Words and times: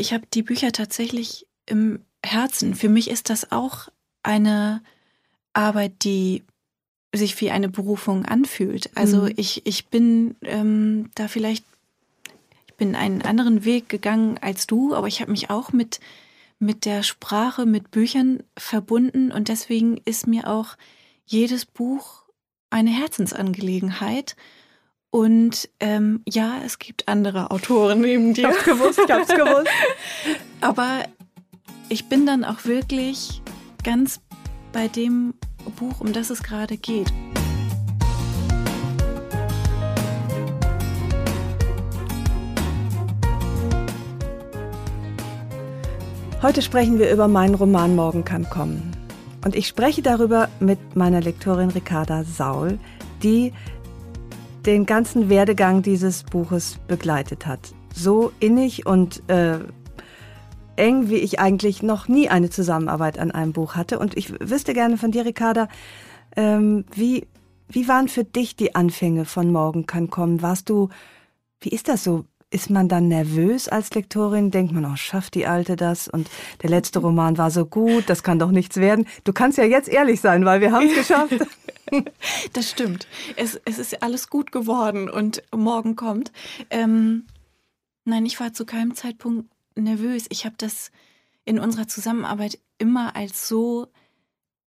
Ich 0.00 0.12
habe 0.12 0.24
die 0.32 0.42
Bücher 0.42 0.72
tatsächlich 0.72 1.46
im 1.66 2.00
Herzen. 2.24 2.74
Für 2.74 2.88
mich 2.88 3.10
ist 3.10 3.30
das 3.30 3.52
auch 3.52 3.88
eine 4.22 4.82
Arbeit, 5.52 6.04
die 6.04 6.42
sich 7.14 7.40
wie 7.40 7.50
eine 7.50 7.68
Berufung 7.68 8.24
anfühlt. 8.24 8.90
Also 8.96 9.22
Mhm. 9.22 9.32
ich, 9.36 9.66
ich 9.66 9.86
bin 9.88 10.36
ähm, 10.42 11.10
da 11.14 11.28
vielleicht, 11.28 11.64
ich 12.66 12.74
bin 12.74 12.94
einen 12.94 13.22
anderen 13.22 13.64
Weg 13.64 13.88
gegangen 13.88 14.38
als 14.38 14.66
du, 14.66 14.94
aber 14.94 15.08
ich 15.08 15.20
habe 15.20 15.30
mich 15.30 15.50
auch 15.50 15.72
mit, 15.72 16.00
mit 16.58 16.84
der 16.84 17.02
Sprache, 17.02 17.66
mit 17.66 17.90
Büchern 17.90 18.42
verbunden 18.56 19.32
und 19.32 19.48
deswegen 19.48 19.96
ist 20.04 20.26
mir 20.26 20.48
auch 20.48 20.76
jedes 21.26 21.66
Buch 21.66 22.24
eine 22.70 22.90
Herzensangelegenheit. 22.90 24.36
Und 25.10 25.68
ähm, 25.80 26.22
ja, 26.28 26.60
es 26.64 26.78
gibt 26.78 27.08
andere 27.08 27.50
Autoren 27.50 28.00
neben 28.00 28.32
dir. 28.32 28.48
Ich 28.48 28.54
hab's 28.54 28.64
gewusst, 28.64 29.00
ich 29.04 29.12
hab's 29.12 29.28
gewusst. 29.28 29.68
Aber 30.60 31.02
ich 31.88 32.08
bin 32.08 32.26
dann 32.26 32.44
auch 32.44 32.64
wirklich 32.64 33.42
ganz 33.82 34.20
bei 34.72 34.86
dem 34.86 35.34
Buch, 35.76 36.00
um 36.00 36.12
das 36.12 36.30
es 36.30 36.44
gerade 36.44 36.76
geht. 36.76 37.12
Heute 46.40 46.62
sprechen 46.62 47.00
wir 47.00 47.10
über 47.12 47.26
meinen 47.26 47.56
Roman 47.56 47.96
Morgen 47.96 48.24
kann 48.24 48.48
kommen. 48.48 48.92
Und 49.44 49.56
ich 49.56 49.66
spreche 49.66 50.02
darüber 50.02 50.48
mit 50.60 50.94
meiner 50.94 51.20
Lektorin 51.20 51.70
Ricarda 51.70 52.22
Saul, 52.22 52.78
die 53.24 53.52
den 54.66 54.86
ganzen 54.86 55.28
Werdegang 55.28 55.82
dieses 55.82 56.22
Buches 56.22 56.78
begleitet 56.86 57.46
hat. 57.46 57.72
So 57.94 58.32
innig 58.40 58.86
und 58.86 59.22
äh, 59.28 59.58
eng, 60.76 61.10
wie 61.10 61.16
ich 61.16 61.38
eigentlich 61.38 61.82
noch 61.82 62.08
nie 62.08 62.28
eine 62.28 62.50
Zusammenarbeit 62.50 63.18
an 63.18 63.30
einem 63.30 63.52
Buch 63.52 63.74
hatte. 63.74 63.98
Und 63.98 64.16
ich 64.16 64.32
wüsste 64.40 64.72
gerne 64.74 64.96
von 64.96 65.12
dir, 65.12 65.24
Ricarda, 65.24 65.68
ähm, 66.36 66.84
wie, 66.94 67.26
wie 67.68 67.88
waren 67.88 68.08
für 68.08 68.24
dich 68.24 68.56
die 68.56 68.74
Anfänge 68.74 69.24
von 69.24 69.52
Morgen 69.52 69.86
kann 69.86 70.10
kommen? 70.10 70.42
Warst 70.42 70.68
du, 70.70 70.88
wie 71.60 71.70
ist 71.70 71.88
das 71.88 72.04
so? 72.04 72.24
Ist 72.52 72.68
man 72.68 72.88
dann 72.88 73.06
nervös 73.06 73.68
als 73.68 73.94
Lektorin? 73.94 74.50
Denkt 74.50 74.72
man, 74.72 74.84
oh, 74.84 74.96
schafft 74.96 75.36
die 75.36 75.46
Alte 75.46 75.76
das? 75.76 76.08
Und 76.08 76.28
der 76.62 76.70
letzte 76.70 76.98
Roman 76.98 77.38
war 77.38 77.52
so 77.52 77.64
gut, 77.64 78.04
das 78.08 78.24
kann 78.24 78.40
doch 78.40 78.50
nichts 78.50 78.76
werden. 78.76 79.06
Du 79.22 79.32
kannst 79.32 79.56
ja 79.56 79.64
jetzt 79.64 79.88
ehrlich 79.88 80.20
sein, 80.20 80.44
weil 80.44 80.60
wir 80.60 80.72
haben 80.72 80.88
es 80.88 80.96
geschafft. 80.96 81.34
Das 82.52 82.70
stimmt. 82.70 83.06
Es, 83.36 83.60
es 83.64 83.78
ist 83.78 84.02
alles 84.02 84.28
gut 84.28 84.52
geworden 84.52 85.08
und 85.08 85.42
morgen 85.54 85.96
kommt. 85.96 86.32
Ähm, 86.70 87.26
nein, 88.04 88.26
ich 88.26 88.38
war 88.40 88.52
zu 88.52 88.64
keinem 88.66 88.94
Zeitpunkt 88.94 89.50
nervös. 89.76 90.26
Ich 90.30 90.44
habe 90.44 90.56
das 90.58 90.90
in 91.44 91.58
unserer 91.58 91.88
Zusammenarbeit 91.88 92.58
immer 92.78 93.16
als 93.16 93.48
so 93.48 93.88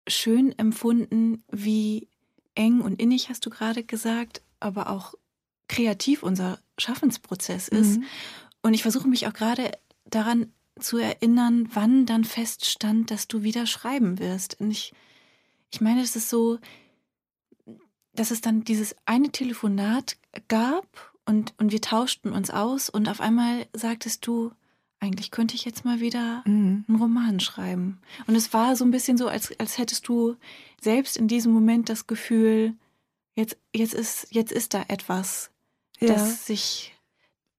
schön 0.08 0.58
empfunden, 0.58 1.44
wie 1.52 2.08
eng 2.56 2.82
und 2.82 3.00
innig, 3.00 3.30
hast 3.30 3.46
du 3.46 3.50
gerade 3.50 3.84
gesagt, 3.84 4.42
aber 4.60 4.90
auch 4.90 5.14
kreativ 5.68 6.24
unser 6.24 6.60
Schaffensprozess 6.78 7.68
ist. 7.68 7.98
Mhm. 7.98 8.04
Und 8.62 8.74
ich 8.74 8.82
versuche 8.82 9.08
mich 9.08 9.28
auch 9.28 9.34
gerade 9.34 9.72
daran 10.06 10.52
zu 10.80 10.98
erinnern, 10.98 11.70
wann 11.74 12.06
dann 12.06 12.24
feststand, 12.24 13.12
dass 13.12 13.28
du 13.28 13.44
wieder 13.44 13.66
schreiben 13.66 14.20
wirst. 14.20 14.60
Und 14.60 14.72
ich, 14.72 14.94
ich 15.72 15.82
meine, 15.82 16.02
es 16.02 16.16
ist 16.16 16.30
so, 16.30 16.60
dass 18.16 18.32
es 18.32 18.42
dann 18.42 18.64
dieses 18.64 18.96
eine 19.06 19.30
Telefonat 19.32 20.18
gab 20.48 20.86
und, 21.26 21.54
und 21.58 21.72
wir 21.72 21.82
tauschten 21.82 22.32
uns 22.32 22.50
aus 22.50 22.90
und 22.90 23.08
auf 23.10 23.22
einmal 23.22 23.66
sagtest 23.74 24.26
du, 24.28 24.52
eigentlich 25.00 25.32
könnte 25.32 25.56
ich 25.56 25.66
jetzt 25.66 25.84
mal 25.84 26.00
wieder 26.00 26.44
Mhm. 26.46 26.86
einen 26.88 26.98
Roman 26.98 27.40
schreiben. 27.40 28.00
Und 28.28 28.36
es 28.36 28.54
war 28.54 28.76
so 28.76 28.86
ein 28.86 28.92
bisschen 28.92 29.18
so, 29.18 29.28
als, 29.28 29.58
als 29.60 29.78
hättest 29.78 30.08
du 30.08 30.36
selbst 30.82 31.18
in 31.18 31.28
diesem 31.28 31.52
Moment 31.52 31.90
das 31.90 32.08
Gefühl, 32.08 32.76
jetzt, 33.36 33.58
jetzt, 33.76 33.94
ist, 33.94 34.28
jetzt 34.32 34.52
ist 34.52 34.74
da 34.74 34.84
etwas, 34.88 35.52
Ja. 36.00 36.08
das 36.14 36.46
sich, 36.46 36.96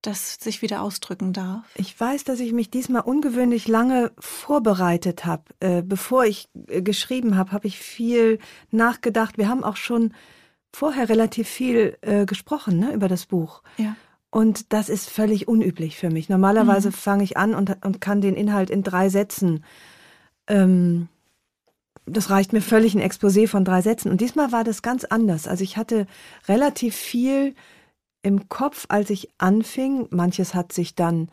das 0.00 0.36
sich 0.36 0.62
wieder 0.62 0.80
ausdrücken 0.82 1.32
darf. 1.34 1.64
Ich 1.74 1.98
weiß, 1.98 2.24
dass 2.24 2.40
ich 2.40 2.52
mich 2.52 2.70
diesmal 2.70 3.02
ungewöhnlich 3.02 3.68
lange 3.68 4.12
vorbereitet 4.18 5.24
habe. 5.26 5.44
Äh, 5.60 5.82
bevor 5.82 6.24
ich 6.24 6.48
äh, 6.68 6.80
geschrieben 6.80 7.36
habe, 7.36 7.52
habe 7.52 7.66
ich 7.66 7.78
viel 7.78 8.38
nachgedacht. 8.70 9.36
Wir 9.36 9.48
haben 9.48 9.64
auch 9.64 9.76
schon 9.76 10.14
vorher 10.74 11.08
relativ 11.08 11.48
viel 11.48 11.96
äh, 12.00 12.26
gesprochen 12.26 12.78
ne, 12.78 12.92
über 12.92 13.08
das 13.08 13.26
Buch. 13.26 13.62
Ja. 13.76 13.96
Und 14.30 14.72
das 14.72 14.88
ist 14.88 15.08
völlig 15.08 15.46
unüblich 15.46 15.96
für 15.96 16.10
mich. 16.10 16.28
Normalerweise 16.28 16.88
Mhm. 16.88 16.92
fange 16.92 17.22
ich 17.24 17.36
an 17.36 17.54
und, 17.54 17.84
und 17.84 18.00
kann 18.00 18.20
den 18.20 18.34
Inhalt 18.34 18.70
in 18.70 18.82
drei 18.82 19.08
Sätzen. 19.08 19.64
Ähm, 20.48 21.08
das 22.06 22.30
reicht 22.30 22.52
mir 22.52 22.60
völlig 22.60 22.94
ein 22.94 23.00
Exposé 23.00 23.46
von 23.46 23.64
drei 23.64 23.80
Sätzen. 23.80 24.10
Und 24.10 24.20
diesmal 24.20 24.50
war 24.52 24.64
das 24.64 24.82
ganz 24.82 25.04
anders. 25.04 25.46
Also 25.46 25.62
ich 25.62 25.76
hatte 25.76 26.06
relativ 26.48 26.96
viel 26.96 27.54
im 28.22 28.48
Kopf, 28.48 28.86
als 28.88 29.10
ich 29.10 29.28
anfing. 29.38 30.08
Manches 30.10 30.54
hat 30.54 30.72
sich 30.72 30.94
dann 30.94 31.28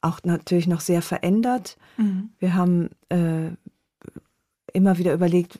auch 0.00 0.20
natürlich 0.24 0.66
noch 0.66 0.80
sehr 0.80 1.02
verändert. 1.02 1.76
Mhm. 1.96 2.30
Wir 2.38 2.54
haben 2.54 2.90
äh, 3.10 3.50
immer 4.72 4.98
wieder 4.98 5.12
überlegt, 5.12 5.58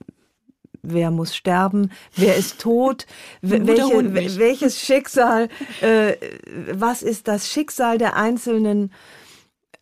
wer 0.83 1.11
muss 1.11 1.35
sterben, 1.35 1.91
wer 2.15 2.37
ist 2.37 2.61
tot, 2.61 3.07
welche, 3.43 4.39
welches 4.39 4.81
Schicksal, 4.81 5.49
äh, 5.81 6.17
was 6.73 7.03
ist 7.03 7.29
das 7.29 7.51
Schicksal 7.51 7.99
der 7.99 8.17
einzelnen 8.17 8.93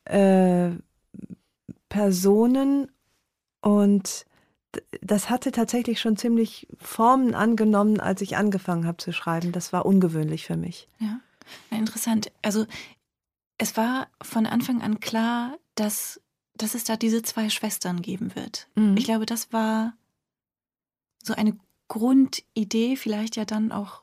äh, 0.04 0.71
Personen 1.88 2.91
und 3.60 4.27
das 5.00 5.31
hatte 5.31 5.53
tatsächlich 5.53 6.00
schon 6.00 6.16
ziemlich 6.16 6.66
Formen 6.78 7.34
angenommen, 7.34 8.00
als 8.00 8.21
ich 8.21 8.37
angefangen 8.37 8.87
habe 8.87 8.97
zu 8.99 9.12
schreiben. 9.12 9.53
Das 9.53 9.72
war 9.72 9.87
ungewöhnlich 9.87 10.47
für 10.47 10.56
mich. 10.56 10.88
Ja, 10.99 11.21
ja, 11.71 11.78
interessant. 11.78 12.33
Also 12.43 12.66
es 13.59 13.77
war 13.77 14.09
von 14.21 14.47
Anfang 14.47 14.83
an 14.83 15.00
klar, 15.00 15.56
dass, 15.75 16.21
dass 16.56 16.75
es 16.75 16.84
da 16.84 16.97
diese 16.97 17.22
zwei 17.22 17.49
Schwestern 17.50 18.03
geben 18.03 18.34
wird. 18.34 18.69
Mhm. 18.75 18.97
Ich 18.97 19.04
glaube, 19.04 19.27
das 19.27 19.53
war 19.53 19.94
so 21.24 21.34
eine 21.34 21.56
Grundidee, 21.88 22.96
vielleicht 22.96 23.36
ja 23.36 23.44
dann 23.44 23.72
auch. 23.72 24.02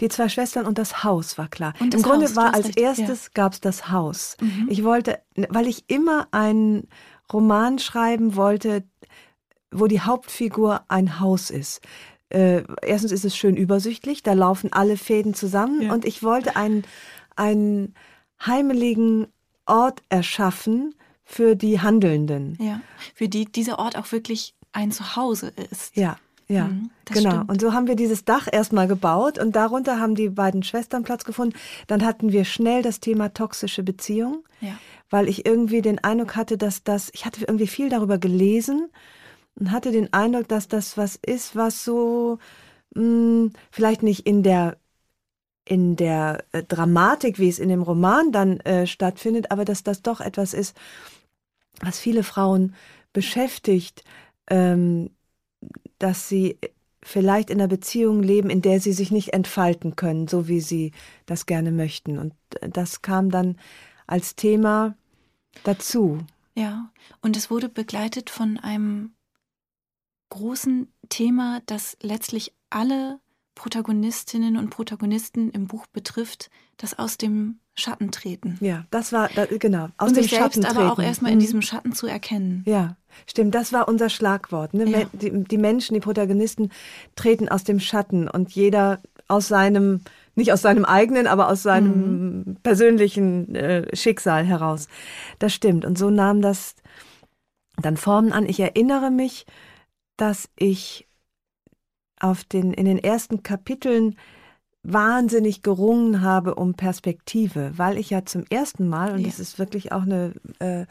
Die 0.00 0.08
zwei 0.08 0.28
Schwestern 0.28 0.64
und 0.64 0.78
das 0.78 1.02
Haus 1.02 1.38
war 1.38 1.48
klar. 1.48 1.72
Im 1.80 1.90
Grunde 2.02 2.26
Haus, 2.26 2.30
du 2.34 2.36
war 2.36 2.54
als 2.54 2.66
recht, 2.66 2.78
erstes 2.78 3.32
gab 3.32 3.52
es 3.52 3.60
das 3.60 3.90
Haus. 3.90 4.36
Mhm. 4.40 4.68
Ich 4.70 4.84
wollte, 4.84 5.20
weil 5.48 5.66
ich 5.66 5.84
immer 5.88 6.28
einen 6.30 6.88
Roman 7.32 7.78
schreiben 7.80 8.36
wollte, 8.36 8.84
wo 9.72 9.88
die 9.88 10.00
Hauptfigur 10.00 10.82
ein 10.88 11.18
Haus 11.18 11.50
ist. 11.50 11.80
Äh, 12.28 12.62
erstens 12.82 13.12
ist 13.12 13.24
es 13.24 13.36
schön 13.36 13.56
übersichtlich, 13.56 14.22
da 14.22 14.32
laufen 14.32 14.72
alle 14.72 14.96
Fäden 14.96 15.34
zusammen 15.34 15.82
Ja. 15.82 15.92
und 15.92 16.04
ich 16.04 16.22
wollte 16.22 16.56
einen, 16.56 16.84
einen 17.34 17.94
heimeligen 18.44 19.26
Ort 19.66 20.02
erschaffen 20.08 20.94
für 21.24 21.56
die 21.56 21.80
Handelnden. 21.80 22.56
Ja, 22.60 22.80
für 23.14 23.28
die 23.28 23.46
dieser 23.46 23.78
Ort 23.78 23.96
auch 23.96 24.10
wirklich 24.12 24.54
ein 24.72 24.92
Zuhause 24.92 25.52
ist. 25.70 25.96
Ja, 25.96 26.18
ja, 26.48 26.64
Mhm, 26.68 26.90
genau. 27.06 27.30
stimmt. 27.30 27.50
Und 27.50 27.60
so 27.60 27.72
haben 27.72 27.86
wir 27.86 27.96
dieses 27.96 28.24
Dach 28.24 28.46
erstmal 28.50 28.86
gebaut 28.88 29.38
und 29.38 29.56
darunter 29.56 29.98
haben 29.98 30.14
die 30.14 30.28
beiden 30.28 30.62
Schwestern 30.62 31.02
Platz 31.02 31.24
gefunden. 31.24 31.56
Dann 31.86 32.04
hatten 32.04 32.32
wir 32.32 32.44
schnell 32.44 32.82
das 32.82 33.00
Thema 33.00 33.32
toxische 33.34 33.82
Beziehung, 33.82 34.44
Ja. 34.60 34.78
weil 35.10 35.28
ich 35.28 35.44
irgendwie 35.46 35.82
den 35.82 36.02
Eindruck 36.02 36.36
hatte, 36.36 36.56
dass 36.56 36.84
das, 36.84 37.10
ich 37.14 37.24
hatte 37.26 37.40
irgendwie 37.42 37.66
viel 37.66 37.88
darüber 37.88 38.18
gelesen 38.18 38.88
und 39.58 39.70
hatte 39.72 39.90
den 39.90 40.12
Eindruck, 40.12 40.48
dass 40.48 40.68
das 40.68 40.96
was 40.96 41.16
ist, 41.16 41.56
was 41.56 41.84
so 41.84 42.38
mh, 42.94 43.50
vielleicht 43.70 44.02
nicht 44.02 44.26
in 44.26 44.42
der 44.42 44.76
in 45.68 45.96
der 45.96 46.44
äh, 46.52 46.62
Dramatik, 46.62 47.40
wie 47.40 47.48
es 47.48 47.58
in 47.58 47.68
dem 47.68 47.82
Roman 47.82 48.30
dann 48.30 48.60
äh, 48.60 48.86
stattfindet, 48.86 49.50
aber 49.50 49.64
dass 49.64 49.82
das 49.82 50.00
doch 50.00 50.20
etwas 50.20 50.54
ist, 50.54 50.76
was 51.80 51.98
viele 51.98 52.22
Frauen 52.22 52.74
beschäftigt, 53.12 54.04
ähm, 54.48 55.10
dass 55.98 56.28
sie 56.28 56.58
vielleicht 57.02 57.50
in 57.50 57.60
einer 57.60 57.68
Beziehung 57.68 58.22
leben, 58.22 58.50
in 58.50 58.62
der 58.62 58.80
sie 58.80 58.92
sich 58.92 59.10
nicht 59.10 59.32
entfalten 59.32 59.96
können, 59.96 60.26
so 60.28 60.48
wie 60.48 60.60
sie 60.60 60.92
das 61.24 61.46
gerne 61.46 61.70
möchten. 61.70 62.18
Und 62.18 62.34
das 62.60 63.02
kam 63.02 63.30
dann 63.30 63.56
als 64.06 64.34
Thema 64.34 64.96
dazu. 65.62 66.18
Ja, 66.54 66.90
und 67.20 67.36
es 67.36 67.50
wurde 67.50 67.68
begleitet 67.68 68.30
von 68.30 68.58
einem 68.58 69.14
großen 70.30 70.92
Thema, 71.08 71.60
das 71.66 71.96
letztlich 72.00 72.52
alle 72.70 73.20
Protagonistinnen 73.56 74.56
und 74.56 74.70
Protagonisten 74.70 75.50
im 75.50 75.66
Buch 75.66 75.86
betrifft, 75.86 76.50
das 76.76 76.96
aus 76.98 77.16
dem 77.16 77.58
Schatten 77.74 78.12
treten. 78.12 78.58
Ja, 78.60 78.84
das 78.90 79.12
war 79.12 79.28
das, 79.34 79.48
genau 79.58 79.88
aus 79.96 80.10
und 80.10 80.16
dem 80.16 80.22
sich 80.22 80.32
Schatten 80.32 80.62
selbst 80.62 80.74
treten. 80.74 80.78
aber 80.78 80.92
auch 80.92 80.98
erstmal 80.98 81.32
in 81.32 81.38
mhm. 81.38 81.40
diesem 81.40 81.62
Schatten 81.62 81.92
zu 81.92 82.06
erkennen. 82.06 82.62
Ja, 82.66 82.96
stimmt. 83.26 83.54
Das 83.54 83.72
war 83.72 83.88
unser 83.88 84.10
Schlagwort. 84.10 84.74
Ne? 84.74 84.88
Ja. 84.88 85.04
Die, 85.12 85.44
die, 85.44 85.58
Menschen, 85.58 85.94
die 85.94 86.00
Protagonisten 86.00 86.70
treten 87.16 87.48
aus 87.48 87.64
dem 87.64 87.80
Schatten 87.80 88.28
und 88.28 88.52
jeder 88.52 89.00
aus 89.26 89.48
seinem 89.48 90.02
nicht 90.34 90.52
aus 90.52 90.60
seinem 90.60 90.84
eigenen, 90.84 91.26
aber 91.26 91.48
aus 91.48 91.62
seinem 91.62 92.44
mhm. 92.44 92.56
persönlichen 92.62 93.54
äh, 93.54 93.96
Schicksal 93.96 94.44
heraus. 94.44 94.86
Das 95.38 95.54
stimmt. 95.54 95.86
Und 95.86 95.96
so 95.96 96.10
nahm 96.10 96.42
das 96.42 96.74
dann 97.80 97.96
Formen 97.96 98.32
an. 98.32 98.44
Ich 98.44 98.60
erinnere 98.60 99.10
mich, 99.10 99.46
dass 100.18 100.50
ich 100.56 101.05
auf 102.20 102.44
den, 102.44 102.72
in 102.72 102.84
den 102.84 102.98
ersten 102.98 103.42
Kapiteln 103.42 104.16
wahnsinnig 104.82 105.62
gerungen 105.62 106.22
habe 106.22 106.54
um 106.54 106.74
Perspektive, 106.74 107.72
weil 107.76 107.98
ich 107.98 108.10
ja 108.10 108.24
zum 108.24 108.44
ersten 108.50 108.88
Mal, 108.88 109.12
und 109.12 109.20
ja. 109.20 109.26
das 109.26 109.40
ist 109.40 109.58
wirklich 109.58 109.92
auch 109.92 110.02
eine 110.02 110.32
äh, 110.60 110.86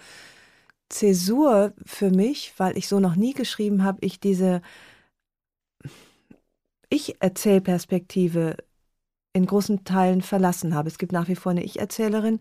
Zäsur 0.90 1.74
für 1.86 2.10
mich, 2.12 2.54
weil 2.58 2.78
ich 2.78 2.88
so 2.88 3.00
noch 3.00 3.16
nie 3.16 3.34
geschrieben 3.34 3.84
habe, 3.84 4.00
ich 4.02 4.20
diese 4.20 4.62
Ich-Erzählperspektive 6.90 8.58
in 9.34 9.46
großen 9.46 9.84
Teilen 9.84 10.22
verlassen 10.22 10.76
habe. 10.76 10.88
Es 10.88 10.98
gibt 10.98 11.12
nach 11.12 11.28
wie 11.28 11.36
vor 11.36 11.52
eine 11.52 11.64
Ich-Erzählerin, 11.64 12.40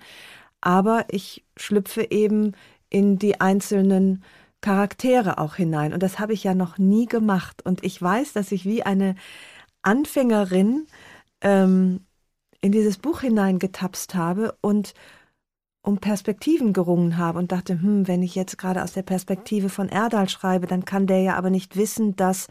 aber 0.61 1.07
ich 1.09 1.45
schlüpfe 1.57 2.11
eben 2.11 2.53
in 2.91 3.19
die 3.19 3.41
einzelnen 3.41 4.23
Charaktere 4.65 5.37
auch 5.37 5.57
hinein. 5.57 5.93
Und 5.93 6.03
das 6.03 6.19
habe 6.19 6.33
ich 6.33 6.43
ja 6.43 6.55
noch 6.55 6.79
nie 6.79 7.05
gemacht. 7.05 7.61
Und 7.67 7.85
ich 7.85 8.01
weiß, 8.01 8.33
dass 8.33 8.51
ich 8.51 8.65
wie 8.65 8.83
eine 8.83 9.15
Anfängerin 9.83 10.87
ähm, 11.43 12.01
in 12.63 12.73
dieses 12.73 12.97
Buch 12.97 13.21
hineingetapst 13.21 14.15
habe 14.15 14.57
und 14.63 14.95
um 15.83 15.99
Perspektiven 15.99 16.73
gerungen 16.73 17.19
habe 17.19 17.39
und 17.41 17.53
dachte, 17.53 17.75
hm, 17.75 18.09
wenn 18.09 18.23
ich 18.23 18.35
jetzt 18.35 18.57
gerade 18.57 18.83
aus 18.83 18.95
der 18.95 19.03
Perspektive 19.03 19.69
von 19.69 19.91
Erdal 19.91 20.31
schreibe, 20.31 20.67
dann 20.67 20.87
kann 20.87 21.07
der 21.07 21.21
ja 21.21 21.37
aber 21.37 21.51
nicht 21.51 21.77
wissen, 21.77 22.17
dass 22.17 22.49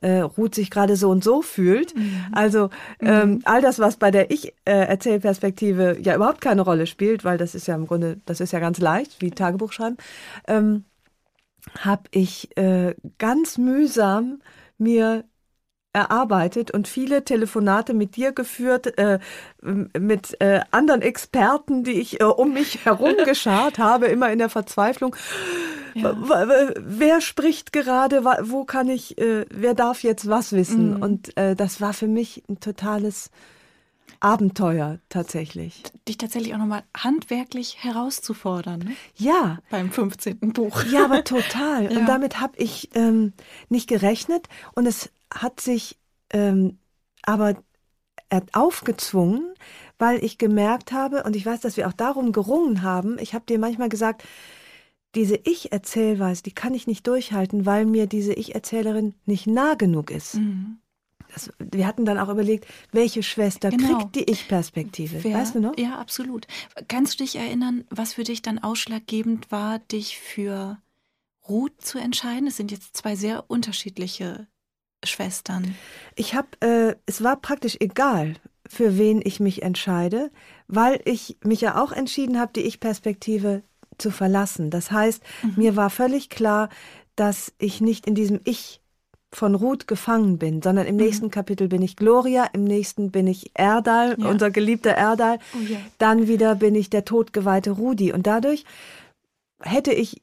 äh, 0.00 0.18
Ruth 0.18 0.56
sich 0.56 0.68
gerade 0.68 0.96
so 0.96 1.10
und 1.10 1.22
so 1.22 1.42
fühlt. 1.42 1.94
Mhm. 1.94 2.26
Also 2.32 2.70
ähm, 2.98 3.34
mhm. 3.34 3.40
all 3.44 3.62
das, 3.62 3.78
was 3.78 3.98
bei 3.98 4.10
der 4.10 4.32
Ich-Erzählperspektive 4.32 5.98
äh, 5.98 6.02
ja 6.02 6.16
überhaupt 6.16 6.40
keine 6.40 6.62
Rolle 6.62 6.88
spielt, 6.88 7.22
weil 7.24 7.38
das 7.38 7.54
ist 7.54 7.68
ja 7.68 7.76
im 7.76 7.86
Grunde, 7.86 8.20
das 8.26 8.40
ist 8.40 8.52
ja 8.52 8.58
ganz 8.58 8.80
leicht, 8.80 9.20
wie 9.20 9.30
Tagebuch 9.30 9.70
schreiben, 9.70 9.96
ähm, 10.48 10.84
habe 11.78 12.04
ich 12.10 12.56
äh, 12.56 12.94
ganz 13.18 13.58
mühsam 13.58 14.42
mir 14.78 15.24
erarbeitet 15.92 16.70
und 16.70 16.88
viele 16.88 17.24
Telefonate 17.24 17.92
mit 17.92 18.16
dir 18.16 18.32
geführt, 18.32 18.98
äh, 18.98 19.18
mit 19.60 20.40
äh, 20.40 20.60
anderen 20.70 21.02
Experten, 21.02 21.84
die 21.84 22.00
ich 22.00 22.20
äh, 22.20 22.24
um 22.24 22.54
mich 22.54 22.84
herum 22.84 23.14
geschart 23.24 23.78
habe, 23.78 24.06
immer 24.06 24.32
in 24.32 24.38
der 24.38 24.48
Verzweiflung. 24.48 25.14
Ja. 25.94 26.16
Wer 26.78 27.20
spricht 27.20 27.72
gerade? 27.74 28.24
Wo 28.24 28.64
kann 28.64 28.88
ich? 28.88 29.18
Äh, 29.18 29.44
wer 29.50 29.74
darf 29.74 30.02
jetzt 30.02 30.28
was 30.28 30.52
wissen? 30.52 30.94
Mhm. 30.94 31.02
Und 31.02 31.36
äh, 31.36 31.54
das 31.54 31.82
war 31.82 31.92
für 31.92 32.08
mich 32.08 32.42
ein 32.48 32.60
totales 32.60 33.30
Abenteuer 34.22 35.00
tatsächlich. 35.08 35.82
Dich 36.06 36.16
tatsächlich 36.16 36.54
auch 36.54 36.58
nochmal 36.58 36.84
handwerklich 36.96 37.82
herauszufordern. 37.82 38.80
Ne? 38.80 38.96
Ja. 39.16 39.58
Beim 39.68 39.90
15. 39.90 40.38
Buch. 40.52 40.84
Ja, 40.84 41.04
aber 41.04 41.24
total. 41.24 41.84
ja. 41.92 41.98
Und 41.98 42.06
damit 42.06 42.40
habe 42.40 42.56
ich 42.58 42.90
ähm, 42.94 43.32
nicht 43.68 43.88
gerechnet 43.88 44.48
und 44.74 44.86
es 44.86 45.10
hat 45.32 45.60
sich 45.60 45.98
ähm, 46.30 46.78
aber 47.22 47.56
aufgezwungen, 48.52 49.54
weil 49.98 50.24
ich 50.24 50.38
gemerkt 50.38 50.92
habe, 50.92 51.24
und 51.24 51.36
ich 51.36 51.44
weiß, 51.44 51.60
dass 51.60 51.76
wir 51.76 51.86
auch 51.88 51.92
darum 51.92 52.32
gerungen 52.32 52.82
haben, 52.82 53.18
ich 53.18 53.34
habe 53.34 53.44
dir 53.44 53.58
manchmal 53.58 53.88
gesagt, 53.88 54.24
diese 55.14 55.36
Ich-Erzählweise, 55.36 56.42
die 56.42 56.54
kann 56.54 56.72
ich 56.72 56.86
nicht 56.86 57.06
durchhalten, 57.06 57.66
weil 57.66 57.84
mir 57.84 58.06
diese 58.06 58.32
Ich-Erzählerin 58.32 59.14
nicht 59.26 59.46
nah 59.46 59.74
genug 59.74 60.10
ist. 60.10 60.36
Mhm. 60.36 60.78
Das, 61.34 61.50
wir 61.58 61.86
hatten 61.86 62.04
dann 62.04 62.18
auch 62.18 62.28
überlegt, 62.28 62.66
welche 62.92 63.22
Schwester 63.22 63.70
genau. 63.70 63.98
kriegt 63.98 64.14
die 64.16 64.30
Ich-Perspektive. 64.30 65.24
Weißt 65.24 65.54
du 65.54 65.60
noch? 65.60 65.78
Ja, 65.78 65.98
absolut. 65.98 66.46
Kannst 66.88 67.14
du 67.14 67.24
dich 67.24 67.36
erinnern, 67.36 67.84
was 67.90 68.14
für 68.14 68.24
dich 68.24 68.42
dann 68.42 68.58
ausschlaggebend 68.58 69.50
war, 69.50 69.78
dich 69.78 70.18
für 70.18 70.78
Ruth 71.48 71.80
zu 71.80 71.98
entscheiden? 71.98 72.48
Es 72.48 72.56
sind 72.56 72.70
jetzt 72.70 72.96
zwei 72.96 73.16
sehr 73.16 73.44
unterschiedliche 73.48 74.46
Schwestern. 75.04 75.74
Ich 76.14 76.34
habe, 76.34 76.48
äh, 76.60 76.96
es 77.06 77.22
war 77.22 77.36
praktisch 77.36 77.76
egal, 77.80 78.34
für 78.68 78.98
wen 78.98 79.20
ich 79.24 79.40
mich 79.40 79.62
entscheide, 79.62 80.30
weil 80.68 81.00
ich 81.04 81.36
mich 81.42 81.60
ja 81.60 81.82
auch 81.82 81.92
entschieden 81.92 82.38
habe, 82.38 82.52
die 82.54 82.62
Ich-Perspektive 82.62 83.62
zu 83.98 84.10
verlassen. 84.10 84.70
Das 84.70 84.90
heißt, 84.90 85.22
mhm. 85.42 85.54
mir 85.56 85.76
war 85.76 85.90
völlig 85.90 86.28
klar, 86.28 86.68
dass 87.16 87.52
ich 87.58 87.80
nicht 87.80 88.06
in 88.06 88.14
diesem 88.14 88.40
Ich 88.44 88.81
von 89.32 89.54
Ruth 89.54 89.86
gefangen 89.86 90.38
bin, 90.38 90.60
sondern 90.62 90.86
im 90.86 90.96
mhm. 90.96 91.02
nächsten 91.02 91.30
Kapitel 91.30 91.68
bin 91.68 91.82
ich 91.82 91.96
Gloria, 91.96 92.44
im 92.52 92.64
nächsten 92.64 93.10
bin 93.10 93.26
ich 93.26 93.50
Erdal, 93.54 94.16
ja. 94.18 94.28
unser 94.28 94.50
geliebter 94.50 94.92
Erdal, 94.92 95.38
oh 95.54 95.70
yeah. 95.70 95.80
dann 95.98 96.28
wieder 96.28 96.54
bin 96.54 96.74
ich 96.74 96.90
der 96.90 97.04
todgeweihte 97.04 97.70
Rudi 97.70 98.12
und 98.12 98.26
dadurch 98.26 98.64
hätte 99.60 99.92
ich 99.92 100.22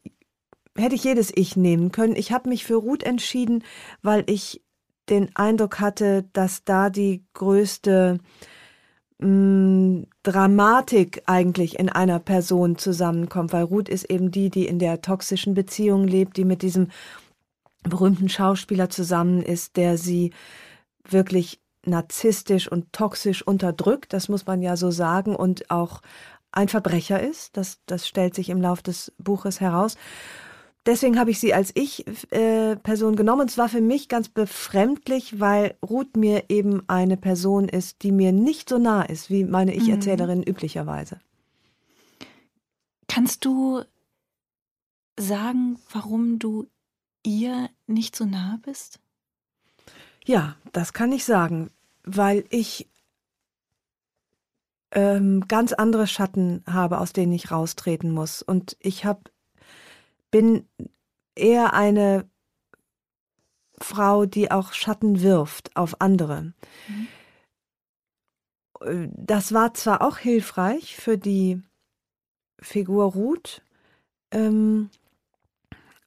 hätte 0.77 0.95
ich 0.95 1.03
jedes 1.03 1.31
Ich 1.35 1.57
nehmen 1.57 1.91
können. 1.91 2.15
Ich 2.15 2.31
habe 2.31 2.49
mich 2.49 2.63
für 2.63 2.75
Ruth 2.75 3.03
entschieden, 3.03 3.63
weil 4.01 4.23
ich 4.27 4.61
den 5.09 5.35
Eindruck 5.35 5.79
hatte, 5.79 6.25
dass 6.33 6.63
da 6.63 6.89
die 6.89 7.25
größte 7.33 8.19
mh, 9.19 9.27
mm, 9.27 10.07
Dramatik 10.23 11.23
eigentlich 11.25 11.79
in 11.79 11.89
einer 11.89 12.19
Person 12.19 12.77
zusammenkommt, 12.77 13.51
weil 13.51 13.63
Ruth 13.63 13.89
ist 13.89 14.05
eben 14.05 14.31
die, 14.31 14.49
die 14.49 14.67
in 14.67 14.79
der 14.79 15.01
toxischen 15.01 15.53
Beziehung 15.53 16.07
lebt, 16.07 16.37
die 16.37 16.45
mit 16.45 16.61
diesem 16.61 16.89
berühmten 17.83 18.29
Schauspieler 18.29 18.89
zusammen 18.89 19.41
ist, 19.41 19.77
der 19.77 19.97
sie 19.97 20.31
wirklich 21.07 21.61
narzisstisch 21.85 22.71
und 22.71 22.91
toxisch 22.91 23.41
unterdrückt, 23.41 24.13
das 24.13 24.29
muss 24.29 24.45
man 24.45 24.61
ja 24.61 24.75
so 24.75 24.91
sagen, 24.91 25.35
und 25.35 25.71
auch 25.71 26.01
ein 26.51 26.67
Verbrecher 26.67 27.21
ist. 27.21 27.55
Das, 27.57 27.79
das 27.85 28.07
stellt 28.07 28.35
sich 28.35 28.49
im 28.49 28.61
Lauf 28.61 28.81
des 28.81 29.13
Buches 29.17 29.61
heraus. 29.61 29.95
Deswegen 30.85 31.19
habe 31.19 31.29
ich 31.29 31.39
sie 31.39 31.53
als 31.53 31.71
Ich-Person 31.75 33.13
äh, 33.13 33.17
genommen. 33.17 33.41
Und 33.41 33.51
zwar 33.51 33.69
für 33.69 33.81
mich 33.81 34.07
ganz 34.07 34.29
befremdlich, 34.29 35.39
weil 35.39 35.75
Ruth 35.87 36.15
mir 36.15 36.45
eben 36.49 36.83
eine 36.87 37.17
Person 37.17 37.67
ist, 37.69 38.01
die 38.01 38.11
mir 38.11 38.31
nicht 38.31 38.69
so 38.69 38.77
nah 38.77 39.03
ist, 39.03 39.29
wie 39.29 39.43
meine 39.43 39.75
Ich-Erzählerin 39.75 40.39
mhm. 40.39 40.45
üblicherweise. 40.45 41.19
Kannst 43.07 43.45
du 43.45 43.83
sagen, 45.19 45.77
warum 45.91 46.39
du 46.39 46.67
ihr 47.23 47.69
nicht 47.87 48.15
so 48.15 48.25
nah 48.25 48.59
bist? 48.63 48.99
Ja, 50.25 50.55
das 50.71 50.93
kann 50.93 51.11
ich 51.11 51.25
sagen, 51.25 51.71
weil 52.03 52.45
ich 52.49 52.87
ähm, 54.91 55.47
ganz 55.47 55.73
andere 55.73 56.07
Schatten 56.07 56.63
habe, 56.67 56.99
aus 56.99 57.13
denen 57.13 57.33
ich 57.33 57.51
raustreten 57.51 58.11
muss. 58.11 58.41
Und 58.41 58.77
ich 58.79 59.05
habe 59.05 59.21
bin 60.31 60.67
eher 61.35 61.73
eine 61.73 62.29
Frau, 63.79 64.25
die 64.25 64.51
auch 64.51 64.73
Schatten 64.73 65.21
wirft 65.21 65.75
auf 65.75 66.01
andere. 66.01 66.53
Mhm. 66.87 67.07
Das 69.15 69.53
war 69.53 69.73
zwar 69.73 70.01
auch 70.01 70.17
hilfreich 70.17 70.95
für 70.95 71.17
die 71.17 71.61
Figur 72.61 73.11
Ruth, 73.13 73.61
ähm, 74.31 74.89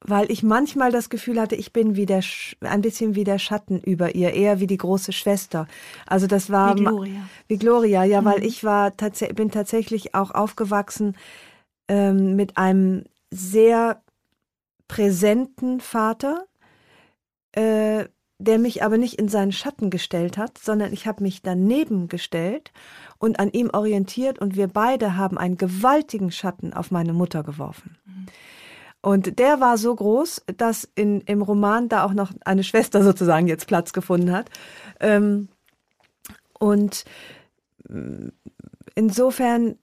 weil 0.04 0.30
ich 0.30 0.42
manchmal 0.42 0.90
das 0.90 1.10
Gefühl 1.10 1.40
hatte, 1.40 1.54
ich 1.54 1.72
bin 1.72 1.96
wie 1.96 2.06
der, 2.06 2.22
ein 2.60 2.82
bisschen 2.82 3.14
wie 3.14 3.24
der 3.24 3.38
Schatten 3.38 3.80
über 3.80 4.14
ihr, 4.14 4.32
eher 4.32 4.60
wie 4.60 4.66
die 4.66 4.76
große 4.76 5.12
Schwester. 5.12 5.66
Also 6.06 6.26
das 6.26 6.50
war 6.50 6.76
wie 6.76 6.84
Gloria. 6.84 7.28
Wie 7.48 7.58
Gloria, 7.58 8.04
ja, 8.04 8.20
mhm. 8.20 8.24
weil 8.26 8.44
ich 8.44 8.64
war 8.64 8.96
tats 8.96 9.20
bin 9.34 9.50
tatsächlich 9.50 10.14
auch 10.14 10.32
aufgewachsen 10.32 11.16
ähm, 11.88 12.36
mit 12.36 12.56
einem 12.56 13.04
sehr 13.30 14.02
präsenten 14.88 15.80
Vater, 15.80 16.46
äh, 17.52 18.06
der 18.38 18.58
mich 18.58 18.82
aber 18.82 18.98
nicht 18.98 19.18
in 19.18 19.28
seinen 19.28 19.52
Schatten 19.52 19.88
gestellt 19.88 20.36
hat, 20.36 20.58
sondern 20.58 20.92
ich 20.92 21.06
habe 21.06 21.22
mich 21.22 21.42
daneben 21.42 22.08
gestellt 22.08 22.72
und 23.18 23.38
an 23.38 23.52
ihm 23.52 23.70
orientiert 23.72 24.40
und 24.40 24.56
wir 24.56 24.66
beide 24.66 25.16
haben 25.16 25.38
einen 25.38 25.56
gewaltigen 25.56 26.32
Schatten 26.32 26.72
auf 26.72 26.90
meine 26.90 27.12
Mutter 27.12 27.44
geworfen. 27.44 27.96
Mhm. 28.04 28.26
Und 29.02 29.40
der 29.40 29.60
war 29.60 29.78
so 29.78 29.94
groß, 29.94 30.44
dass 30.56 30.88
in, 30.94 31.22
im 31.22 31.42
Roman 31.42 31.88
da 31.88 32.04
auch 32.04 32.14
noch 32.14 32.32
eine 32.44 32.64
Schwester 32.64 33.02
sozusagen 33.04 33.48
jetzt 33.48 33.66
Platz 33.66 33.92
gefunden 33.92 34.32
hat. 34.32 34.48
Ähm, 35.00 35.48
und 36.58 37.04
mm, 37.88 38.28
insofern, 38.94 39.76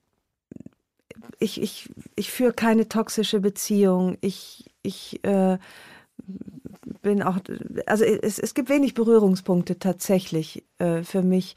ich, 1.38 1.60
ich, 1.60 1.90
ich 2.16 2.30
führe 2.30 2.54
keine 2.54 2.88
toxische 2.88 3.40
Beziehung. 3.40 4.16
Ich, 4.22 4.70
ich 4.82 5.22
äh, 5.24 5.58
bin 7.02 7.22
auch, 7.22 7.38
also 7.86 8.04
es, 8.04 8.38
es 8.38 8.54
gibt 8.54 8.70
wenig 8.70 8.94
Berührungspunkte 8.94 9.78
tatsächlich 9.78 10.64
äh, 10.78 11.02
für 11.02 11.22
mich 11.22 11.56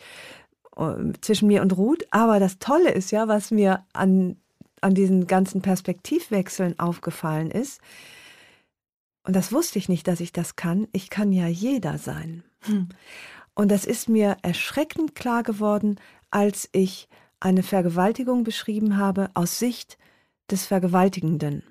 äh, 0.76 1.14
zwischen 1.22 1.48
mir 1.48 1.62
und 1.62 1.78
Ruth. 1.78 2.06
Aber 2.12 2.42
das 2.42 2.60
Tolle 2.60 2.92
ist 2.92 3.12
ja, 3.12 3.30
was 3.30 3.52
mir 3.52 3.86
an, 3.94 4.38
an 4.84 4.96
diesen 4.96 5.28
ganzen 5.28 5.62
Perspektivwechseln 5.62 6.80
aufgefallen 6.80 7.52
ist, 7.52 7.82
und 9.26 9.36
das 9.36 9.54
wusste 9.54 9.80
ich 9.80 9.88
nicht, 9.88 10.08
dass 10.08 10.20
ich 10.20 10.34
das 10.34 10.58
kann, 10.58 10.88
ich 10.92 11.10
kann 11.10 11.32
ja 11.32 11.48
jeder 11.48 11.98
sein. 11.98 12.44
Hm. 12.64 12.90
Und 13.56 13.72
das 13.72 13.86
ist 13.86 14.10
mir 14.10 14.36
erschreckend 14.42 15.16
klar 15.16 15.44
geworden, 15.44 15.98
als 16.30 16.68
ich 16.74 17.08
eine 17.40 17.64
Vergewaltigung 17.64 18.44
beschrieben 18.44 18.98
habe 18.98 19.30
aus 19.34 19.60
Sicht 19.60 19.98
des 20.50 20.66
Vergewaltigenden 20.66 21.64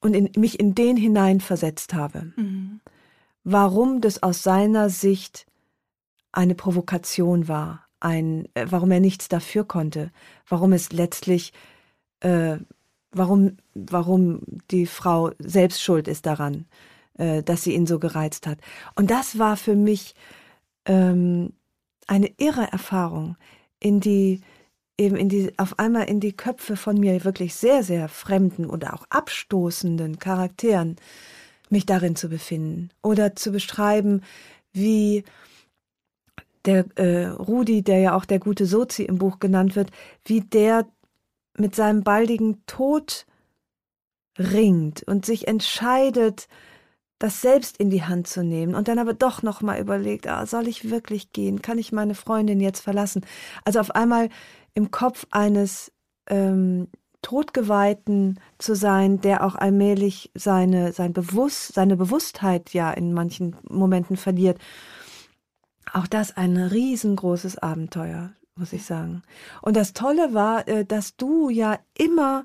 und 0.00 0.14
in, 0.14 0.30
mich 0.36 0.60
in 0.60 0.74
den 0.74 0.96
hineinversetzt 0.96 1.94
habe. 1.94 2.32
Mhm. 2.36 2.80
Warum 3.44 4.00
das 4.00 4.22
aus 4.22 4.42
seiner 4.42 4.90
Sicht 4.90 5.46
eine 6.32 6.54
Provokation 6.54 7.48
war, 7.48 7.87
ein, 8.00 8.48
äh, 8.54 8.66
warum 8.68 8.90
er 8.90 9.00
nichts 9.00 9.28
dafür 9.28 9.64
konnte, 9.64 10.10
warum 10.48 10.72
es 10.72 10.92
letztlich, 10.92 11.52
äh, 12.20 12.58
warum, 13.10 13.56
warum 13.74 14.40
die 14.70 14.86
Frau 14.86 15.30
selbst 15.38 15.82
schuld 15.82 16.08
ist 16.08 16.26
daran, 16.26 16.66
äh, 17.18 17.42
dass 17.42 17.62
sie 17.62 17.74
ihn 17.74 17.86
so 17.86 17.98
gereizt 17.98 18.46
hat. 18.46 18.58
Und 18.94 19.10
das 19.10 19.38
war 19.38 19.56
für 19.56 19.76
mich 19.76 20.14
ähm, 20.86 21.52
eine 22.06 22.30
irre 22.38 22.70
Erfahrung, 22.70 23.36
in 23.80 24.00
die 24.00 24.40
eben 24.98 25.16
in 25.16 25.28
die, 25.28 25.52
auf 25.58 25.78
einmal 25.78 26.04
in 26.08 26.20
die 26.20 26.32
Köpfe 26.32 26.76
von 26.76 26.98
mir 26.98 27.24
wirklich 27.24 27.54
sehr, 27.54 27.84
sehr 27.84 28.08
fremden 28.08 28.66
oder 28.66 28.94
auch 28.94 29.04
abstoßenden 29.10 30.18
Charakteren 30.18 30.96
mich 31.70 31.86
darin 31.86 32.16
zu 32.16 32.28
befinden 32.28 32.90
oder 33.02 33.36
zu 33.36 33.52
beschreiben, 33.52 34.22
wie 34.72 35.24
der 36.68 36.84
äh, 36.96 37.28
Rudi, 37.28 37.82
der 37.82 37.98
ja 37.98 38.14
auch 38.14 38.26
der 38.26 38.38
gute 38.38 38.66
Sozi 38.66 39.02
im 39.02 39.18
Buch 39.18 39.38
genannt 39.38 39.74
wird, 39.74 39.90
wie 40.24 40.42
der 40.42 40.86
mit 41.56 41.74
seinem 41.74 42.02
baldigen 42.04 42.62
Tod 42.66 43.26
ringt 44.38 45.02
und 45.02 45.24
sich 45.24 45.48
entscheidet, 45.48 46.46
das 47.18 47.40
selbst 47.40 47.78
in 47.78 47.90
die 47.90 48.04
Hand 48.04 48.28
zu 48.28 48.44
nehmen 48.44 48.74
und 48.74 48.86
dann 48.86 48.98
aber 48.98 49.14
doch 49.14 49.42
noch 49.42 49.62
mal 49.62 49.80
überlegt, 49.80 50.28
ah, 50.28 50.46
soll 50.46 50.68
ich 50.68 50.90
wirklich 50.90 51.32
gehen? 51.32 51.62
Kann 51.62 51.78
ich 51.78 51.90
meine 51.90 52.14
Freundin 52.14 52.60
jetzt 52.60 52.80
verlassen? 52.80 53.24
Also 53.64 53.80
auf 53.80 53.90
einmal 53.90 54.28
im 54.74 54.90
Kopf 54.92 55.26
eines 55.30 55.90
ähm, 56.28 56.88
Todgeweihten 57.22 58.38
zu 58.58 58.76
sein, 58.76 59.20
der 59.20 59.44
auch 59.44 59.56
allmählich 59.56 60.30
seine, 60.34 60.92
sein 60.92 61.12
Bewusst, 61.12 61.74
seine 61.74 61.96
Bewusstheit 61.96 62.72
ja 62.72 62.92
in 62.92 63.12
manchen 63.12 63.56
Momenten 63.68 64.16
verliert. 64.16 64.58
Auch 65.92 66.06
das 66.06 66.36
ein 66.36 66.56
riesengroßes 66.56 67.58
Abenteuer, 67.58 68.32
muss 68.56 68.72
ich 68.72 68.84
sagen. 68.84 69.22
Und 69.62 69.76
das 69.76 69.92
Tolle 69.92 70.34
war, 70.34 70.66
äh, 70.68 70.84
dass 70.84 71.16
du 71.16 71.48
ja 71.48 71.78
immer 71.96 72.44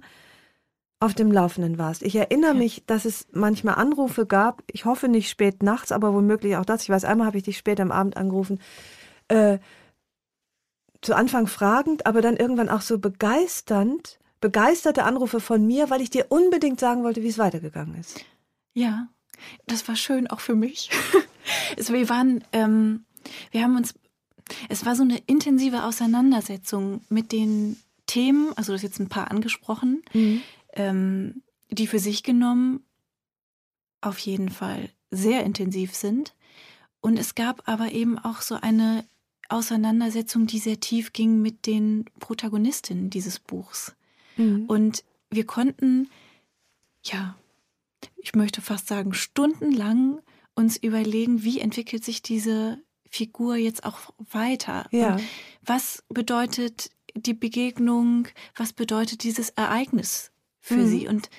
auf 0.99 1.13
dem 1.13 1.31
Laufenden 1.31 1.77
warst. 1.77 2.01
Ich 2.01 2.15
erinnere 2.15 2.53
mich, 2.53 2.85
dass 2.85 3.03
es 3.03 3.27
manchmal 3.33 3.75
Anrufe 3.75 4.25
gab, 4.25 4.63
ich 4.71 4.85
hoffe 4.85 5.09
nicht 5.09 5.29
spät 5.29 5.61
nachts, 5.61 5.91
aber 5.91 6.13
womöglich 6.13 6.55
auch 6.55 6.65
das. 6.65 6.83
Ich 6.83 6.89
weiß, 6.89 7.03
einmal 7.03 7.27
habe 7.27 7.37
ich 7.37 7.43
dich 7.43 7.57
spät 7.57 7.81
am 7.81 7.91
Abend 7.91 8.15
angerufen. 8.15 8.59
Äh, 9.27 9.59
zu 11.01 11.13
Anfang 11.13 11.47
fragend, 11.47 12.05
aber 12.05 12.21
dann 12.21 12.37
irgendwann 12.37 12.69
auch 12.69 12.79
so 12.79 12.97
begeisternd, 12.97 14.19
begeisterte 14.39 15.03
Anrufe 15.03 15.41
von 15.41 15.67
mir, 15.67 15.89
weil 15.89 16.01
ich 16.01 16.09
dir 16.09 16.27
unbedingt 16.29 16.79
sagen 16.79 17.03
wollte, 17.03 17.21
wie 17.21 17.27
es 17.27 17.37
weitergegangen 17.37 17.95
ist. 17.95 18.23
Ja, 18.73 19.09
das 19.67 19.85
war 19.87 19.97
schön 19.97 20.27
auch 20.27 20.39
für 20.39 20.55
mich. 20.55 20.89
wir 21.77 22.09
waren, 22.09 22.43
ähm, 22.53 23.05
wir 23.51 23.63
haben 23.63 23.75
uns, 23.75 23.93
es 24.69 24.85
war 24.85 24.95
so 24.95 25.03
eine 25.03 25.17
intensive 25.25 25.83
Auseinandersetzung 25.83 27.01
mit 27.09 27.31
den 27.31 27.77
Themen, 28.05 28.51
also 28.55 28.71
du 28.71 28.75
hast 28.75 28.83
jetzt 28.83 28.99
ein 28.99 29.09
paar 29.09 29.31
angesprochen, 29.31 30.03
mhm. 30.13 30.41
ähm, 30.73 31.41
die 31.69 31.87
für 31.87 31.99
sich 31.99 32.23
genommen 32.23 32.83
auf 34.01 34.19
jeden 34.19 34.49
Fall 34.49 34.89
sehr 35.09 35.43
intensiv 35.43 35.95
sind. 35.95 36.33
Und 37.01 37.17
es 37.17 37.35
gab 37.35 37.67
aber 37.67 37.91
eben 37.91 38.17
auch 38.17 38.41
so 38.41 38.55
eine 38.55 39.03
Auseinandersetzung, 39.49 40.47
die 40.47 40.59
sehr 40.59 40.79
tief 40.79 41.13
ging 41.13 41.41
mit 41.41 41.65
den 41.65 42.05
Protagonistinnen 42.19 43.09
dieses 43.09 43.39
Buchs. 43.39 43.95
Mhm. 44.37 44.65
Und 44.65 45.03
wir 45.29 45.45
konnten, 45.45 46.09
ja, 47.03 47.35
ich 48.17 48.35
möchte 48.35 48.61
fast 48.61 48.87
sagen, 48.87 49.13
stundenlang 49.13 50.19
uns 50.55 50.77
überlegen, 50.77 51.43
wie 51.43 51.59
entwickelt 51.59 52.03
sich 52.03 52.21
diese 52.21 52.79
Figur 53.13 53.55
jetzt 53.55 53.85
auch 53.85 53.99
weiter? 54.31 54.87
Ja. 54.91 55.17
was 55.61 56.03
bedeutet 56.09 56.89
die 57.15 57.35
Begegnung? 57.35 58.27
Was 58.55 58.73
bedeutet 58.73 59.23
dieses 59.23 59.51
Ereignis 59.51 60.31
für 60.59 60.77
mhm. 60.77 60.87
sie? 60.87 61.07
Und 61.07 61.29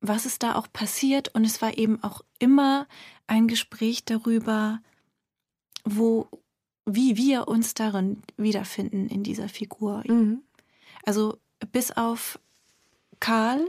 was 0.00 0.26
ist 0.26 0.42
da 0.42 0.56
auch 0.56 0.66
passiert? 0.72 1.32
Und 1.32 1.44
es 1.44 1.62
war 1.62 1.78
eben 1.78 2.02
auch 2.02 2.22
immer 2.40 2.88
ein 3.28 3.46
Gespräch 3.46 4.04
darüber, 4.04 4.80
wo, 5.84 6.26
wie 6.84 7.16
wir 7.16 7.46
uns 7.46 7.74
darin 7.74 8.22
wiederfinden 8.36 9.08
in 9.08 9.22
dieser 9.22 9.48
Figur. 9.48 10.02
Mhm. 10.08 10.42
Also 11.04 11.38
bis 11.70 11.92
auf 11.92 12.40
Karl, 13.20 13.68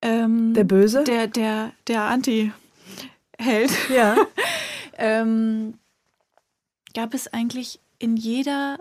ähm, 0.00 0.54
der 0.54 0.64
Böse, 0.64 1.04
der 1.04 1.26
der 1.26 1.72
der 1.86 2.04
Anti-Held, 2.04 3.70
ja. 3.90 4.16
ähm, 4.96 5.74
gab 6.94 7.14
es 7.14 7.28
eigentlich 7.28 7.80
in 7.98 8.16
jeder 8.16 8.78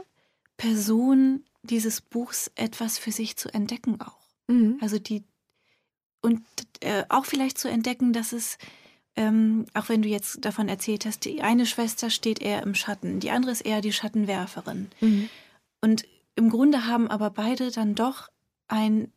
Person 0.58 1.44
dieses 1.64 2.02
Buchs 2.02 2.52
etwas 2.56 2.98
für 2.98 3.12
sich 3.12 3.36
zu 3.36 3.54
entdecken 3.54 4.00
auch. 4.02 4.18
Mhm. 4.48 4.78
Also 4.82 5.00
die 5.00 5.24
und 6.22 6.42
äh, 6.82 7.06
auch 7.10 7.26
vielleicht 7.26 7.58
zu 7.58 7.70
entdecken, 7.70 8.12
dass 8.12 8.34
es 8.34 8.58
ähm, 9.16 9.66
auch 9.74 9.90
wenn 9.90 10.02
du 10.02 10.08
jetzt 10.08 10.46
davon 10.46 10.70
erzählt 10.70 11.06
hast, 11.06 11.26
die 11.26 11.42
eine 11.42 11.66
Schwester 11.66 12.10
steht 12.10 12.42
eher 12.42 12.64
im 12.64 12.74
Schatten, 12.74 13.20
die 13.20 13.32
andere 13.32 13.52
ist 13.52 13.62
eher 13.62 13.82
die 13.82 13.92
Schattenwerferin. 13.92 14.90
Mhm. 15.02 15.30
Und 15.82 16.06
im 16.36 16.50
Grunde 16.50 16.86
haben 16.86 17.10
aber 17.10 17.30
beide 17.30 17.70
dann 17.70 17.96
doch 17.96 18.30
ein 18.70 19.12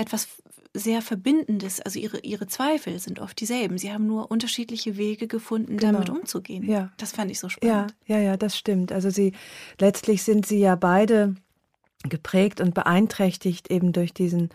etwas 0.00 0.28
sehr 0.72 1.02
Verbindendes, 1.02 1.80
also 1.80 1.98
ihre, 1.98 2.20
ihre 2.20 2.46
Zweifel 2.46 2.98
sind 3.00 3.18
oft 3.18 3.40
dieselben. 3.40 3.76
Sie 3.76 3.92
haben 3.92 4.06
nur 4.06 4.30
unterschiedliche 4.30 4.96
Wege 4.96 5.26
gefunden, 5.26 5.76
genau. 5.76 5.92
damit 5.92 6.10
umzugehen. 6.10 6.68
Ja. 6.68 6.92
Das 6.96 7.12
fand 7.12 7.30
ich 7.30 7.40
so 7.40 7.48
spannend. 7.48 7.94
Ja, 8.06 8.16
ja, 8.16 8.22
ja, 8.22 8.36
das 8.36 8.56
stimmt. 8.56 8.92
Also 8.92 9.10
sie 9.10 9.32
letztlich 9.80 10.22
sind 10.22 10.46
sie 10.46 10.60
ja 10.60 10.76
beide 10.76 11.34
geprägt 12.08 12.60
und 12.60 12.74
beeinträchtigt 12.74 13.70
eben 13.70 13.92
durch 13.92 14.14
diesen, 14.14 14.50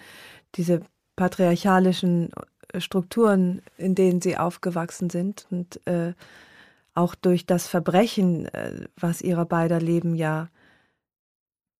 diese 0.56 0.82
patriarchalischen 1.18 2.32
Strukturen, 2.78 3.62
in 3.78 3.94
denen 3.94 4.22
sie 4.22 4.38
aufgewachsen 4.38 5.10
sind 5.10 5.48
und 5.52 5.86
äh, 5.86 6.14
auch 6.94 7.14
durch 7.14 7.46
das 7.46 7.68
Verbrechen, 7.68 8.46
äh, 8.48 8.88
was 8.96 9.22
ihrer 9.22 9.46
beider 9.46 9.80
Leben 9.82 10.16
ja 10.16 10.50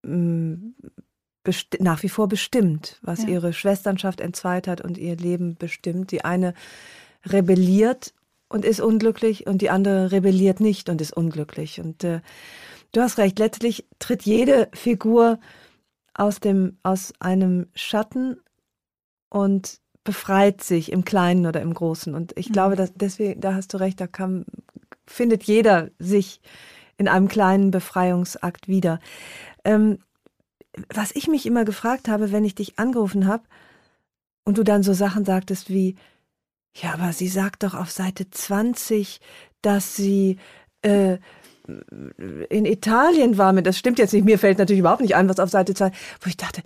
mm, 0.04 0.72
nach 1.80 2.04
wie 2.04 2.10
vor 2.10 2.28
bestimmt, 2.28 3.00
was 3.02 3.24
ja. 3.24 3.30
ihre 3.30 3.54
Schwesternschaft 3.54 4.22
entzweit 4.22 4.68
hat 4.68 4.82
und 4.82 4.98
ihr 4.98 5.16
Leben 5.16 5.56
bestimmt. 5.56 6.12
Die 6.12 6.24
eine 6.24 6.54
rebelliert 7.26 8.14
und 8.48 8.66
ist 8.66 8.80
unglücklich 8.80 9.48
und 9.48 9.62
die 9.62 9.70
andere 9.70 10.12
rebelliert 10.12 10.60
nicht 10.60 10.90
und 10.90 11.02
ist 11.02 11.16
unglücklich. 11.16 11.80
Und 11.80 12.04
äh, 12.04 12.22
du 12.92 13.02
hast 13.02 13.18
recht, 13.18 13.40
letztlich 13.40 13.88
tritt 14.00 14.24
jede 14.24 14.70
Figur 14.74 15.40
aus 16.14 16.40
dem 16.40 16.78
aus 16.84 17.14
einem 17.20 17.68
Schatten 17.74 18.38
und 19.30 19.80
befreit 20.04 20.64
sich 20.64 20.92
im 20.92 21.04
Kleinen 21.04 21.46
oder 21.46 21.62
im 21.62 21.74
Großen. 21.74 22.16
Und 22.16 22.34
ich 22.38 22.50
mhm. 22.50 22.54
glaube, 22.54 22.76
dass 22.76 22.94
deswegen, 22.94 23.42
da 23.42 23.56
hast 23.56 23.74
du 23.74 23.78
recht, 23.78 24.00
da 24.00 24.08
kann, 24.08 24.46
findet 25.06 25.44
jeder 25.44 25.90
sich 26.00 26.40
in 26.98 27.10
einem 27.10 27.28
kleinen 27.28 27.72
Befreiungsakt 27.72 28.68
wieder. 28.68 29.00
Ähm, 29.66 30.00
was 30.94 31.12
ich 31.14 31.28
mich 31.28 31.46
immer 31.46 31.66
gefragt 31.66 32.08
habe, 32.08 32.32
wenn 32.32 32.46
ich 32.46 32.56
dich 32.56 32.80
angerufen 32.80 33.28
habe 33.28 33.44
und 34.44 34.58
du 34.58 34.64
dann 34.64 34.84
so 34.84 34.94
Sachen 34.94 35.26
sagtest 35.26 35.70
wie, 35.70 35.96
ja, 36.76 36.94
aber 36.94 37.14
sie 37.14 37.30
sagt 37.30 37.64
doch 37.64 37.74
auf 37.74 37.92
Seite 37.92 38.30
20, 38.30 39.22
dass 39.62 39.96
sie 39.96 40.38
äh, 40.82 41.18
in 42.50 42.66
Italien 42.66 43.38
war. 43.38 43.54
Das 43.54 43.78
stimmt 43.78 43.98
jetzt 43.98 44.14
nicht. 44.14 44.26
Mir 44.26 44.38
fällt 44.38 44.60
natürlich 44.60 44.82
überhaupt 44.82 45.02
nicht 45.02 45.16
ein, 45.16 45.30
was 45.30 45.40
auf 45.40 45.50
Seite 45.50 45.74
2, 45.74 45.92
wo 46.22 46.28
ich 46.28 46.38
dachte, 46.38 46.62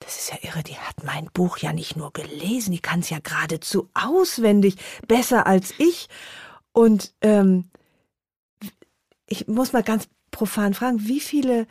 das 0.00 0.18
ist 0.18 0.30
ja 0.30 0.36
irre, 0.42 0.62
die 0.62 0.76
hat 0.76 1.04
mein 1.04 1.30
Buch 1.32 1.58
ja 1.58 1.72
nicht 1.72 1.96
nur 1.96 2.12
gelesen, 2.12 2.72
die 2.72 2.80
kann 2.80 3.00
es 3.00 3.08
ja 3.08 3.18
geradezu 3.18 3.88
auswendig, 3.94 4.76
besser 5.08 5.46
als 5.46 5.72
ich. 5.78 6.08
Und 6.72 7.14
ähm, 7.22 7.70
ich 9.26 9.48
muss 9.48 9.72
mal 9.72 9.82
ganz 9.82 10.08
profan 10.30 10.74
fragen, 10.74 11.06
wie 11.06 11.20
viele 11.20 11.66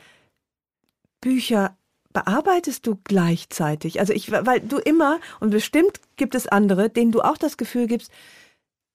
Bücher 1.26 1.76
bearbeitest 2.14 2.86
du 2.86 3.00
gleichzeitig? 3.04 4.00
Also 4.00 4.14
ich, 4.14 4.32
weil 4.32 4.60
du 4.60 4.78
immer, 4.78 5.20
und 5.40 5.50
bestimmt 5.50 6.00
gibt 6.18 6.36
es 6.36 6.46
andere, 6.46 6.88
denen 6.92 7.12
du 7.12 7.22
auch 7.22 7.38
das 7.38 7.58
Gefühl 7.58 7.88
gibst, 7.88 8.12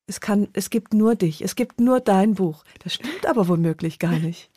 es 0.07 0.21
kann, 0.21 0.47
es 0.53 0.71
gibt 0.71 0.95
nur 0.95 1.17
dich, 1.17 1.43
es 1.43 1.57
gibt 1.57 1.81
nur 1.81 1.99
dein 1.99 2.35
Buch. 2.35 2.63
Das 2.85 2.95
stimmt 2.95 3.27
aber 3.27 3.49
womöglich 3.49 3.99
gar 3.99 4.13
nicht. 4.21 4.49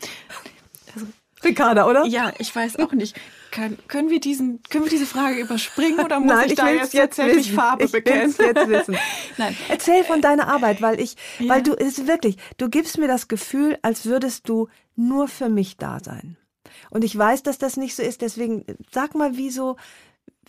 Also, 0.93 1.07
Ricarda, 1.43 1.89
oder? 1.89 2.05
Ja, 2.05 2.31
ich 2.37 2.55
weiß 2.55 2.77
auch 2.77 2.91
nicht. 2.91 3.19
Kann, 3.49 3.79
können, 3.87 4.11
wir 4.11 4.19
diesen, 4.19 4.61
können 4.69 4.83
wir 4.83 4.91
diese 4.91 5.07
Frage 5.07 5.41
überspringen 5.41 5.99
oder 5.99 6.19
muss 6.19 6.31
Nein, 6.31 6.45
ich, 6.45 6.51
ich 6.51 6.57
da 6.59 6.69
jetzt 6.69 6.93
tatsächlich 6.93 7.47
wissen. 7.47 7.55
Farbe 7.55 7.85
ich 7.85 7.91
bekennen? 7.91 8.35
jetzt 8.37 8.69
wissen. 8.69 8.97
Nein. 9.37 9.57
Erzähl 9.67 10.03
von 10.03 10.21
deiner 10.21 10.47
Arbeit, 10.47 10.83
weil 10.83 10.99
ich, 10.99 11.15
ja. 11.39 11.49
weil 11.49 11.63
du 11.63 11.73
ist 11.73 12.05
wirklich, 12.05 12.37
du 12.57 12.69
gibst 12.69 12.99
mir 12.99 13.07
das 13.07 13.27
Gefühl, 13.27 13.79
als 13.81 14.05
würdest 14.05 14.47
du 14.47 14.69
nur 14.95 15.27
für 15.27 15.49
mich 15.49 15.77
da 15.77 15.99
sein. 15.99 16.37
Und 16.89 17.03
ich 17.03 17.17
weiß, 17.17 17.43
dass 17.43 17.57
das 17.57 17.77
nicht 17.77 17.95
so 17.95 18.03
ist, 18.03 18.21
deswegen 18.21 18.65
sag 18.91 19.15
mal, 19.15 19.37
wieso, 19.37 19.77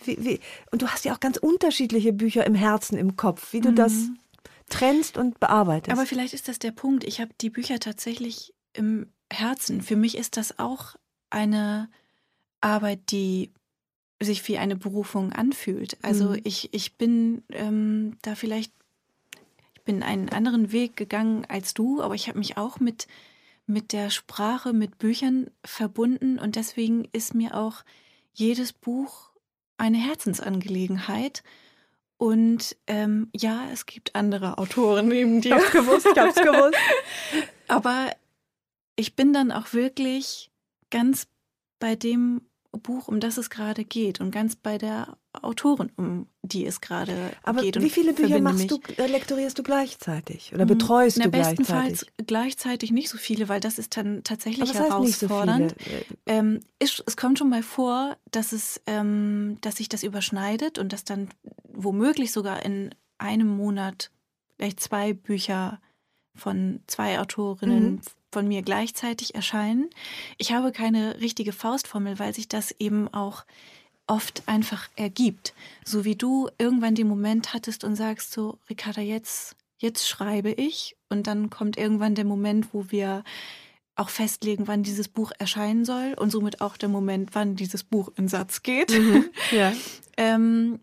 wie, 0.03 0.17
wie, 0.23 0.39
und 0.71 0.81
du 0.81 0.87
hast 0.87 1.05
ja 1.05 1.13
auch 1.13 1.19
ganz 1.19 1.37
unterschiedliche 1.37 2.13
Bücher 2.13 2.45
im 2.45 2.55
Herzen, 2.55 2.97
im 2.97 3.15
Kopf, 3.15 3.53
wie 3.53 3.61
du 3.61 3.71
mhm. 3.71 3.75
das 3.75 3.93
trennst 4.69 5.17
und 5.17 5.39
bearbeitest. 5.39 5.95
Aber 5.95 6.07
vielleicht 6.07 6.33
ist 6.33 6.47
das 6.47 6.59
der 6.59 6.71
Punkt. 6.71 7.03
Ich 7.03 7.21
habe 7.21 7.31
die 7.41 7.49
Bücher 7.49 7.79
tatsächlich 7.79 8.53
im 8.73 9.07
Herzen. 9.31 9.81
Für 9.81 9.95
mich 9.95 10.17
ist 10.17 10.37
das 10.37 10.59
auch 10.59 10.95
eine 11.29 11.89
Arbeit, 12.61 13.11
die 13.11 13.51
sich 14.21 14.47
wie 14.47 14.57
eine 14.57 14.75
Berufung 14.75 15.33
anfühlt. 15.33 15.97
Also 16.01 16.29
mhm. 16.29 16.41
ich, 16.43 16.73
ich 16.73 16.97
bin 16.97 17.43
ähm, 17.49 18.17
da 18.21 18.35
vielleicht, 18.35 18.71
ich 19.75 19.81
bin 19.81 20.03
einen 20.03 20.29
anderen 20.29 20.71
Weg 20.71 20.95
gegangen 20.95 21.45
als 21.45 21.73
du, 21.73 22.01
aber 22.01 22.15
ich 22.15 22.27
habe 22.27 22.39
mich 22.39 22.57
auch 22.57 22.79
mit, 22.79 23.07
mit 23.67 23.93
der 23.93 24.09
Sprache, 24.09 24.73
mit 24.73 24.97
Büchern 24.97 25.49
verbunden 25.63 26.39
und 26.39 26.55
deswegen 26.55 27.05
ist 27.11 27.33
mir 27.33 27.55
auch 27.55 27.83
jedes 28.33 28.73
Buch 28.73 29.31
eine 29.77 29.97
Herzensangelegenheit. 29.97 31.43
Und 32.17 32.77
ähm, 32.87 33.29
ja, 33.35 33.67
es 33.73 33.85
gibt 33.85 34.15
andere 34.15 34.57
Autoren 34.57 35.07
neben 35.07 35.41
dir. 35.41 35.55
Ich 35.57 35.61
hab's 35.61 35.71
gewusst, 35.71 36.07
ich 36.09 36.17
hab's 36.17 36.35
gewusst. 36.35 36.77
Aber 37.67 38.09
ich 38.95 39.15
bin 39.15 39.33
dann 39.33 39.51
auch 39.51 39.73
wirklich 39.73 40.51
ganz 40.91 41.27
bei 41.79 41.95
dem 41.95 42.41
Buch, 42.71 43.07
um 43.07 43.19
das 43.19 43.37
es 43.37 43.49
gerade 43.49 43.83
geht 43.83 44.21
und 44.21 44.31
ganz 44.31 44.55
bei 44.55 44.77
der 44.77 45.17
Autorin, 45.45 45.91
um 45.95 46.27
die 46.41 46.65
es 46.65 46.81
gerade 46.81 47.31
Aber 47.43 47.61
geht. 47.61 47.81
wie 47.81 47.89
viele 47.89 48.13
Bücher 48.13 48.39
machst 48.39 48.69
du, 48.69 48.79
äh, 48.97 49.07
lektorierst 49.07 49.57
du 49.57 49.63
gleichzeitig 49.63 50.51
oder 50.53 50.61
hm, 50.61 50.67
betreust 50.67 51.17
Na, 51.17 51.25
du 51.25 51.31
gleichzeitig? 51.31 51.57
Bestenfalls 51.57 52.05
gleichzeitig 52.27 52.91
nicht 52.91 53.09
so 53.09 53.17
viele, 53.17 53.49
weil 53.49 53.59
das 53.59 53.79
ist 53.79 53.97
dann 53.97 54.23
tatsächlich 54.23 54.69
Aber 54.69 54.87
herausfordernd. 54.87 55.75
So 55.77 56.15
ähm, 56.25 56.59
ist, 56.79 57.03
es 57.05 57.17
kommt 57.17 57.39
schon 57.39 57.49
mal 57.49 57.63
vor, 57.63 58.17
dass 58.31 58.51
es, 58.51 58.81
ähm, 58.87 59.57
dass 59.61 59.77
sich 59.77 59.89
das 59.89 60.03
überschneidet 60.03 60.77
und 60.77 60.93
dass 60.93 61.03
dann 61.03 61.29
womöglich 61.71 62.31
sogar 62.31 62.63
in 62.65 62.93
einem 63.17 63.47
Monat 63.47 64.11
vielleicht 64.57 64.79
zwei 64.79 65.13
Bücher 65.13 65.79
von 66.35 66.81
zwei 66.87 67.19
Autorinnen 67.19 67.93
mhm 67.93 68.01
von 68.35 68.49
mir 68.49 68.63
gleichzeitig 68.63 69.33
erscheinen. 69.33 69.89
Ich 70.37 70.51
habe 70.51 70.73
keine 70.73 71.21
richtige 71.21 71.53
Faustformel, 71.53 72.19
weil 72.19 72.35
sich 72.35 72.49
das 72.49 72.75
eben 72.79 73.07
auch 73.13 73.45
oft 74.07 74.43
einfach 74.47 74.89
ergibt. 74.95 75.53
So 75.83 76.05
wie 76.05 76.15
du 76.15 76.49
irgendwann 76.57 76.95
den 76.95 77.07
Moment 77.07 77.53
hattest 77.53 77.83
und 77.83 77.95
sagst 77.95 78.31
so, 78.31 78.59
Ricarda, 78.69 79.01
jetzt, 79.01 79.55
jetzt 79.77 80.07
schreibe 80.07 80.51
ich. 80.51 80.95
Und 81.09 81.27
dann 81.27 81.49
kommt 81.49 81.77
irgendwann 81.77 82.15
der 82.15 82.25
Moment, 82.25 82.73
wo 82.73 82.91
wir 82.91 83.23
auch 83.95 84.09
festlegen, 84.09 84.67
wann 84.67 84.83
dieses 84.83 85.07
Buch 85.07 85.31
erscheinen 85.39 85.85
soll 85.85 86.13
und 86.17 86.29
somit 86.29 86.61
auch 86.61 86.77
der 86.77 86.89
Moment, 86.89 87.29
wann 87.33 87.55
dieses 87.55 87.83
Buch 87.83 88.11
in 88.17 88.27
Satz 88.27 88.61
geht. 88.61 88.91
Mhm, 88.91 89.29
ja. 89.51 89.73
ähm, 90.17 90.79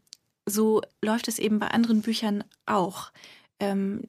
so 0.47 0.83
läuft 1.03 1.29
es 1.29 1.39
eben 1.39 1.59
bei 1.59 1.69
anderen 1.69 2.01
Büchern 2.01 2.43
auch. 2.67 3.13
Ähm, 3.61 4.09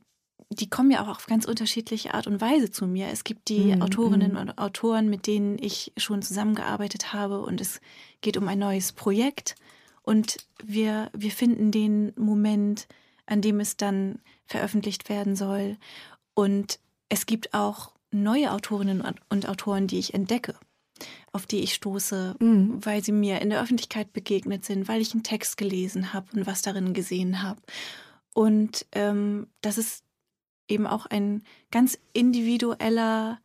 die 0.55 0.69
kommen 0.69 0.91
ja 0.91 1.03
auch 1.03 1.07
auf 1.07 1.25
ganz 1.25 1.45
unterschiedliche 1.45 2.13
Art 2.13 2.27
und 2.27 2.41
Weise 2.41 2.71
zu 2.71 2.87
mir. 2.87 3.07
Es 3.07 3.23
gibt 3.23 3.49
die 3.49 3.75
mm, 3.75 3.81
Autorinnen 3.81 4.33
mm. 4.33 4.37
und 4.37 4.57
Autoren, 4.57 5.09
mit 5.09 5.27
denen 5.27 5.57
ich 5.59 5.93
schon 5.97 6.21
zusammengearbeitet 6.21 7.13
habe 7.13 7.41
und 7.41 7.61
es 7.61 7.81
geht 8.21 8.37
um 8.37 8.47
ein 8.47 8.59
neues 8.59 8.91
Projekt 8.91 9.55
und 10.03 10.37
wir, 10.63 11.09
wir 11.13 11.31
finden 11.31 11.71
den 11.71 12.13
Moment, 12.17 12.87
an 13.25 13.41
dem 13.41 13.59
es 13.59 13.77
dann 13.77 14.19
veröffentlicht 14.45 15.09
werden 15.09 15.35
soll. 15.35 15.77
Und 16.33 16.79
es 17.09 17.25
gibt 17.25 17.53
auch 17.53 17.93
neue 18.11 18.51
Autorinnen 18.51 19.03
und 19.29 19.47
Autoren, 19.47 19.87
die 19.87 19.99
ich 19.99 20.13
entdecke, 20.13 20.55
auf 21.31 21.45
die 21.45 21.59
ich 21.59 21.73
stoße, 21.73 22.35
mm. 22.39 22.79
weil 22.81 23.03
sie 23.03 23.13
mir 23.13 23.41
in 23.41 23.49
der 23.49 23.61
Öffentlichkeit 23.61 24.13
begegnet 24.13 24.65
sind, 24.65 24.87
weil 24.87 25.01
ich 25.01 25.13
einen 25.13 25.23
Text 25.23 25.57
gelesen 25.57 26.13
habe 26.13 26.27
und 26.33 26.45
was 26.45 26.61
darin 26.61 26.93
gesehen 26.93 27.41
habe. 27.41 27.61
Und 28.33 28.85
ähm, 28.91 29.47
das 29.61 29.77
ist 29.77 30.02
eben 30.73 30.87
auch 30.87 31.05
ein 31.05 31.43
ganz 31.71 31.99
individueller 32.13 33.39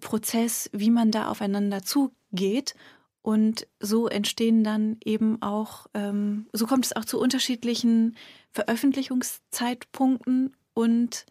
Prozess, 0.00 0.70
wie 0.72 0.90
man 0.90 1.10
da 1.10 1.28
aufeinander 1.28 1.82
zugeht. 1.82 2.74
Und 3.22 3.66
so 3.80 4.08
entstehen 4.08 4.64
dann 4.64 4.96
eben 5.04 5.42
auch, 5.42 5.86
ähm, 5.92 6.46
so 6.52 6.66
kommt 6.66 6.86
es 6.86 6.96
auch 6.96 7.04
zu 7.04 7.20
unterschiedlichen 7.20 8.16
Veröffentlichungszeitpunkten. 8.50 10.56
Und 10.72 11.26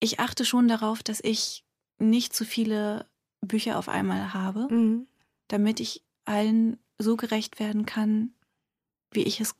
ich 0.00 0.20
achte 0.20 0.44
schon 0.44 0.68
darauf, 0.68 1.02
dass 1.02 1.20
ich 1.22 1.64
nicht 1.98 2.34
zu 2.34 2.44
viele 2.44 3.06
Bücher 3.40 3.78
auf 3.78 3.88
einmal 3.88 4.34
habe, 4.34 4.72
mhm. 4.72 5.06
damit 5.48 5.80
ich 5.80 6.02
allen 6.24 6.78
so 6.98 7.16
gerecht 7.16 7.60
werden 7.60 7.86
kann, 7.86 8.34
wie 9.12 9.22
ich 9.22 9.40
es 9.40 9.54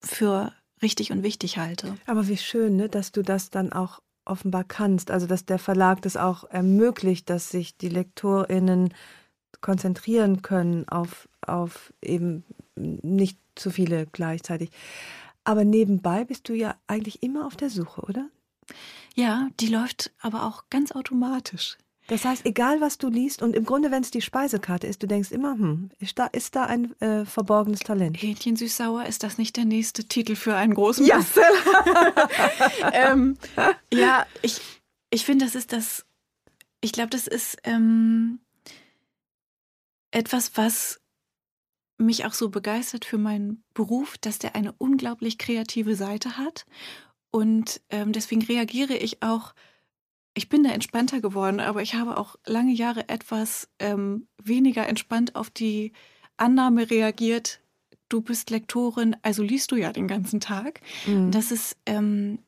für 0.00 0.54
richtig 0.82 1.12
und 1.12 1.22
wichtig 1.22 1.58
halte. 1.58 1.96
Aber 2.06 2.28
wie 2.28 2.36
schön, 2.36 2.76
ne, 2.76 2.88
dass 2.88 3.12
du 3.12 3.22
das 3.22 3.50
dann 3.50 3.72
auch 3.72 4.00
offenbar 4.28 4.64
kannst. 4.64 5.10
Also 5.10 5.26
dass 5.26 5.44
der 5.44 5.58
Verlag 5.58 6.02
das 6.02 6.16
auch 6.16 6.44
ermöglicht, 6.44 7.30
dass 7.30 7.50
sich 7.50 7.76
die 7.76 7.88
LektorInnen 7.88 8.94
konzentrieren 9.60 10.42
können 10.42 10.88
auf, 10.88 11.28
auf 11.40 11.92
eben 12.02 12.44
nicht 12.76 13.38
zu 13.54 13.70
viele 13.70 14.06
gleichzeitig. 14.06 14.70
Aber 15.44 15.64
nebenbei 15.64 16.24
bist 16.24 16.48
du 16.48 16.54
ja 16.54 16.76
eigentlich 16.86 17.22
immer 17.22 17.46
auf 17.46 17.56
der 17.56 17.70
Suche, 17.70 18.02
oder? 18.02 18.28
Ja, 19.14 19.48
die 19.58 19.68
läuft 19.68 20.12
aber 20.20 20.44
auch 20.44 20.64
ganz 20.70 20.92
automatisch. 20.92 21.78
Das 22.08 22.24
heißt, 22.24 22.46
egal 22.46 22.80
was 22.80 22.96
du 22.96 23.08
liest 23.08 23.42
und 23.42 23.54
im 23.54 23.66
Grunde, 23.66 23.90
wenn 23.90 24.02
es 24.02 24.10
die 24.10 24.22
Speisekarte 24.22 24.86
ist, 24.86 25.02
du 25.02 25.06
denkst 25.06 25.30
immer, 25.30 25.52
hm, 25.52 25.90
ist 26.00 26.18
da, 26.18 26.26
ist 26.26 26.56
da 26.56 26.64
ein 26.64 26.98
äh, 27.02 27.26
verborgenes 27.26 27.80
Talent? 27.80 28.20
Hähnchen 28.20 28.56
süß-sauer, 28.56 29.04
ist 29.04 29.22
das 29.22 29.36
nicht 29.36 29.58
der 29.58 29.66
nächste 29.66 30.04
Titel 30.04 30.34
für 30.34 30.56
einen 30.56 30.72
großen 30.72 31.04
ja. 31.04 31.18
Bestseller? 31.18 32.28
ähm, 32.94 33.36
ja, 33.92 34.26
ich, 34.40 34.60
ich 35.10 35.26
finde, 35.26 35.44
das 35.44 35.54
ist 35.54 35.74
das, 35.74 36.06
ich 36.80 36.92
glaube, 36.92 37.10
das 37.10 37.26
ist 37.26 37.58
ähm, 37.64 38.40
etwas, 40.10 40.56
was 40.56 41.02
mich 41.98 42.24
auch 42.24 42.32
so 42.32 42.48
begeistert 42.48 43.04
für 43.04 43.18
meinen 43.18 43.62
Beruf, 43.74 44.16
dass 44.16 44.38
der 44.38 44.54
eine 44.54 44.72
unglaublich 44.78 45.36
kreative 45.36 45.94
Seite 45.94 46.38
hat. 46.38 46.64
Und 47.30 47.82
ähm, 47.90 48.12
deswegen 48.12 48.40
reagiere 48.40 48.94
ich 48.94 49.22
auch 49.22 49.52
ich 50.38 50.48
bin 50.48 50.64
da 50.64 50.70
entspannter 50.70 51.20
geworden, 51.20 51.60
aber 51.60 51.82
ich 51.82 51.94
habe 51.94 52.16
auch 52.16 52.36
lange 52.46 52.72
Jahre 52.72 53.08
etwas 53.08 53.68
ähm, 53.78 54.28
weniger 54.42 54.86
entspannt 54.86 55.36
auf 55.36 55.50
die 55.50 55.92
Annahme 56.36 56.88
reagiert, 56.88 57.60
du 58.08 58.22
bist 58.22 58.50
Lektorin, 58.50 59.16
also 59.22 59.42
liest 59.42 59.72
du 59.72 59.76
ja 59.76 59.92
den 59.92 60.08
ganzen 60.08 60.40
Tag. 60.40 60.80
Mhm. 61.06 61.30
Das 61.30 61.50
ist 61.50 61.76
ähm, 61.84 62.38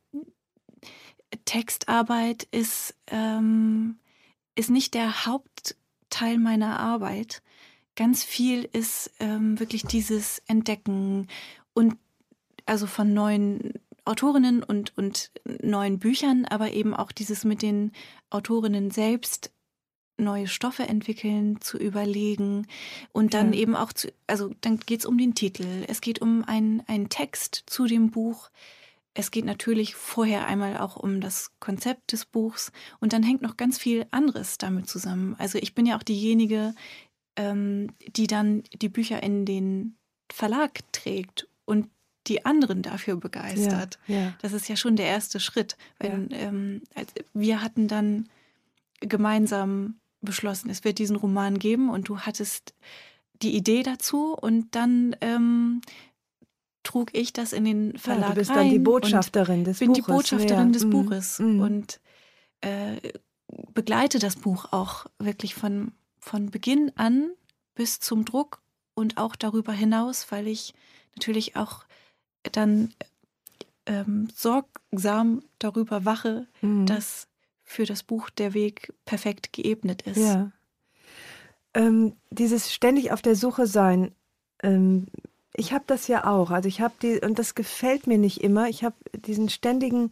Textarbeit 1.44 2.44
ist, 2.50 2.94
ähm, 3.08 3.98
ist 4.54 4.70
nicht 4.70 4.94
der 4.94 5.26
Hauptteil 5.26 6.38
meiner 6.38 6.78
Arbeit. 6.78 7.42
Ganz 7.96 8.24
viel 8.24 8.68
ist 8.72 9.12
ähm, 9.20 9.58
wirklich 9.58 9.82
dieses 9.82 10.42
Entdecken 10.46 11.28
und 11.74 11.96
also 12.66 12.86
von 12.86 13.12
neuen 13.12 13.74
Autorinnen 14.04 14.62
und, 14.62 14.96
und 14.96 15.30
neuen 15.62 15.98
Büchern, 15.98 16.44
aber 16.44 16.72
eben 16.72 16.94
auch 16.94 17.12
dieses 17.12 17.44
mit 17.44 17.62
den 17.62 17.92
Autorinnen 18.30 18.90
selbst 18.90 19.52
neue 20.20 20.48
Stoffe 20.48 20.84
entwickeln, 20.84 21.60
zu 21.60 21.78
überlegen 21.78 22.66
und 23.12 23.34
dann 23.34 23.52
ja. 23.52 23.60
eben 23.60 23.74
auch 23.74 23.92
zu, 23.92 24.12
also 24.26 24.50
dann 24.60 24.78
geht 24.78 25.00
es 25.00 25.06
um 25.06 25.18
den 25.18 25.34
Titel, 25.34 25.84
es 25.88 26.00
geht 26.00 26.20
um 26.20 26.44
einen, 26.44 26.82
einen 26.86 27.08
Text 27.08 27.64
zu 27.66 27.86
dem 27.86 28.10
Buch, 28.10 28.50
es 29.14 29.30
geht 29.30 29.44
natürlich 29.44 29.94
vorher 29.94 30.46
einmal 30.46 30.76
auch 30.76 30.96
um 30.96 31.20
das 31.20 31.52
Konzept 31.58 32.12
des 32.12 32.26
Buchs 32.26 32.70
und 33.00 33.12
dann 33.12 33.22
hängt 33.22 33.42
noch 33.42 33.56
ganz 33.56 33.78
viel 33.78 34.06
anderes 34.10 34.58
damit 34.58 34.88
zusammen. 34.88 35.34
Also 35.38 35.58
ich 35.58 35.74
bin 35.74 35.86
ja 35.86 35.96
auch 35.96 36.02
diejenige, 36.02 36.74
ähm, 37.36 37.88
die 38.06 38.26
dann 38.26 38.62
die 38.74 38.88
Bücher 38.88 39.22
in 39.22 39.44
den 39.44 39.96
Verlag 40.30 40.80
trägt 40.92 41.48
und 41.64 41.88
die 42.30 42.44
anderen 42.44 42.82
dafür 42.82 43.16
begeistert. 43.16 43.98
Ja, 44.06 44.16
ja. 44.16 44.34
Das 44.40 44.52
ist 44.52 44.68
ja 44.68 44.76
schon 44.76 44.96
der 44.96 45.06
erste 45.06 45.40
Schritt. 45.40 45.76
Wenn, 45.98 46.30
ja. 46.30 46.38
ähm, 46.38 46.82
wir 47.34 47.60
hatten 47.60 47.88
dann 47.88 48.28
gemeinsam 49.00 49.96
beschlossen, 50.22 50.70
es 50.70 50.84
wird 50.84 50.98
diesen 50.98 51.16
Roman 51.16 51.58
geben 51.58 51.90
und 51.90 52.08
du 52.08 52.20
hattest 52.20 52.74
die 53.42 53.56
Idee 53.56 53.82
dazu 53.82 54.34
und 54.34 54.74
dann 54.74 55.16
ähm, 55.20 55.80
trug 56.82 57.10
ich 57.14 57.32
das 57.32 57.52
in 57.52 57.64
den 57.64 57.98
Verlag 57.98 58.22
ja, 58.22 58.28
du 58.30 58.34
bist 58.36 58.50
rein 58.50 58.56
dann 58.58 58.70
die 58.70 58.78
Botschafterin 58.78 59.64
des 59.64 59.78
bin 59.78 59.88
Buches. 59.88 59.96
Bin 59.96 60.04
die 60.04 60.12
Botschafterin 60.12 60.66
ja. 60.66 60.72
des 60.72 60.84
mhm. 60.84 60.90
Buches 60.90 61.38
Mhm. 61.38 61.60
und 61.60 62.00
äh, 62.60 62.96
begleite 63.74 64.18
das 64.18 64.36
Buch 64.36 64.66
auch 64.70 65.06
wirklich 65.18 65.54
von, 65.54 65.92
von 66.18 66.50
Beginn 66.50 66.92
an 66.96 67.30
bis 67.74 67.98
zum 67.98 68.24
Druck 68.24 68.60
und 68.94 69.16
auch 69.16 69.36
darüber 69.36 69.72
hinaus, 69.72 70.30
weil 70.30 70.46
ich 70.46 70.74
natürlich 71.16 71.56
auch 71.56 71.84
dann 72.52 72.92
ähm, 73.86 74.28
sorgsam 74.34 75.42
darüber 75.58 76.04
wache, 76.04 76.46
Mhm. 76.62 76.86
dass 76.86 77.28
für 77.64 77.84
das 77.84 78.02
Buch 78.02 78.30
der 78.30 78.52
Weg 78.54 78.92
perfekt 79.04 79.52
geebnet 79.52 80.02
ist. 80.02 80.18
Ja. 80.18 80.50
Ähm, 81.72 82.16
dieses 82.30 82.72
ständig 82.72 83.12
auf 83.12 83.22
der 83.22 83.36
Suche 83.36 83.66
sein, 83.66 84.12
ähm, 84.62 85.06
ich 85.54 85.72
habe 85.72 85.84
das 85.86 86.08
ja 86.08 86.26
auch. 86.26 86.50
Also 86.50 86.68
ich 86.68 86.80
habe 86.80 86.94
die, 87.02 87.20
und 87.20 87.38
das 87.38 87.54
gefällt 87.54 88.06
mir 88.06 88.18
nicht 88.18 88.42
immer, 88.42 88.68
ich 88.68 88.82
habe 88.84 88.96
diesen 89.14 89.48
ständigen 89.48 90.10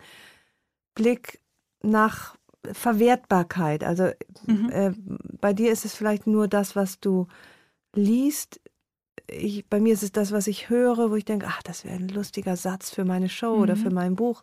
Blick 0.94 1.40
nach 1.82 2.36
Verwertbarkeit. 2.72 3.84
Also 3.84 4.10
Mhm. 4.46 4.70
äh, 4.70 4.92
bei 5.40 5.52
dir 5.52 5.72
ist 5.72 5.84
es 5.84 5.94
vielleicht 5.94 6.26
nur 6.26 6.48
das, 6.48 6.76
was 6.76 7.00
du 7.00 7.26
liest. 7.94 8.60
Ich, 9.26 9.66
bei 9.66 9.80
mir 9.80 9.92
ist 9.92 10.02
es 10.02 10.12
das, 10.12 10.32
was 10.32 10.46
ich 10.46 10.68
höre, 10.70 11.10
wo 11.10 11.16
ich 11.16 11.24
denke, 11.24 11.46
ach, 11.48 11.62
das 11.62 11.84
wäre 11.84 11.96
ein 11.96 12.08
lustiger 12.08 12.56
Satz 12.56 12.90
für 12.90 13.04
meine 13.04 13.28
Show 13.28 13.54
oder 13.54 13.74
Mhm. 13.76 13.78
für 13.80 13.90
mein 13.90 14.16
Buch. 14.16 14.42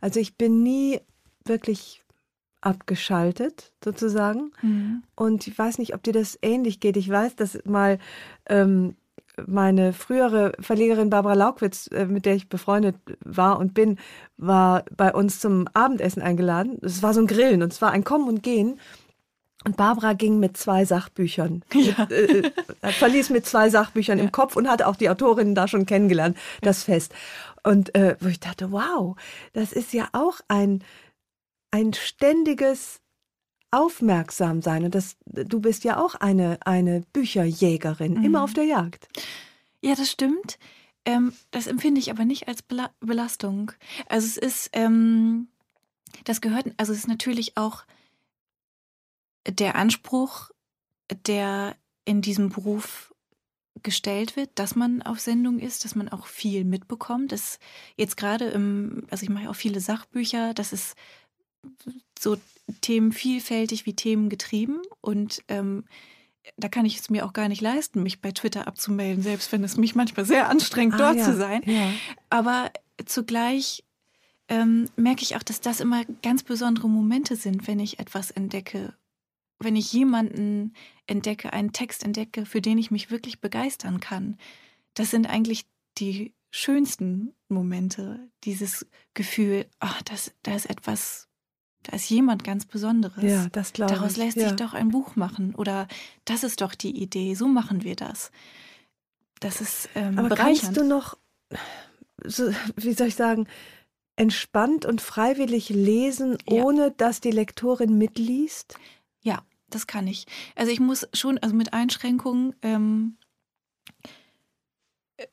Also 0.00 0.20
ich 0.20 0.36
bin 0.36 0.62
nie 0.62 1.00
wirklich 1.44 2.02
abgeschaltet, 2.60 3.72
sozusagen. 3.84 4.52
Mhm. 4.62 5.02
Und 5.16 5.46
ich 5.46 5.58
weiß 5.58 5.78
nicht, 5.78 5.94
ob 5.94 6.02
dir 6.02 6.12
das 6.12 6.38
ähnlich 6.42 6.80
geht. 6.80 6.96
Ich 6.96 7.08
weiß, 7.08 7.36
dass 7.36 7.58
mal 7.64 7.98
ähm, 8.46 8.96
meine 9.46 9.92
frühere 9.92 10.52
Verlegerin 10.60 11.08
Barbara 11.10 11.34
Laukwitz, 11.34 11.88
äh, 11.92 12.04
mit 12.04 12.26
der 12.26 12.34
ich 12.34 12.48
befreundet 12.48 12.96
war 13.24 13.58
und 13.58 13.72
bin, 13.74 13.98
war 14.36 14.84
bei 14.96 15.12
uns 15.14 15.40
zum 15.40 15.66
Abendessen 15.72 16.20
eingeladen. 16.22 16.78
Es 16.82 17.02
war 17.02 17.14
so 17.14 17.20
ein 17.20 17.26
Grillen 17.26 17.62
und 17.62 17.72
es 17.72 17.80
war 17.80 17.92
ein 17.92 18.04
Kommen 18.04 18.28
und 18.28 18.42
Gehen. 18.42 18.78
Und 19.64 19.76
Barbara 19.76 20.14
ging 20.14 20.38
mit 20.40 20.56
zwei 20.56 20.84
Sachbüchern, 20.86 21.62
Ja. 21.74 21.94
mit, 22.00 22.12
äh, 22.12 22.52
äh, 22.80 22.92
verließ 22.92 23.28
mit 23.30 23.44
zwei 23.46 23.68
Sachbüchern 23.68 24.18
im 24.18 24.32
Kopf 24.32 24.56
und 24.56 24.68
hatte 24.68 24.86
auch 24.86 24.96
die 24.96 25.10
Autorinnen 25.10 25.54
da 25.54 25.68
schon 25.68 25.84
kennengelernt, 25.84 26.36
das 26.62 26.82
Fest. 26.84 27.12
Und 27.62 27.94
äh, 27.94 28.16
wo 28.20 28.28
ich 28.28 28.40
dachte, 28.40 28.72
wow, 28.72 29.16
das 29.52 29.72
ist 29.72 29.92
ja 29.92 30.08
auch 30.12 30.40
ein, 30.48 30.82
ein 31.72 31.92
ständiges 31.92 33.00
Aufmerksamsein. 33.70 34.84
Und 34.84 34.94
das, 34.94 35.16
du 35.26 35.60
bist 35.60 35.84
ja 35.84 35.98
auch 36.02 36.14
eine, 36.16 36.58
eine 36.64 37.02
Bücherjägerin, 37.12 38.14
Mhm. 38.14 38.24
immer 38.24 38.42
auf 38.42 38.52
der 38.54 38.64
Jagd. 38.64 39.08
Ja, 39.82 39.94
das 39.94 40.10
stimmt. 40.10 40.58
Ähm, 41.04 41.32
das 41.50 41.66
empfinde 41.66 42.00
ich 42.00 42.10
aber 42.10 42.24
nicht 42.24 42.48
als 42.48 42.62
Bela 42.62 42.90
Belastung. 43.00 43.72
Also 44.08 44.26
es 44.26 44.36
ist, 44.36 44.70
ähm, 44.72 45.48
das 46.24 46.40
gehört, 46.40 46.66
also 46.76 46.92
es 46.92 47.00
ist 47.00 47.08
natürlich 47.08 47.56
auch 47.56 47.84
der 49.46 49.74
Anspruch, 49.74 50.50
der 51.26 51.76
in 52.04 52.22
diesem 52.22 52.50
Beruf 52.50 53.14
gestellt 53.82 54.36
wird, 54.36 54.50
dass 54.56 54.74
man 54.74 55.02
auf 55.02 55.20
Sendung 55.20 55.58
ist, 55.58 55.84
dass 55.84 55.94
man 55.94 56.08
auch 56.08 56.26
viel 56.26 56.64
mitbekommt. 56.64 57.32
Das 57.32 57.58
jetzt 57.96 58.16
gerade 58.16 58.46
im, 58.46 59.06
also 59.10 59.22
ich 59.22 59.30
mache 59.30 59.48
auch 59.48 59.54
viele 59.54 59.80
Sachbücher, 59.80 60.54
das 60.54 60.72
ist 60.72 60.96
so 62.18 62.36
Themen 62.80 63.12
vielfältig 63.12 63.86
wie 63.86 63.94
Themen 63.94 64.28
getrieben 64.28 64.80
und 65.00 65.42
ähm, 65.48 65.84
da 66.56 66.68
kann 66.68 66.86
ich 66.86 66.98
es 66.98 67.10
mir 67.10 67.24
auch 67.24 67.32
gar 67.32 67.48
nicht 67.48 67.60
leisten, 67.60 68.02
mich 68.02 68.20
bei 68.20 68.32
Twitter 68.32 68.66
abzumelden, 68.66 69.22
selbst 69.22 69.52
wenn 69.52 69.62
es 69.62 69.76
mich 69.76 69.94
manchmal 69.94 70.24
sehr 70.24 70.48
anstrengt, 70.48 70.94
Ah, 70.94 70.98
dort 70.98 71.16
ja, 71.16 71.24
zu 71.24 71.36
sein. 71.36 71.62
Ja. 71.66 71.92
Aber 72.28 72.70
zugleich 73.04 73.84
ähm, 74.48 74.88
merke 74.96 75.22
ich 75.22 75.36
auch, 75.36 75.42
dass 75.42 75.60
das 75.60 75.80
immer 75.80 76.04
ganz 76.22 76.42
besondere 76.42 76.88
Momente 76.88 77.36
sind, 77.36 77.66
wenn 77.68 77.78
ich 77.78 77.98
etwas 77.98 78.30
entdecke. 78.30 78.94
Wenn 79.62 79.76
ich 79.76 79.92
jemanden 79.92 80.72
entdecke, 81.06 81.52
einen 81.52 81.72
Text 81.72 82.02
entdecke, 82.04 82.46
für 82.46 82.60
den 82.60 82.78
ich 82.78 82.90
mich 82.90 83.10
wirklich 83.10 83.40
begeistern 83.40 84.00
kann. 84.00 84.36
Das 84.94 85.10
sind 85.10 85.28
eigentlich 85.28 85.66
die 85.98 86.34
schönsten 86.50 87.34
Momente. 87.48 88.28
Dieses 88.44 88.86
Gefühl, 89.14 89.66
ach, 89.78 90.02
das, 90.02 90.32
da 90.42 90.54
ist 90.54 90.68
etwas, 90.68 91.28
da 91.82 91.94
ist 91.96 92.08
jemand 92.10 92.42
ganz 92.44 92.64
Besonderes. 92.66 93.22
ja, 93.22 93.48
das 93.52 93.72
glaube 93.72 93.92
ich. 93.92 93.98
Daraus 93.98 94.16
lässt 94.16 94.36
ja. 94.36 94.48
sich 94.48 94.56
doch 94.56 94.72
ein 94.74 94.88
Buch 94.88 95.14
machen. 95.16 95.54
Oder 95.54 95.86
das 96.24 96.42
ist 96.42 96.60
doch 96.60 96.74
die 96.74 97.00
Idee, 97.02 97.34
so 97.34 97.46
machen 97.46 97.82
wir 97.84 97.96
das. 97.96 98.30
Das 99.40 99.60
ist 99.60 99.88
ähm, 99.94 100.18
Aber 100.18 100.28
bereichernd. 100.30 100.60
kannst 100.62 100.76
du 100.76 100.84
noch, 100.84 101.18
so, 102.24 102.50
wie 102.76 102.92
soll 102.92 103.08
ich 103.08 103.14
sagen, 103.14 103.46
entspannt 104.16 104.84
und 104.84 105.00
freiwillig 105.00 105.68
lesen, 105.70 106.36
Ja. 106.48 106.62
ohne 106.62 106.90
dass 106.92 107.20
die 107.20 107.30
Lektorin 107.30 107.96
mitliest? 107.96 108.76
Ja, 109.22 109.42
das 109.70 109.86
kann 109.86 110.06
ich. 110.06 110.26
Also 110.56 110.70
ich 110.72 110.80
muss 110.80 111.08
schon, 111.14 111.38
also 111.38 111.54
mit 111.54 111.72
Einschränkungen, 111.72 112.54
ähm, 112.62 113.16
äh, 115.16 115.26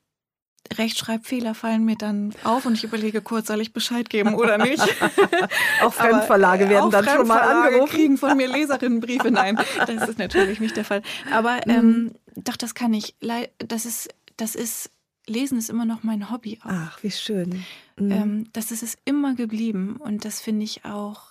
Rechtschreibfehler 0.73 1.55
fallen 1.55 1.85
mir 1.85 1.95
dann 1.95 2.33
auf 2.43 2.65
und 2.65 2.73
ich 2.73 2.83
überlege 2.83 3.21
kurz, 3.21 3.47
soll 3.47 3.61
ich 3.61 3.73
Bescheid 3.73 4.09
geben 4.09 4.35
oder 4.35 4.57
nicht. 4.57 4.81
Auch 5.81 5.93
Fremdverlage 5.93 6.63
Aber, 6.65 6.71
äh, 6.71 6.75
werden 6.75 6.85
auch 6.85 6.91
dann 6.91 7.05
schon 7.05 7.27
mal 7.27 7.37
Fremdverlage 7.39 7.67
angerufen. 7.67 7.91
kriegen 7.95 8.17
von 8.17 8.37
mir 8.37 8.47
Leserinnenbriefe. 8.47 9.31
Nein, 9.31 9.57
das 9.85 10.09
ist 10.09 10.19
natürlich 10.19 10.59
nicht 10.59 10.75
der 10.75 10.85
Fall. 10.85 11.01
Aber 11.31 11.55
Mhm. 11.65 11.71
ähm, 11.71 12.11
doch, 12.35 12.57
das 12.57 12.75
kann 12.75 12.93
ich. 12.93 13.15
Das 13.59 13.85
ist, 13.85 14.09
das 14.35 14.55
ist, 14.55 14.91
Lesen 15.25 15.57
ist 15.57 15.69
immer 15.69 15.85
noch 15.85 16.03
mein 16.03 16.29
Hobby 16.31 16.59
auch. 16.63 16.69
Ach, 16.69 17.03
wie 17.03 17.11
schön. 17.11 17.65
Mhm. 17.97 18.11
Ähm, 18.11 18.49
das 18.53 18.71
ist 18.71 18.83
es 18.83 18.95
immer 19.05 19.33
geblieben 19.35 19.97
und 19.97 20.23
das 20.25 20.39
finde 20.41 20.63
ich 20.65 20.85
auch 20.85 21.21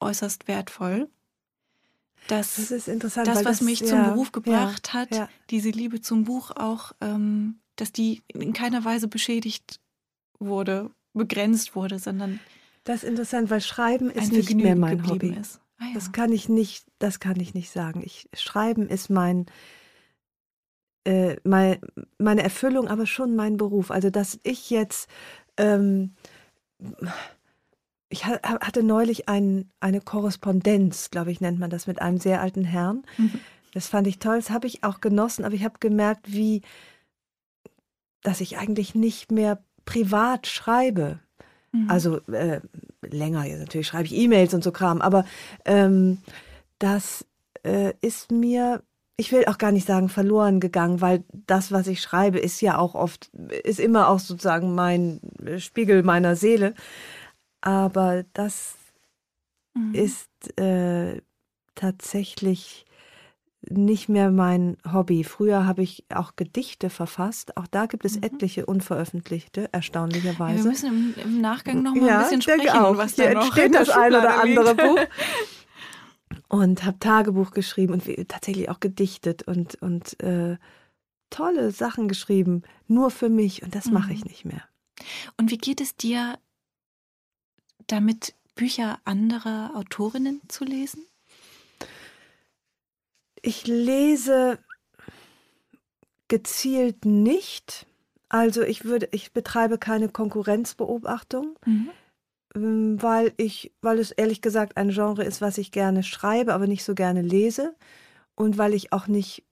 äußerst 0.00 0.46
wertvoll. 0.48 1.08
Dass 2.28 2.56
das 2.56 2.70
ist 2.70 2.88
interessant. 2.88 3.26
das, 3.26 3.44
was 3.44 3.60
mich 3.60 3.84
zum 3.84 3.98
ja, 3.98 4.10
Beruf 4.10 4.32
gebracht 4.32 4.88
ja, 4.88 4.92
hat, 4.94 5.14
ja. 5.14 5.28
diese 5.50 5.70
Liebe 5.70 6.00
zum 6.00 6.24
Buch 6.24 6.50
auch, 6.52 6.92
ähm, 7.00 7.56
dass 7.76 7.92
die 7.92 8.22
in 8.28 8.52
keiner 8.52 8.84
Weise 8.84 9.08
beschädigt 9.08 9.80
wurde, 10.38 10.90
begrenzt 11.12 11.76
wurde, 11.76 11.98
sondern 11.98 12.40
Das 12.84 13.02
ist 13.02 13.08
interessant, 13.08 13.50
weil 13.50 13.60
Schreiben 13.60 14.10
ist 14.10 14.32
nicht 14.32 14.46
Vergnügen 14.46 14.62
mehr 14.62 14.76
mein 14.76 15.06
Hobby. 15.08 15.34
ist. 15.38 15.60
Ah. 15.78 15.86
Das 15.94 16.12
kann 16.12 16.32
ich 16.32 16.48
nicht, 16.48 16.86
das 16.98 17.18
kann 17.18 17.40
ich 17.40 17.54
nicht 17.54 17.70
sagen. 17.70 18.02
Ich, 18.04 18.28
Schreiben 18.34 18.88
ist 18.88 19.10
mein, 19.10 19.46
äh, 21.04 21.36
mein, 21.44 21.78
meine 22.18 22.42
Erfüllung, 22.42 22.88
aber 22.88 23.06
schon 23.06 23.36
mein 23.36 23.56
Beruf. 23.56 23.90
Also, 23.90 24.10
dass 24.10 24.38
ich 24.42 24.70
jetzt, 24.70 25.08
ähm, 25.56 26.14
ich 28.08 28.26
ha- 28.26 28.40
hatte 28.42 28.82
neulich 28.82 29.28
ein, 29.28 29.70
eine 29.80 30.00
Korrespondenz, 30.00 31.10
glaube 31.10 31.30
ich, 31.32 31.40
nennt 31.40 31.58
man 31.58 31.70
das, 31.70 31.86
mit 31.86 32.00
einem 32.00 32.18
sehr 32.18 32.40
alten 32.40 32.64
Herrn. 32.64 33.02
Mhm. 33.16 33.40
Das 33.72 33.88
fand 33.88 34.06
ich 34.06 34.18
toll, 34.18 34.36
das 34.36 34.50
habe 34.50 34.66
ich 34.66 34.84
auch 34.84 35.00
genossen, 35.00 35.44
aber 35.44 35.54
ich 35.54 35.64
habe 35.64 35.80
gemerkt, 35.80 36.32
wie, 36.32 36.62
dass 38.22 38.40
ich 38.40 38.56
eigentlich 38.56 38.94
nicht 38.94 39.32
mehr 39.32 39.62
privat 39.84 40.46
schreibe. 40.46 41.18
Mhm. 41.72 41.90
Also 41.90 42.20
äh, 42.28 42.60
länger, 43.02 43.44
jetzt 43.44 43.60
natürlich 43.60 43.88
schreibe 43.88 44.06
ich 44.06 44.14
E-Mails 44.14 44.54
und 44.54 44.62
so 44.62 44.70
Kram, 44.70 45.00
aber 45.02 45.24
ähm, 45.64 46.18
das 46.78 47.26
äh, 47.64 47.94
ist 48.00 48.30
mir, 48.30 48.82
ich 49.16 49.32
will 49.32 49.44
auch 49.46 49.58
gar 49.58 49.72
nicht 49.72 49.86
sagen 49.86 50.08
verloren 50.08 50.60
gegangen, 50.60 51.00
weil 51.00 51.24
das, 51.32 51.72
was 51.72 51.86
ich 51.88 52.00
schreibe, 52.00 52.38
ist 52.38 52.60
ja 52.60 52.78
auch 52.78 52.94
oft, 52.94 53.30
ist 53.64 53.80
immer 53.80 54.08
auch 54.08 54.20
sozusagen 54.20 54.74
mein 54.74 55.20
äh, 55.44 55.58
Spiegel 55.58 56.02
meiner 56.04 56.36
Seele. 56.36 56.74
Aber 57.64 58.24
das 58.34 58.76
Mhm. 59.72 59.94
ist 59.94 60.58
äh, 60.60 61.20
tatsächlich 61.74 62.84
nicht 63.68 64.10
mehr 64.10 64.30
mein 64.30 64.76
Hobby. 64.92 65.24
Früher 65.24 65.64
habe 65.66 65.82
ich 65.82 66.04
auch 66.14 66.36
Gedichte 66.36 66.90
verfasst. 66.90 67.56
Auch 67.56 67.66
da 67.66 67.86
gibt 67.86 68.04
es 68.04 68.16
Mhm. 68.16 68.22
etliche 68.24 68.66
unveröffentlichte, 68.66 69.62
ja, 69.62 69.68
erstaunlicherweise. 69.72 70.62
wir 70.64 70.70
müssen 70.70 70.86
im, 70.88 71.14
im 71.14 71.40
Nachgang 71.40 71.82
noch 71.82 71.94
mal 71.94 72.06
Ja, 72.06 72.18
ein 72.18 72.22
bisschen 72.24 72.42
sprechen, 72.42 72.68
auch. 72.78 72.98
was 72.98 73.16
da 73.16 73.32
noch 73.32 73.54
der 73.54 73.70
das 73.70 73.88
ein 73.90 74.14
oder 74.14 74.38
andere 74.38 74.74
liegt. 74.74 74.82
Buch. 74.82 74.98
Und 76.48 76.84
habe 76.84 76.98
Tagebuch 76.98 77.50
geschrieben 77.52 77.94
und 77.94 78.28
tatsächlich 78.28 78.68
auch 78.68 78.80
gedichtet 78.80 79.42
und, 79.44 79.80
und 79.82 80.20
äh, 80.22 80.56
tolle 81.30 81.70
Sachen 81.70 82.06
geschrieben, 82.08 82.62
nur 82.86 83.10
für 83.10 83.28
mich. 83.28 83.62
Und 83.62 83.74
das 83.74 83.90
mache 83.90 84.12
ich 84.12 84.20
Mhm. 84.24 84.28
nicht 84.28 84.44
mehr. 84.44 84.62
Und 85.36 85.50
wie 85.50 85.58
geht 85.58 85.80
es 85.80 85.96
dir 85.96 86.38
damit, 87.86 88.34
Bücher 88.54 88.98
anderer 89.04 89.72
Autorinnen 89.74 90.40
zu 90.48 90.64
lesen? 90.64 91.02
Ich 93.42 93.66
lese 93.66 94.58
gezielt 96.28 97.04
nicht. 97.04 97.86
Also 98.28 98.62
ich 98.62 98.84
würde, 98.84 99.08
ich 99.12 99.32
betreibe 99.32 99.78
keine 99.78 100.08
Konkurrenzbeobachtung, 100.08 101.58
Mhm. 101.66 101.90
ähm, 102.54 103.02
weil 103.02 103.32
ich, 103.36 103.72
weil 103.82 103.98
es 103.98 104.10
ehrlich 104.10 104.40
gesagt 104.40 104.76
ein 104.76 104.90
Genre 104.90 105.24
ist, 105.24 105.40
was 105.40 105.58
ich 105.58 105.70
gerne 105.72 106.02
schreibe, 106.02 106.54
aber 106.54 106.66
nicht 106.66 106.84
so 106.84 106.94
gerne 106.94 107.22
lese 107.22 107.74
und 108.34 108.58
weil 108.58 108.74
ich 108.74 108.92
auch 108.92 109.06
nicht 109.06 109.44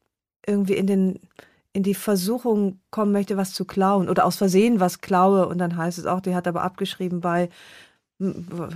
irgendwie 0.47 0.75
in 0.75 0.87
den 0.87 1.21
in 1.75 1.83
die 1.83 1.95
Versuchung 1.95 2.81
kommen 2.91 3.13
möchte, 3.13 3.39
was 3.39 3.55
zu 3.55 3.65
klauen 3.65 4.11
oder 4.11 4.27
aus 4.27 4.37
Versehen 4.37 4.79
was 4.79 5.01
klaue 5.01 5.47
und 5.49 5.57
dann 5.57 5.77
heißt 5.77 5.99
es 5.99 6.05
auch, 6.05 6.21
die 6.21 6.35
hat 6.35 6.47
aber 6.47 6.63
abgeschrieben 6.63 7.23
bei, 7.23 7.49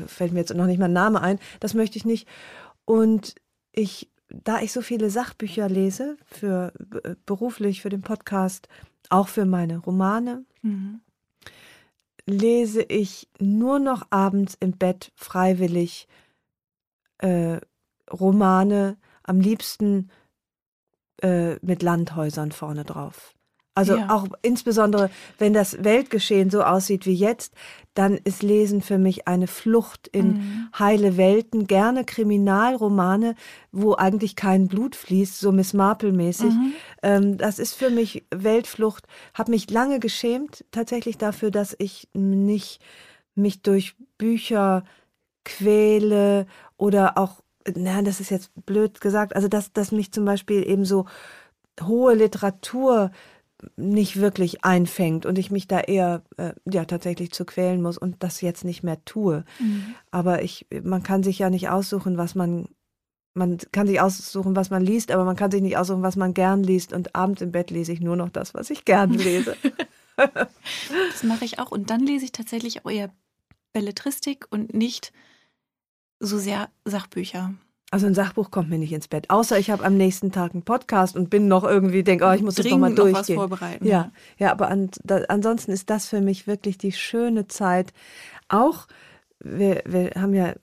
fällt 0.07 0.33
mir 0.33 0.41
jetzt 0.41 0.55
noch 0.55 0.67
nicht 0.67 0.79
mal 0.79 0.87
ein 0.87 0.93
Name 0.93 1.21
ein, 1.21 1.39
das 1.61 1.75
möchte 1.75 1.99
ich 1.99 2.05
nicht. 2.05 2.27
Und 2.85 3.35
ich, 3.73 4.11
da 4.29 4.61
ich 4.61 4.73
so 4.73 4.81
viele 4.83 5.11
Sachbücher 5.11 5.69
lese, 5.69 6.17
für 6.27 6.73
äh, 7.05 7.15
beruflich, 7.27 7.83
für 7.83 7.89
den 7.91 8.03
Podcast, 8.03 8.69
auch 9.09 9.29
für 9.29 9.45
meine 9.45 9.79
Romane, 9.79 10.45
Mhm. 10.63 11.01
lese 12.27 12.83
ich 12.83 13.29
nur 13.39 13.79
noch 13.79 14.07
abends 14.11 14.57
im 14.59 14.73
Bett 14.73 15.13
freiwillig 15.15 16.09
äh, 17.19 17.61
Romane, 18.11 18.97
am 19.23 19.41
liebsten 19.41 20.11
äh, 21.23 21.55
mit 21.65 21.83
Landhäusern 21.83 22.51
vorne 22.53 22.85
drauf. 22.85 23.36
Also 23.77 23.97
Ja. 23.99 24.09
auch 24.09 24.27
insbesondere, 24.43 25.11
wenn 25.39 25.53
das 25.53 25.85
Weltgeschehen 25.85 26.49
so 26.51 26.63
aussieht 26.63 27.05
wie 27.05 27.15
jetzt, 27.15 27.53
dann 27.95 28.15
ist 28.25 28.43
Lesen 28.43 28.81
für 28.81 28.99
mich 28.99 29.29
eine 29.29 29.47
Flucht 29.47 30.09
in 30.09 30.29
Mhm. 30.29 30.69
heile 30.79 31.17
Welten, 31.19 31.67
gerne 31.67 32.05
Kriminalromane, 32.05 33.35
wo 33.73 33.95
eigentlich 33.95 34.35
kein 34.35 34.67
Blut 34.69 34.97
fließt, 34.97 35.39
so 35.39 35.53
Miss 35.53 35.75
Marple-mäßig. 35.75 36.55
Mhm. 36.55 36.75
Ähm, 37.03 37.37
das 37.37 37.59
ist 37.59 37.75
für 37.75 37.91
mich 37.91 38.25
Weltflucht. 38.35 39.07
Habe 39.35 39.51
mich 39.51 39.71
lange 39.71 40.01
geschämt 40.01 40.65
tatsächlich 40.71 41.19
dafür, 41.19 41.51
dass 41.51 41.77
ich 41.79 42.09
nicht 42.15 42.81
mich 43.35 43.61
durch 43.61 43.95
Bücher 44.17 44.85
quäle 45.45 46.47
oder 46.77 47.19
auch, 47.19 47.43
na, 47.75 48.01
das 48.03 48.21
ist 48.21 48.31
jetzt 48.31 48.51
blöd 48.65 49.01
gesagt, 49.01 49.37
also 49.37 49.49
dass, 49.49 49.73
dass 49.73 49.93
mich 49.93 50.13
zum 50.13 50.25
Beispiel 50.25 50.67
eben 50.67 50.85
so 50.87 51.05
hohe 51.83 52.15
Literatur 52.15 53.11
nicht 53.77 54.17
wirklich 54.17 54.65
einfängt 54.65 55.27
und 55.27 55.39
ich 55.39 55.51
mich 55.51 55.67
da 55.67 55.81
eher 55.81 56.23
äh, 56.37 56.53
ja 56.71 56.85
tatsächlich 56.85 57.33
zu 57.33 57.45
quälen 57.45 57.83
muss 57.83 57.99
und 57.99 58.23
das 58.23 58.41
jetzt 58.41 58.65
nicht 58.65 58.83
mehr 58.83 59.05
tue. 59.05 59.45
Mhm. 59.59 59.95
Aber 60.11 60.43
ich, 60.43 60.67
man 60.83 61.03
kann 61.03 61.23
sich 61.23 61.39
ja 61.39 61.51
nicht 61.51 61.69
aussuchen, 61.69 62.17
was 62.17 62.35
man, 62.35 62.69
man 63.35 63.59
kann 63.73 63.87
sich 63.87 64.01
aussuchen, 64.01 64.57
was 64.57 64.71
man 64.71 64.83
liest, 64.83 65.11
aber 65.11 65.25
man 65.25 65.37
kann 65.37 65.51
sich 65.51 65.63
nicht 65.63 65.77
aussuchen, 65.77 66.03
was 66.03 66.17
man 66.17 66.35
gern 66.35 66.63
liest. 66.63 66.93
Und 66.93 67.15
abends 67.15 67.43
im 67.43 67.53
Bett 67.53 67.71
lese 67.71 67.93
ich 67.93 68.01
nur 68.01 68.17
noch 68.17 68.31
das, 68.31 68.55
was 68.55 68.71
ich 68.71 68.85
gern 68.85 69.13
lese. 69.15 69.57
Das 70.17 71.23
mache 71.23 71.45
ich 71.45 71.59
auch. 71.59 71.71
Und 71.71 71.91
dann 71.91 72.01
lese 72.01 72.25
ich 72.25 72.33
tatsächlich 72.33 72.85
auch 72.85 72.91
eher 72.91 73.13
Belletristik 73.73 74.47
und 74.51 74.73
nicht 74.73 75.13
so 76.19 76.39
sehr 76.39 76.71
Sachbücher. 76.85 77.55
Also 77.91 78.07
ein 78.07 78.15
Sachbuch 78.15 78.51
kommt 78.51 78.69
mir 78.69 78.79
nicht 78.79 78.93
ins 78.93 79.07
Bett. 79.07 79.31
Außer 79.31 79.59
ich 79.59 79.71
habe 79.71 79.85
am 79.85 79.97
nächsten 79.97 80.33
Tag 80.33 80.55
einen 80.55 80.65
Podcast 80.65 81.17
und 81.17 81.31
bin 81.31 81.47
noch 81.47 81.63
irgendwie, 81.63 82.03
denke, 82.03 82.27
oh, 82.27 82.33
ich 82.33 82.43
muss 82.43 82.57
das 82.57 82.67
noch 82.67 82.79
mal 82.79 82.93
Dringend 82.93 82.99
noch 82.99 83.05
was 83.05 83.13
durchgehen. 83.27 83.37
vorbereiten. 83.37 83.87
Ja, 83.87 84.11
ja, 84.39 84.51
aber 84.51 84.69
an, 84.69 84.91
da, 85.05 85.23
ansonsten 85.29 85.71
ist 85.71 85.89
das 85.89 86.07
für 86.09 86.21
mich 86.21 86.49
wirklich 86.49 86.79
die 86.79 86.93
schöne 86.93 87.47
Zeit. 87.47 87.93
Auch, 88.49 88.87
wir, 89.39 89.83
wir 89.87 90.11
haben 90.17 90.35
ja 90.35 90.55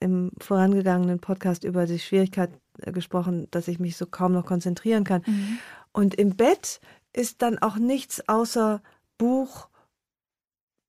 im 0.00 0.32
vorangegangenen 0.38 1.20
Podcast 1.20 1.62
über 1.62 1.86
die 1.86 2.00
Schwierigkeit 2.00 2.50
äh, 2.80 2.90
gesprochen, 2.90 3.46
dass 3.52 3.68
ich 3.68 3.78
mich 3.78 3.96
so 3.96 4.06
kaum 4.06 4.32
noch 4.32 4.44
konzentrieren 4.44 5.04
kann. 5.04 5.22
Mhm. 5.24 5.58
Und 5.92 6.14
im 6.16 6.36
Bett 6.36 6.80
ist 7.12 7.42
dann 7.42 7.58
auch 7.58 7.76
nichts 7.76 8.28
außer 8.28 8.82
Buch, 9.18 9.68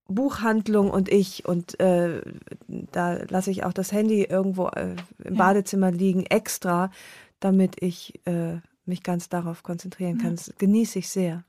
Buchhandlung 0.08 0.90
und 0.92 1.10
ich. 1.10 1.46
Und 1.46 1.80
äh, 1.80 2.22
da 2.68 3.14
lasse 3.30 3.52
ich 3.52 3.64
auch 3.64 3.74
das 3.74 3.92
Handy 3.92 4.24
irgendwo 4.24 4.68
äh, 4.68 4.96
im 5.24 5.36
Ja. 5.36 5.38
Badezimmer 5.38 5.92
liegen, 5.92 6.26
extra, 6.26 6.92
damit 7.40 7.82
ich 7.82 8.20
äh, 8.26 8.60
mich 8.86 9.04
ganz 9.04 9.30
darauf 9.30 9.64
konzentrieren 9.64 10.18
kann. 10.18 10.32
Ja. 10.32 10.36
Das 10.36 10.54
genieße 10.58 11.00
ich 11.00 11.10
sehr. 11.10 11.44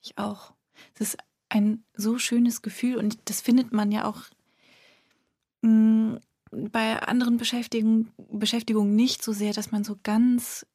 Ich 0.00 0.16
auch. 0.16 0.52
Es 0.94 1.00
ist 1.00 1.18
ein 1.48 1.82
so 1.94 2.18
schönes 2.18 2.62
Gefühl 2.62 2.96
und 2.96 3.18
das 3.24 3.40
findet 3.40 3.72
man 3.72 3.90
ja 3.90 4.04
auch 4.04 4.22
mh, 5.62 6.20
bei 6.50 7.00
anderen 7.00 7.36
Beschäftigungen, 7.36 8.10
Beschäftigungen 8.30 8.94
nicht 8.94 9.22
so 9.22 9.32
sehr, 9.32 9.52
dass 9.52 9.70
man 9.70 9.84
so 9.84 9.98
ganz 10.02 10.66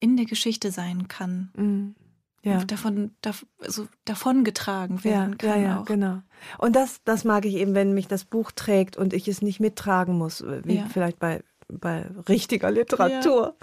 in 0.00 0.16
der 0.16 0.26
Geschichte 0.26 0.70
sein 0.70 1.08
kann. 1.08 1.50
Mhm. 1.56 1.94
Ja. 2.42 2.64
Davon, 2.64 3.14
dav 3.20 3.44
so 3.66 3.88
davongetragen 4.04 4.98
Ja, 4.98 5.04
werden 5.04 5.36
ja, 5.42 5.48
kann 5.52 5.62
ja, 5.62 5.80
auch. 5.80 5.84
genau. 5.84 6.22
Und 6.58 6.76
das, 6.76 7.02
das 7.04 7.24
mag 7.24 7.44
ich 7.44 7.54
eben, 7.54 7.74
wenn 7.74 7.94
mich 7.94 8.06
das 8.06 8.24
Buch 8.24 8.52
trägt 8.52 8.96
und 8.96 9.12
ich 9.12 9.26
es 9.28 9.42
nicht 9.42 9.58
mittragen 9.60 10.16
muss, 10.16 10.44
wie 10.64 10.76
Ja. 10.76 10.86
vielleicht 10.86 11.18
bei, 11.18 11.42
bei 11.68 12.06
richtiger 12.28 12.70
Literatur. 12.70 13.56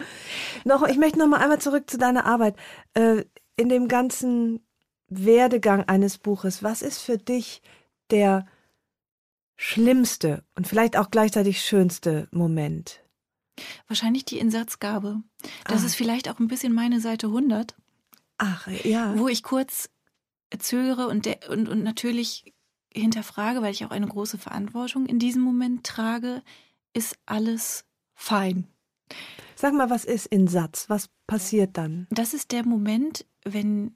Noch, 0.66 0.86
ich 0.88 0.98
möchte 0.98 1.20
noch 1.20 1.28
mal 1.28 1.40
einmal 1.40 1.60
zurück 1.60 1.90
zu 1.90 1.98
deiner 1.98 2.26
Arbeit. 2.26 2.56
Äh, 2.94 3.24
in 3.56 3.70
dem 3.70 3.88
ganzen 3.88 4.60
Werdegang 5.08 5.84
eines 5.86 6.18
Buches, 6.18 6.62
was 6.62 6.82
ist 6.82 7.00
für 7.02 7.18
dich 7.18 7.62
der 8.12 8.46
schlimmste 9.56 10.44
und 10.56 10.68
vielleicht 10.68 10.98
auch 10.98 11.12
gleichzeitig 11.12 11.62
schönste 11.62 12.28
Moment? 12.32 13.02
Wahrscheinlich 13.88 14.26
die 14.26 14.38
Insatzgabe. 14.38 15.22
Das 15.66 15.84
Ah. 15.84 15.86
ist 15.86 15.96
vielleicht 15.96 16.30
auch 16.30 16.40
ein 16.40 16.50
bisschen 16.50 16.74
meine 16.74 17.00
Seite 17.00 17.28
100. 17.28 17.76
Ach, 18.38 18.68
ja. 18.68 19.18
wo 19.18 19.28
ich 19.28 19.44
kurz 19.44 19.90
zögere 20.58 21.08
und, 21.08 21.26
der, 21.26 21.50
und, 21.50 21.70
und 21.70 21.84
natürlich 21.84 22.54
hinterfrage, 22.94 23.62
weil 23.62 23.72
ich 23.72 23.86
auch 23.86 23.92
eine 23.92 24.08
große 24.08 24.38
Verantwortung 24.38 25.06
in 25.06 25.20
diesem 25.20 25.42
Moment 25.42 25.86
trage, 25.86 26.42
ist 26.94 27.18
alles 27.26 27.86
fein. 28.14 28.68
Sag 29.56 29.74
mal, 29.74 29.90
was 29.90 30.06
ist 30.06 30.28
in 30.28 30.48
Satz? 30.48 30.90
Was 30.90 31.10
passiert 31.28 31.78
dann? 31.78 32.08
Das 32.10 32.34
ist 32.34 32.52
der 32.52 32.66
Moment, 32.66 33.26
wenn 33.44 33.96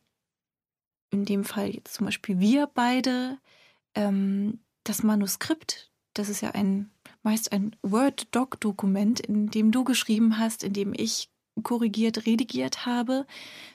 in 1.12 1.26
dem 1.26 1.44
Fall 1.44 1.70
jetzt 1.70 1.96
zum 1.96 2.06
Beispiel 2.06 2.40
wir 2.40 2.68
beide 2.68 3.40
ähm, 3.96 4.60
das 4.84 5.04
Manuskript, 5.04 5.92
das 6.14 6.30
ist 6.30 6.42
ja 6.42 6.52
ein 6.52 6.92
meist 7.24 7.52
ein 7.52 7.76
Word-Doc-Dokument, 7.82 9.20
in 9.20 9.50
dem 9.50 9.72
du 9.72 9.84
geschrieben 9.84 10.38
hast, 10.38 10.64
in 10.64 10.74
dem 10.74 10.94
ich 10.96 11.30
korrigiert, 11.64 12.26
redigiert 12.26 12.86
habe, 12.86 13.26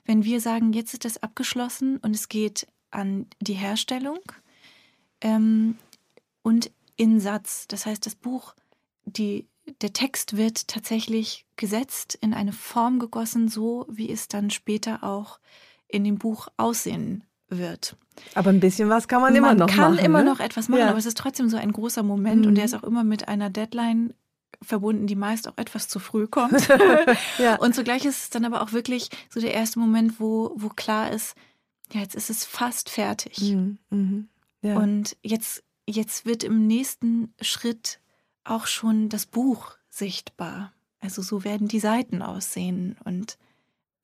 wenn 0.04 0.24
wir 0.24 0.40
sagen, 0.40 0.72
jetzt 0.72 0.92
ist 0.94 1.04
das 1.04 1.22
abgeschlossen 1.22 1.98
und 1.98 2.14
es 2.14 2.28
geht 2.28 2.66
an 2.90 3.26
die 3.40 3.54
Herstellung 3.54 4.18
ähm, 5.20 5.76
und 6.42 6.70
in 6.96 7.20
Satz. 7.20 7.66
Das 7.68 7.86
heißt, 7.86 8.06
das 8.06 8.14
Buch, 8.14 8.54
die, 9.04 9.46
der 9.80 9.92
Text 9.92 10.36
wird 10.36 10.68
tatsächlich 10.68 11.46
gesetzt, 11.56 12.16
in 12.20 12.34
eine 12.34 12.52
Form 12.52 12.98
gegossen, 12.98 13.48
so 13.48 13.86
wie 13.88 14.10
es 14.10 14.28
dann 14.28 14.50
später 14.50 15.02
auch 15.02 15.38
in 15.88 16.04
dem 16.04 16.18
Buch 16.18 16.48
aussehen 16.56 17.24
wird. 17.48 17.96
Aber 18.34 18.50
ein 18.50 18.60
bisschen 18.60 18.88
was 18.88 19.08
kann 19.08 19.20
man, 19.20 19.34
immer 19.34 19.54
noch 19.54 19.66
kann 19.66 19.94
machen. 19.94 20.04
immer 20.04 20.22
ne? 20.22 20.30
noch 20.30 20.40
etwas 20.40 20.68
machen, 20.68 20.80
Ja. 20.80 20.88
aber 20.90 20.98
es 20.98 21.06
ist 21.06 21.18
trotzdem 21.18 21.48
so 21.48 21.56
ein 21.56 21.72
großer 21.72 22.02
Moment 22.02 22.42
Mhm. 22.42 22.48
und 22.48 22.54
der 22.56 22.64
ist 22.64 22.74
auch 22.74 22.84
immer 22.84 23.04
mit 23.04 23.28
einer 23.28 23.50
Deadline 23.50 24.14
verbunden, 24.64 25.06
die 25.06 25.16
meist 25.16 25.48
auch 25.48 25.56
etwas 25.56 25.88
zu 25.88 25.98
früh 25.98 26.26
kommt. 26.26 26.68
Ja. 27.38 27.56
Und 27.60 27.74
zugleich 27.74 28.04
ist 28.04 28.22
es 28.24 28.30
dann 28.30 28.44
aber 28.44 28.62
auch 28.62 28.72
wirklich 28.72 29.08
so 29.30 29.40
der 29.40 29.54
erste 29.54 29.78
Moment, 29.78 30.18
wo, 30.20 30.52
wo 30.56 30.68
klar 30.68 31.10
ist, 31.12 31.34
ja, 31.92 32.00
jetzt 32.00 32.14
ist 32.14 32.30
es 32.30 32.44
fast 32.44 32.90
fertig. 32.90 33.38
Mhm, 33.40 33.78
mhm. 33.90 34.28
Ja. 34.62 34.76
Und 34.78 35.16
jetzt, 35.22 35.62
jetzt 35.86 36.24
wird 36.26 36.42
im 36.44 36.66
nächsten 36.66 37.32
Schritt 37.40 38.00
auch 38.44 38.66
schon 38.66 39.08
das 39.08 39.26
Buch 39.26 39.72
sichtbar. 39.90 40.72
Also 41.00 41.20
so 41.22 41.44
werden 41.44 41.68
die 41.68 41.80
Seiten 41.80 42.22
aussehen 42.22 42.96
und 43.04 43.36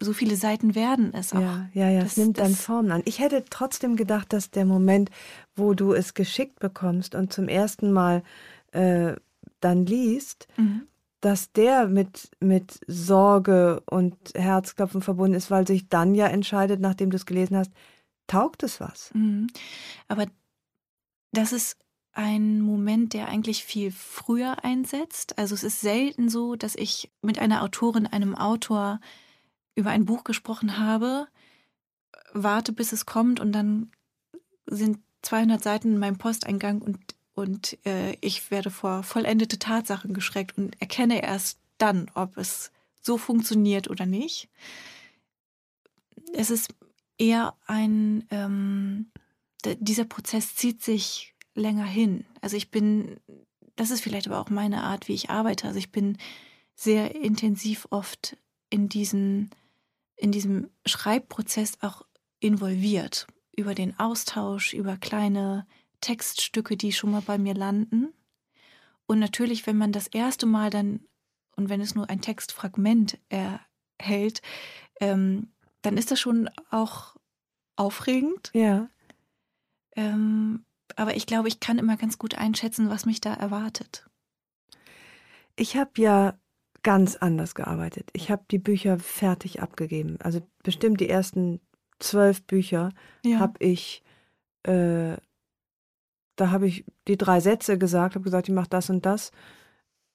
so 0.03 0.13
viele 0.15 0.37
Seiten 0.37 0.75
werden 0.75 1.13
es 1.15 1.33
auch. 1.35 1.41
Ja, 1.41 1.69
ja, 1.75 1.91
ja, 1.91 2.01
es 2.01 2.15
Das- 2.15 2.17
nimmt 2.19 2.39
dann 2.39 2.55
Formen 2.55 2.91
an. 2.91 3.03
Ich 3.05 3.19
hätte 3.19 3.45
trotzdem 3.51 3.97
gedacht, 3.97 4.33
dass 4.33 4.51
der 4.51 4.65
Moment, 4.65 5.11
wo 5.57 5.75
du 5.75 5.93
es 5.93 6.15
geschickt 6.15 6.59
bekommst 6.59 7.15
und 7.15 7.33
zum 7.33 7.49
ersten 7.49 7.93
Mal 7.93 8.23
äh, 8.73 9.15
dann 9.61 9.87
liest, 9.87 10.49
Mhm. 10.57 10.87
dass 11.21 11.53
der 11.53 11.87
mit, 11.87 12.31
mit 12.41 12.81
Sorge 12.87 13.83
und 13.87 14.17
Herzklopfen 14.35 15.03
verbunden 15.03 15.37
ist, 15.37 15.51
weil 15.51 15.67
sich 15.67 15.89
dann 15.89 16.15
ja 16.15 16.27
entscheidet, 16.27 16.81
nachdem 16.81 17.11
du 17.11 17.17
es 17.17 17.27
gelesen 17.27 17.57
hast, 17.57 17.73
taugt 18.27 18.63
es 18.63 18.81
was? 18.81 19.11
Mhm. 19.15 19.49
Aber 20.09 20.27
das 21.33 21.53
ist 21.53 21.77
ein 22.13 22.61
Moment, 22.61 23.13
der 23.13 23.29
eigentlich 23.29 23.65
viel 23.65 23.93
früher 23.93 24.65
einsetzt. 24.65 25.39
Also 25.39 25.55
es 25.55 25.63
ist 25.63 25.81
selten 25.81 26.29
so, 26.29 26.57
dass 26.57 26.75
ich 26.75 27.11
mit 27.23 27.39
einer 27.39 27.63
Autorin, 27.63 28.07
einem 28.07 28.35
Autor 28.35 29.01
über 29.77 29.91
ein 29.91 30.07
Buch 30.07 30.25
gesprochen 30.25 30.79
habe, 30.79 31.29
warte, 32.33 32.73
bis 32.73 32.93
es 32.93 33.07
kommt 33.07 33.41
und 33.41 33.53
dann 33.53 33.91
sind 34.67 34.99
200 35.23 35.63
Seiten 35.63 35.93
in 35.95 35.99
meinem 35.99 36.19
Posteingang 36.19 36.83
und, 36.83 36.99
und 37.41 37.79
äh, 37.87 38.17
ich 38.21 38.51
werde 38.51 38.71
vor 38.71 39.03
vollendete 39.03 39.59
Tatsachen 39.59 40.13
geschreckt 40.13 40.59
und 40.59 40.81
erkenne 40.81 41.23
erst 41.23 41.59
dann, 41.79 42.11
ob 42.15 42.37
es 42.37 42.71
so 43.01 43.17
funktioniert 43.17 43.89
oder 43.89 44.07
nicht. 44.07 44.49
es 46.35 46.51
ist 46.51 46.75
eher 47.19 47.55
ein, 47.67 48.27
ähm, 48.31 49.11
dieser 49.65 50.05
Prozess 50.05 50.55
zieht 50.55 50.83
sich 50.83 51.35
länger 51.55 51.85
hin. 51.85 52.25
Also 52.41 52.57
ich 52.57 52.71
bin, 52.71 53.19
das 53.77 53.91
ist 53.91 54.03
vielleicht 54.03 54.29
aber 54.29 54.41
auch 54.41 54.51
meine 54.51 54.83
Art, 54.83 55.09
wie 55.09 55.15
ich 55.15 55.31
arbeite. 55.31 55.67
Also 55.67 55.79
ich 55.79 55.91
bin 55.91 56.19
sehr 56.75 57.15
intensiv 57.15 57.87
oft 57.91 58.37
in 58.71 58.89
diesen, 58.89 59.51
in 60.17 60.33
diesem 60.33 60.71
Schreibprozess 60.87 61.79
auch 61.81 62.03
involviert. 62.39 63.27
Über 63.57 63.75
den 63.75 63.99
Austausch, 63.99 64.73
über 64.73 64.97
kleine 64.97 65.67
Textstücke, 66.01 66.77
die 66.77 66.93
schon 66.93 67.11
mal 67.11 67.23
bei 67.23 67.39
mir 67.39 67.55
landen. 67.55 68.13
Und 69.07 69.19
natürlich, 69.19 69.67
wenn 69.67 69.77
man 69.77 69.93
das 69.93 70.07
erste 70.07 70.47
Mal 70.47 70.71
dann, 70.71 71.01
und 71.57 71.69
wenn 71.69 71.81
es 71.81 71.95
nur 71.95 72.09
ein 72.09 72.21
Textfragment 72.21 73.19
erhält, 73.29 74.43
ähm, 75.01 75.53
dann 75.83 75.97
ist 75.97 76.11
das 76.11 76.21
schon 76.21 76.49
auch 76.71 77.17
aufregend. 77.77 78.51
Ja. 78.55 78.89
Ähm, 79.97 80.65
aber 80.97 81.17
ich 81.17 81.27
glaube, 81.27 81.49
ich 81.49 81.61
kann 81.61 81.79
immer 81.79 81.97
ganz 81.97 82.19
gut 82.19 82.35
einschätzen, 82.35 82.91
was 82.91 83.07
mich 83.07 83.21
da 83.21 83.35
erwartet. 83.35 84.09
Ich 85.57 85.77
habe 85.77 85.91
ja 85.97 86.39
ganz 86.83 87.17
anders 87.17 87.55
gearbeitet. 87.55 88.11
Ich 88.13 88.31
habe 88.31 88.45
die 88.51 88.59
Bücher 88.59 88.99
fertig 88.99 89.61
abgegeben. 89.61 90.19
Also 90.21 90.41
bestimmt 90.63 91.01
die 91.01 91.09
ersten 91.09 91.61
zwölf 91.99 92.43
Bücher 92.45 92.91
ja. 93.25 93.39
habe 93.39 93.63
ich, 93.65 94.03
äh, 94.63 95.17
da 96.41 96.51
habe 96.51 96.67
ich 96.67 96.85
die 97.07 97.19
drei 97.19 97.41
Sätze 97.41 97.79
gesagt, 97.79 98.15
habe 98.15 98.25
gesagt, 98.25 98.49
ich 98.49 98.55
mache 98.55 98.71
das 98.71 98.91
und 98.91 99.05
das. 99.05 99.31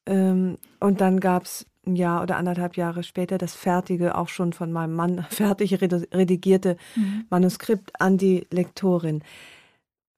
Ähm, 0.06 0.58
und 0.80 1.02
dann 1.02 1.20
gab 1.20 1.44
es 1.44 1.66
ein 1.86 1.96
Jahr 1.96 2.24
oder 2.24 2.38
anderthalb 2.38 2.78
Jahre 2.78 3.04
später 3.04 3.38
das 3.38 3.54
fertige, 3.54 4.16
auch 4.16 4.30
schon 4.30 4.54
von 4.54 4.72
meinem 4.72 4.96
Mann 4.96 5.24
fertig 5.30 5.80
redigierte 5.82 6.78
mhm. 6.96 7.26
Manuskript 7.30 8.02
an 8.02 8.18
die 8.18 8.48
Lektorin. 8.50 9.24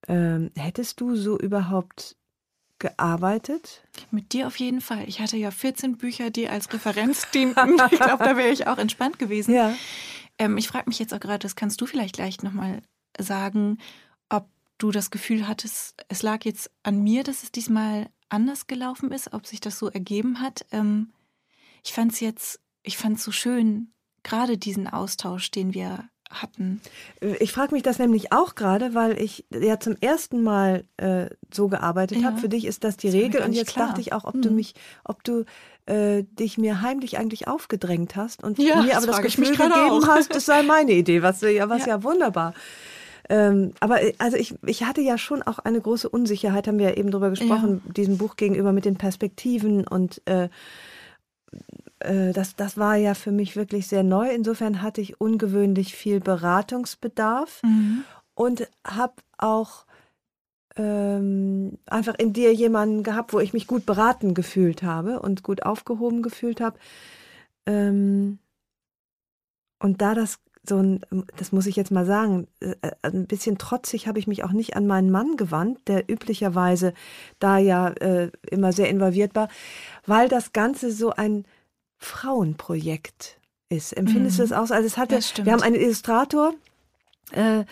Ähm, 0.07 0.51
hättest 0.55 1.01
du 1.01 1.15
so 1.15 1.37
überhaupt 1.37 2.15
gearbeitet? 2.79 3.83
Mit 4.11 4.33
dir 4.33 4.47
auf 4.47 4.55
jeden 4.57 4.81
Fall. 4.81 5.03
Ich 5.07 5.19
hatte 5.19 5.35
ja 5.35 5.51
14 5.51 5.97
Bücher, 5.97 6.29
die 6.29 6.47
als 6.47 6.71
Referenz 6.71 7.29
dienten. 7.31 7.81
ich 7.91 7.99
glaube, 7.99 8.23
da 8.23 8.37
wäre 8.37 8.49
ich 8.49 8.67
auch 8.67 8.77
entspannt 8.77 9.19
gewesen. 9.19 9.53
Ja. 9.53 9.73
Ähm, 10.37 10.57
ich 10.57 10.67
frage 10.67 10.85
mich 10.87 10.99
jetzt 10.99 11.13
auch 11.13 11.19
gerade, 11.19 11.39
das 11.39 11.55
kannst 11.55 11.81
du 11.81 11.85
vielleicht 11.85 12.15
gleich 12.15 12.43
nochmal 12.43 12.81
sagen, 13.19 13.79
du 14.77 14.91
das 14.91 15.11
Gefühl 15.11 15.47
hattest, 15.47 15.95
es 16.07 16.21
lag 16.21 16.45
jetzt 16.45 16.71
an 16.83 17.01
mir, 17.01 17.23
dass 17.23 17.43
es 17.43 17.51
diesmal 17.51 18.09
anders 18.29 18.67
gelaufen 18.67 19.11
ist, 19.11 19.33
ob 19.33 19.45
sich 19.45 19.59
das 19.59 19.79
so 19.79 19.89
ergeben 19.89 20.41
hat. 20.41 20.65
Ähm, 20.71 21.11
ich 21.83 21.93
fand 21.93 22.13
es 22.13 22.19
jetzt, 22.19 22.59
ich 22.83 22.97
fand 22.97 23.17
es 23.17 23.23
so 23.23 23.31
schön, 23.31 23.91
gerade 24.23 24.57
diesen 24.57 24.87
Austausch, 24.87 25.51
den 25.51 25.73
wir 25.73 26.09
hatten. 26.29 26.81
Ich 27.39 27.53
frage 27.53 27.73
mich 27.73 27.83
das 27.83 27.99
nämlich 27.99 28.33
auch 28.33 28.55
gerade, 28.55 28.93
weil 28.93 29.19
ich 29.21 29.45
ja 29.49 29.79
zum 29.79 29.95
ersten 30.01 30.43
Mal 30.43 30.83
äh, 30.97 31.27
so 31.53 31.69
gearbeitet 31.69 32.19
ja. 32.19 32.27
habe. 32.27 32.37
Für 32.37 32.49
dich 32.49 32.65
ist 32.65 32.83
das 32.83 32.97
die 32.97 33.07
das 33.07 33.15
Regel 33.15 33.41
und 33.43 33.53
jetzt 33.53 33.71
klar. 33.71 33.87
dachte 33.87 34.01
ich 34.01 34.11
auch, 34.11 34.25
ob 34.25 34.35
mhm. 34.35 34.41
du 34.41 34.51
mich, 34.51 34.73
ob 35.05 35.23
du 35.23 35.45
äh, 35.85 36.23
dich 36.23 36.57
mir 36.57 36.81
heimlich 36.81 37.17
eigentlich 37.17 37.47
aufgedrängt 37.47 38.17
hast 38.17 38.43
und 38.43 38.59
ja, 38.59 38.81
mir 38.81 38.97
aber 38.97 39.07
das 39.07 39.21
Gefühl 39.21 39.51
gegeben 39.51 39.71
auch. 39.73 40.07
hast, 40.07 40.35
das 40.35 40.45
sei 40.45 40.63
meine 40.63 40.91
Idee, 40.91 41.21
was 41.21 41.41
ja, 41.41 41.69
was 41.69 41.85
ja, 41.85 41.95
ja 41.95 42.03
wunderbar. 42.03 42.53
Ähm, 43.29 43.73
aber 43.79 44.01
äh, 44.01 44.13
also 44.17 44.37
ich, 44.37 44.55
ich 44.65 44.83
hatte 44.83 45.01
ja 45.01 45.17
schon 45.17 45.43
auch 45.43 45.59
eine 45.59 45.81
große 45.81 46.09
Unsicherheit, 46.09 46.67
haben 46.67 46.79
wir 46.79 46.89
ja 46.89 46.95
eben 46.95 47.11
drüber 47.11 47.29
gesprochen, 47.29 47.81
diesem 47.95 48.17
Buch 48.17 48.35
gegenüber 48.35 48.71
mit 48.71 48.85
den 48.85 48.97
Perspektiven 48.97 49.85
und 49.85 50.21
äh, 50.25 50.49
äh, 51.99 52.31
das, 52.33 52.55
das 52.55 52.77
war 52.77 52.95
ja 52.95 53.13
für 53.13 53.31
mich 53.31 53.55
wirklich 53.55 53.87
sehr 53.87 54.03
neu. 54.03 54.29
Insofern 54.29 54.81
hatte 54.81 55.01
ich 55.01 55.19
ungewöhnlich 55.19 55.95
viel 55.95 56.19
Beratungsbedarf 56.19 57.61
mhm. 57.63 58.03
und 58.33 58.67
habe 58.85 59.13
auch 59.37 59.85
ähm, 60.77 61.77
einfach 61.87 62.15
in 62.15 62.33
dir 62.33 62.53
jemanden 62.53 63.03
gehabt, 63.03 63.33
wo 63.33 63.39
ich 63.39 63.53
mich 63.53 63.67
gut 63.67 63.85
beraten 63.85 64.33
gefühlt 64.33 64.83
habe 64.83 65.19
und 65.19 65.43
gut 65.43 65.63
aufgehoben 65.63 66.21
gefühlt 66.21 66.61
habe. 66.61 66.77
Ähm, 67.65 68.39
und 69.79 70.01
da 70.01 70.15
das 70.15 70.39
so 70.67 70.77
ein, 70.77 71.01
das 71.37 71.51
muss 71.51 71.65
ich 71.65 71.75
jetzt 71.75 71.91
mal 71.91 72.05
sagen, 72.05 72.47
äh, 72.59 72.75
ein 73.01 73.27
bisschen 73.27 73.57
trotzig 73.57 74.07
habe 74.07 74.19
ich 74.19 74.27
mich 74.27 74.43
auch 74.43 74.51
nicht 74.51 74.75
an 74.75 74.87
meinen 74.87 75.11
Mann 75.11 75.37
gewandt, 75.37 75.79
der 75.87 76.09
üblicherweise 76.09 76.93
da 77.39 77.57
ja 77.57 77.89
äh, 77.89 78.31
immer 78.49 78.73
sehr 78.73 78.89
involviert 78.89 79.35
war, 79.35 79.49
weil 80.05 80.29
das 80.29 80.53
Ganze 80.53 80.91
so 80.91 81.11
ein 81.11 81.45
Frauenprojekt 81.97 83.39
ist. 83.69 83.93
Empfindest 83.93 84.37
mhm. 84.37 84.43
du 84.43 84.49
das 84.49 84.57
auch? 84.57 84.69
Also 84.73 84.87
es 84.87 84.97
hatte, 84.97 85.15
ja, 85.15 85.45
wir 85.45 85.53
haben 85.53 85.63
einen 85.63 85.75
Illustrator, 85.75 86.53
äh, 87.31 87.63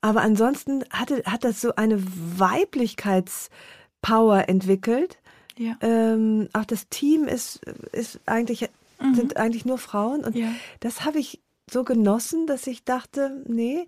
aber 0.00 0.22
ansonsten 0.22 0.84
hatte, 0.90 1.22
hat 1.24 1.44
das 1.44 1.60
so 1.60 1.76
eine 1.76 2.02
Weiblichkeitspower 2.38 4.48
entwickelt. 4.48 5.18
Ja. 5.56 5.76
Ähm, 5.80 6.48
auch 6.52 6.64
das 6.64 6.88
Team 6.88 7.24
ist, 7.24 7.60
ist 7.92 8.20
eigentlich, 8.26 8.68
mhm. 9.00 9.14
sind 9.14 9.36
eigentlich 9.36 9.64
nur 9.64 9.78
Frauen. 9.78 10.24
Und 10.24 10.34
ja. 10.34 10.48
das 10.80 11.04
habe 11.04 11.18
ich 11.18 11.40
so 11.72 11.84
genossen, 11.84 12.46
dass 12.46 12.66
ich 12.66 12.84
dachte, 12.84 13.42
nee, 13.46 13.86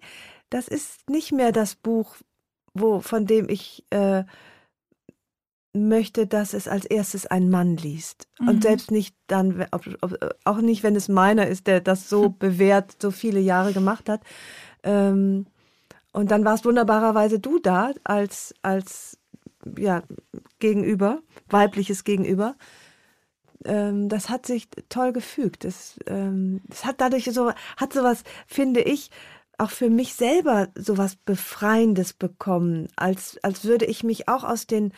das 0.51 0.69
ist 0.69 1.09
nicht 1.09 1.33
mehr 1.33 1.53
das 1.53 1.75
Buch, 1.75 2.17
wo, 2.75 3.01
von 3.01 3.27
dem 3.27 3.49
ich 3.49 3.85
äh, 3.91 4.25
möchte, 5.75 6.27
dass 6.27 6.55
es 6.55 6.69
als 6.69 6.85
erstes 6.85 7.27
ein 7.27 7.51
Mann 7.51 7.77
liest. 7.77 8.29
Mhm. 8.39 8.49
Und 8.49 8.63
selbst 8.63 8.91
nicht 8.91 9.17
dann, 9.27 9.67
auch 10.45 10.59
nicht, 10.59 10.83
wenn 10.83 10.97
es 10.97 11.09
meiner 11.09 11.47
ist, 11.47 11.67
der 11.67 11.81
das 11.81 12.09
so 12.09 12.29
bewährt, 12.39 12.97
so 13.01 13.11
viele 13.11 13.41
Jahre 13.41 13.73
gemacht 13.73 14.09
hat. 14.09 14.23
Ähm, 14.83 15.47
und 16.13 16.31
dann 16.31 16.45
warst 16.45 16.65
wunderbarerweise 16.65 17.41
du 17.41 17.59
da 17.59 17.91
als, 18.05 18.55
als 18.63 19.19
ja, 19.77 20.03
Gegenüber, 20.61 21.21
weibliches 21.49 22.05
Gegenüber. 22.05 22.55
Ähm, 23.65 24.09
das 24.09 24.29
hat 24.29 24.47
sich 24.47 24.69
toll 24.89 25.13
gefügt. 25.13 25.65
Das, 25.65 25.99
ähm, 26.07 26.61
das 26.69 26.85
hat 26.85 27.01
dadurch 27.01 27.25
so, 27.33 27.53
hat 27.77 27.93
sowas, 27.93 28.23
finde 28.47 28.81
ich, 28.81 29.11
auch 29.59 29.71
für 29.71 29.91
mich 29.91 30.15
selber 30.15 30.69
sowas 30.75 31.17
Befreiendes 31.17 32.13
bekommen, 32.13 32.89
als, 32.97 33.39
als 33.43 33.65
würde 33.65 33.87
ich 33.87 34.03
mich 34.03 34.29
auch 34.29 34.45
aus 34.45 34.67
den 34.67 34.93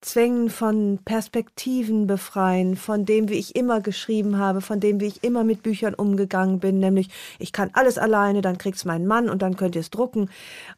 Zwängen 0.00 0.50
von 0.50 0.98
Perspektiven 1.02 2.06
befreien, 2.06 2.76
von 2.76 3.06
dem, 3.06 3.30
wie 3.30 3.38
ich 3.38 3.56
immer 3.56 3.80
geschrieben 3.80 4.36
habe, 4.36 4.60
von 4.60 4.78
dem, 4.78 5.00
wie 5.00 5.06
ich 5.06 5.24
immer 5.24 5.44
mit 5.44 5.62
Büchern 5.62 5.94
umgegangen 5.94 6.60
bin, 6.60 6.78
nämlich 6.78 7.08
ich 7.38 7.52
kann 7.52 7.70
alles 7.72 7.96
alleine, 7.96 8.42
dann 8.42 8.58
kriegt's 8.58 8.84
mein 8.84 9.06
Mann 9.06 9.30
und 9.30 9.40
dann 9.40 9.56
könnt 9.56 9.76
ihr 9.76 9.80
es 9.80 9.90
drucken. 9.90 10.28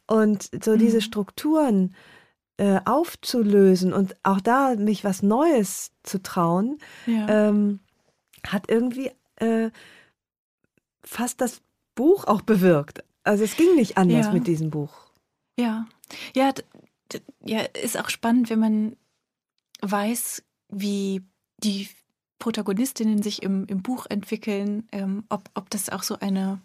Und 0.05 0.49
so 0.63 0.71
mhm. 0.71 0.77
diese 0.77 1.01
Strukturen 1.01 1.93
äh, 2.57 2.79
aufzulösen 2.85 3.93
und 3.93 4.15
auch 4.23 4.41
da 4.41 4.75
mich 4.75 5.03
was 5.03 5.21
Neues 5.21 5.91
zu 6.03 6.21
trauen, 6.21 6.79
ja. 7.05 7.49
ähm, 7.49 7.79
hat 8.45 8.69
irgendwie 8.69 9.11
äh, 9.35 9.69
fast 11.03 11.41
das 11.41 11.61
Buch 11.95 12.25
auch 12.25 12.41
bewirkt. 12.41 13.03
Also 13.23 13.43
es 13.43 13.55
ging 13.57 13.75
nicht 13.75 13.97
anders 13.97 14.27
ja. 14.27 14.31
mit 14.31 14.47
diesem 14.47 14.69
Buch. 14.69 14.93
Ja, 15.59 15.85
ja, 16.35 16.51
ja, 17.43 17.61
ist 17.81 17.99
auch 17.99 18.09
spannend, 18.09 18.49
wenn 18.49 18.59
man 18.59 18.95
weiß, 19.81 20.43
wie 20.69 21.21
die 21.57 21.89
Protagonistinnen 22.39 23.21
sich 23.21 23.41
im, 23.43 23.65
im 23.65 23.81
Buch 23.81 24.05
entwickeln, 24.09 24.87
ähm, 24.91 25.25
ob, 25.29 25.49
ob 25.55 25.69
das 25.69 25.89
auch 25.89 26.03
so 26.03 26.19
eine, 26.19 26.61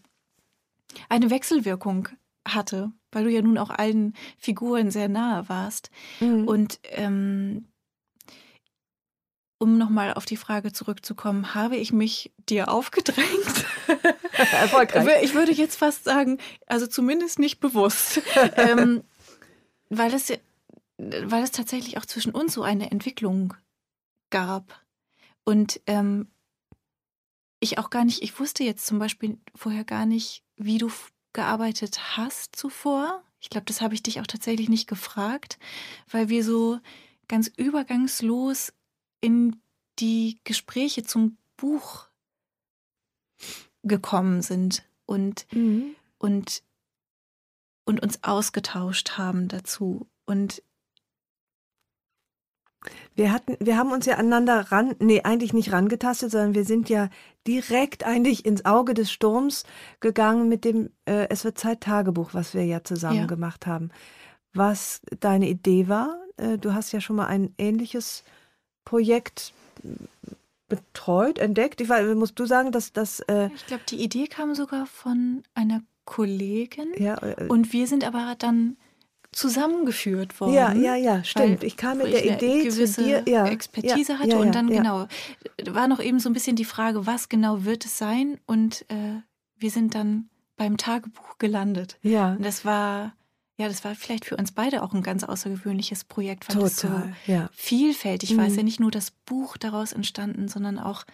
eine 1.09 1.31
Wechselwirkung 1.31 2.09
hatte, 2.47 2.93
weil 3.13 3.25
du 3.25 3.31
ja 3.31 3.43
nun 3.43 3.59
auch 3.59 3.71
allen 3.71 4.15
Figuren 4.39 4.91
sehr 4.91 5.09
nahe 5.09 5.49
warst. 5.49 5.91
Mhm. 6.21 6.49
Und 6.49 6.81
ähm, 6.85 7.69
um 9.59 9.79
nochmal 9.79 10.15
auf 10.15 10.25
die 10.25 10.37
Frage 10.37 10.73
zurückzukommen, 10.73 11.55
habe 11.55 11.77
ich 11.77 11.93
mich 11.93 12.33
dir 12.49 12.69
aufgedrängt? 12.69 13.65
Erfolgreich. 14.53 15.23
Ich 15.23 15.35
würde 15.35 15.53
jetzt 15.53 15.77
fast 15.77 16.03
sagen, 16.03 16.39
also 16.67 16.89
zumindest 16.89 17.39
nicht 17.39 17.61
bewusst. 17.61 18.21
ähm, 18.57 19.05
weil 19.89 20.13
es 20.15 20.33
weil 20.99 21.43
es 21.43 21.51
tatsächlich 21.51 21.99
auch 21.99 22.07
zwischen 22.07 22.33
uns 22.33 22.55
so 22.55 22.63
eine 22.63 22.91
Entwicklung 22.91 23.55
gab. 24.31 24.85
Und 25.45 25.81
ähm, 25.87 26.29
ich 27.61 27.79
auch 27.79 27.91
gar 27.91 28.05
nicht, 28.05 28.23
ich 28.23 28.39
wusste 28.39 28.65
jetzt 28.65 28.87
zum 28.87 28.99
Beispiel 28.99 29.39
vorher 29.55 29.85
gar 29.85 30.07
nicht, 30.07 30.43
wie 30.57 30.79
du 30.79 30.91
gearbeitet 31.33 32.17
hast 32.17 32.57
zuvor. 32.57 33.23
Ich 33.41 33.51
glaube, 33.51 33.65
das 33.67 33.81
habe 33.81 33.95
ich 33.95 34.03
dich 34.03 34.21
auch 34.21 34.27
tatsächlich 34.27 34.69
nicht 34.69 34.87
gefragt, 34.87 35.59
weil 36.11 36.29
wir 36.29 36.45
so 36.45 36.79
ganz 37.29 37.49
übergangslos 37.57 38.73
in 39.21 39.57
die 39.99 40.39
Gespräche 40.45 41.03
zum 41.03 41.37
Buch 41.57 42.07
gekommen 43.83 44.43
sind 44.43 44.85
und, 45.07 45.47
mhm. 45.53 45.97
und, 46.19 46.63
und 47.85 48.03
uns 48.03 48.23
ausgetauscht 48.23 49.19
haben 49.19 49.49
dazu. 49.49 50.07
Und 50.25 50.63
Wir 53.15 53.33
hatten, 53.33 53.57
wir 53.61 53.77
haben 53.77 53.93
uns 53.93 54.07
ja 54.07 54.17
aneinander 54.17 54.73
ran, 54.73 54.95
nee, 54.99 55.23
eigentlich 55.23 55.53
nicht 55.53 55.73
rangetastet, 55.73 56.31
sondern 56.31 56.55
wir 56.55 56.65
sind 56.65 56.89
ja 56.89 57.09
direkt 57.47 58.05
eigentlich 58.05 58.45
ins 58.45 58.65
Auge 58.65 58.95
des 58.95 59.13
Sturms 59.13 59.65
gegangen 60.01 60.49
mit 60.49 60.65
dem 60.65 60.91
äh, 61.07 61.29
Es 61.29 61.45
wird 61.45 61.59
Zeit 61.59 61.81
Tagebuch, 61.81 62.35
was 62.35 62.55
wir 62.55 62.65
ja 62.65 62.83
zusammen 62.85 63.21
ja. 63.21 63.27
gemacht 63.27 63.67
haben. 63.67 63.91
Was 64.55 65.01
deine 65.21 65.49
Idee 65.49 65.89
war, 65.89 66.19
äh, 66.37 66.59
du 66.59 66.75
hast 66.75 66.93
ja 66.93 67.01
schon 67.01 67.17
mal 67.17 67.27
ein 67.27 67.55
ähnliches 67.59 68.25
Projekt 68.85 69.53
betreut, 70.69 71.39
entdeckt. 71.39 71.81
Ich 71.81 71.89
weiß, 71.89 72.15
musst 72.15 72.39
du 72.39 72.47
sagen, 72.47 72.73
dass 72.73 72.93
das. 72.93 73.21
Äh 73.21 73.51
ich 73.55 73.67
glaube, 73.67 73.83
die 73.89 74.03
Idee 74.03 74.27
kam 74.27 74.55
sogar 74.55 74.87
von 74.87 75.43
einer 75.55 75.83
Kollegin. 76.05 76.93
Ja, 76.97 77.17
äh, 77.23 77.47
und 77.49 77.73
wir 77.73 77.87
sind 77.87 78.05
aber 78.05 78.35
dann 78.39 78.77
zusammengeführt 79.33 80.41
worden. 80.41 80.55
Ja, 80.55 80.73
ja, 80.73 80.95
ja, 80.95 81.25
stimmt. 81.25 81.65
Ich 81.65 81.77
kam 81.77 81.99
mit 81.99 82.13
der 82.13 82.25
Idee 82.25 82.69
zu 82.69 82.87
dir, 83.03 83.23
ja, 83.27 83.47
Expertise 83.47 84.13
ja, 84.13 84.19
hatte 84.19 84.31
ja, 84.31 84.37
und 84.37 84.55
dann 84.55 84.69
genau 84.69 85.07
war 85.71 85.89
noch 85.89 86.01
eben 86.01 86.21
so 86.21 86.29
ein 86.29 86.35
bisschen 86.35 86.57
die 86.57 86.65
Frage, 86.65 87.07
was 87.07 87.29
genau 87.29 87.65
wird 87.65 87.85
es 87.85 87.99
sein? 87.99 88.39
Und 88.47 88.85
äh, 88.89 89.21
wir 89.57 89.71
sind 89.71 89.95
dann 89.95 90.29
beim 90.57 90.77
Tagebuch 90.77 91.39
gelandet. 91.39 91.99
Ja. 92.03 92.33
Und 92.33 92.45
das 92.45 92.65
war 92.65 93.15
ja, 93.59 93.69
das 93.69 93.85
war 93.85 93.95
vielleicht 93.95 94.25
für 94.25 94.37
uns 94.37 94.53
beide 94.53 94.83
auch 94.83 94.93
ein 94.93 95.03
ganz 95.03 95.25
außergewöhnliches 95.25 96.05
Projekt, 96.05 96.49
weil 96.49 96.57
Total, 96.57 96.69
es 96.69 96.77
so 96.81 97.33
ja. 97.33 97.49
vielfältig 97.53 98.37
war. 98.37 98.45
Es 98.45 98.53
ist 98.53 98.57
ja 98.57 98.63
mhm. 98.63 98.67
nicht 98.67 98.81
nur 98.81 98.91
das 98.91 99.11
Buch 99.11 99.57
daraus 99.57 99.93
entstanden, 99.93 100.49
sondern 100.49 100.79
auch 100.79 101.05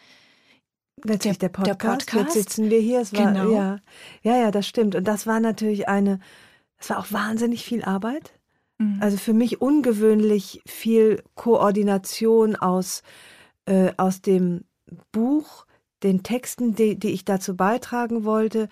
Letztlich 1.05 1.39
der, 1.39 1.49
der, 1.49 1.57
Podcast. 1.57 1.81
der 1.81 1.89
Podcast. 1.89 2.15
Jetzt 2.15 2.33
sitzen 2.35 2.71
wir 2.71 2.81
hier. 2.81 3.01
Es 3.01 3.13
war, 3.13 3.33
genau. 3.33 3.53
ja, 3.53 3.81
ja, 4.23 4.37
ja, 4.37 4.51
das 4.51 4.67
stimmt. 4.67 4.95
Und 4.95 5.05
das 5.05 5.27
war 5.27 5.41
natürlich 5.41 5.89
eine, 5.89 6.21
es 6.79 6.91
war 6.91 6.99
auch 6.99 7.13
wahnsinnig 7.13 7.65
viel 7.65 7.85
Arbeit. 7.85 8.39
Mhm. 8.79 8.99
Also 9.01 9.17
für 9.17 9.33
mich 9.33 9.61
ungewöhnlich 9.61 10.63
viel 10.67 11.23
Koordination 11.35 12.57
aus, 12.57 13.03
äh, 13.67 13.93
aus 13.97 14.23
dem 14.23 14.65
Buch, 15.13 15.67
den 16.03 16.23
Texten, 16.23 16.75
die, 16.75 16.99
die 16.99 17.11
ich 17.11 17.25
dazu 17.25 17.57
beitragen 17.57 18.25
wollte, 18.25 18.69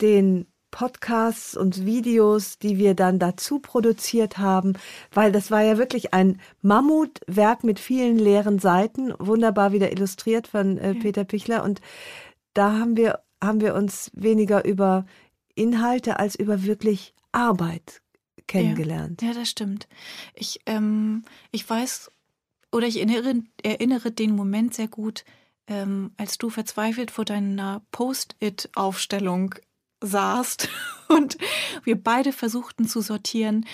den 0.00 0.46
Podcasts 0.70 1.56
und 1.56 1.86
Videos, 1.86 2.58
die 2.58 2.76
wir 2.76 2.94
dann 2.94 3.18
dazu 3.18 3.58
produziert 3.58 4.38
haben, 4.38 4.74
weil 5.12 5.32
das 5.32 5.50
war 5.50 5.62
ja 5.62 5.78
wirklich 5.78 6.12
ein 6.12 6.40
Mammutwerk 6.60 7.64
mit 7.64 7.80
vielen 7.80 8.18
leeren 8.18 8.58
Seiten, 8.58 9.14
wunderbar 9.18 9.72
wieder 9.72 9.90
illustriert 9.90 10.46
von 10.46 10.76
äh, 10.76 10.94
Peter 10.94 11.24
Pichler 11.24 11.64
und 11.64 11.80
da 12.52 12.72
haben 12.78 12.96
wir 12.96 13.20
haben 13.42 13.60
wir 13.60 13.74
uns 13.74 14.10
weniger 14.14 14.64
über 14.64 15.06
Inhalte 15.54 16.18
als 16.18 16.34
über 16.34 16.64
wirklich 16.64 17.14
Arbeit 17.38 18.02
kennengelernt. 18.46 19.22
Ja, 19.22 19.28
ja 19.28 19.34
das 19.34 19.48
stimmt. 19.48 19.88
Ich 20.34 20.60
ähm, 20.66 21.24
ich 21.52 21.68
weiß 21.68 22.10
oder 22.72 22.86
ich 22.86 22.96
erinnere, 22.96 23.42
erinnere 23.62 24.10
den 24.10 24.34
Moment 24.34 24.74
sehr 24.74 24.88
gut, 24.88 25.24
ähm, 25.68 26.12
als 26.16 26.36
du 26.38 26.50
verzweifelt 26.50 27.10
vor 27.10 27.24
deiner 27.24 27.82
Post-it-Aufstellung 27.92 29.54
saßt 30.00 30.68
und 31.08 31.38
wir 31.84 32.02
beide 32.02 32.32
versuchten 32.32 32.86
zu 32.86 33.00
sortieren, 33.00 33.66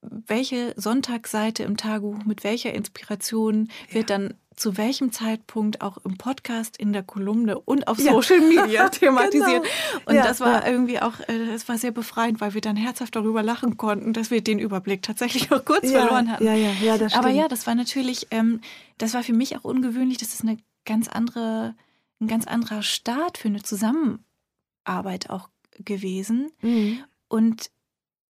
welche 0.00 0.74
Sonntagsseite 0.76 1.62
im 1.62 1.76
Tagebuch 1.76 2.24
mit 2.24 2.44
welcher 2.44 2.72
Inspiration 2.72 3.68
wird 3.90 4.10
ja. 4.10 4.16
dann 4.18 4.34
zu 4.56 4.78
welchem 4.78 5.12
Zeitpunkt 5.12 5.82
auch 5.82 5.98
im 5.98 6.16
Podcast, 6.16 6.78
in 6.78 6.94
der 6.94 7.02
Kolumne 7.02 7.58
und 7.58 7.88
auf 7.88 7.98
Social 7.98 8.40
ja. 8.40 8.62
Media 8.62 8.88
thematisiert. 8.88 9.62
genau. 9.62 10.02
Und 10.06 10.14
ja, 10.14 10.24
das 10.24 10.40
war 10.40 10.64
ja. 10.64 10.72
irgendwie 10.72 10.98
auch, 10.98 11.20
äh, 11.28 11.46
das 11.52 11.68
war 11.68 11.76
sehr 11.76 11.90
befreiend, 11.90 12.40
weil 12.40 12.54
wir 12.54 12.62
dann 12.62 12.76
herzhaft 12.76 13.14
darüber 13.16 13.42
lachen 13.42 13.76
konnten, 13.76 14.14
dass 14.14 14.30
wir 14.30 14.40
den 14.40 14.58
Überblick 14.58 15.02
tatsächlich 15.02 15.52
auch 15.52 15.64
kurz 15.64 15.90
verloren 15.90 16.32
hatten. 16.32 16.44
Ja, 16.44 16.54
ja, 16.54 16.72
ja, 16.82 16.96
das 16.96 17.14
Aber 17.14 17.28
ja, 17.28 17.48
das 17.48 17.66
war 17.66 17.74
natürlich, 17.74 18.28
ähm, 18.30 18.62
das 18.96 19.12
war 19.12 19.22
für 19.22 19.34
mich 19.34 19.56
auch 19.58 19.64
ungewöhnlich. 19.64 20.16
Das 20.16 20.32
ist 20.32 20.42
eine 20.42 20.56
ganz 20.86 21.06
andere, 21.08 21.74
ein 22.20 22.26
ganz 22.26 22.46
anderer 22.46 22.82
Start 22.82 23.36
für 23.36 23.48
eine 23.48 23.62
Zusammenarbeit 23.62 25.28
auch 25.28 25.50
gewesen. 25.84 26.50
Mhm. 26.62 27.04
Und 27.28 27.70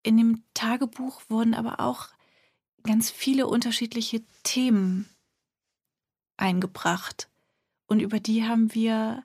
in 0.02 0.16
dem 0.16 0.42
Tagebuch 0.54 1.22
wurden 1.28 1.54
aber 1.54 1.80
auch 1.80 2.08
ganz 2.82 3.10
viele 3.10 3.46
unterschiedliche 3.46 4.22
Themen 4.42 5.08
eingebracht. 6.36 7.28
Und 7.86 8.00
über 8.00 8.20
die 8.20 8.44
haben 8.44 8.74
wir 8.74 9.24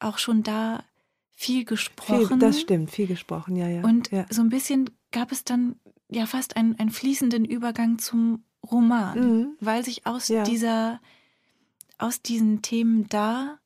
auch 0.00 0.18
schon 0.18 0.42
da 0.42 0.82
viel 1.30 1.64
gesprochen. 1.64 2.26
Viel, 2.28 2.38
das 2.38 2.60
stimmt, 2.60 2.90
viel 2.90 3.06
gesprochen, 3.06 3.56
ja, 3.56 3.68
ja. 3.68 3.82
Und 3.82 4.10
ja. 4.10 4.26
so 4.30 4.42
ein 4.42 4.50
bisschen 4.50 4.90
gab 5.12 5.32
es 5.32 5.44
dann 5.44 5.76
ja 6.08 6.26
fast 6.26 6.56
einen, 6.56 6.78
einen 6.78 6.90
fließenden 6.90 7.44
Übergang 7.44 7.98
zum 7.98 8.42
Roman, 8.68 9.18
mhm. 9.18 9.56
weil 9.60 9.84
sich 9.84 10.06
aus 10.06 10.28
ja. 10.28 10.42
dieser, 10.42 11.00
aus 11.98 12.22
diesen 12.22 12.62
Themen 12.62 13.08
da 13.08 13.58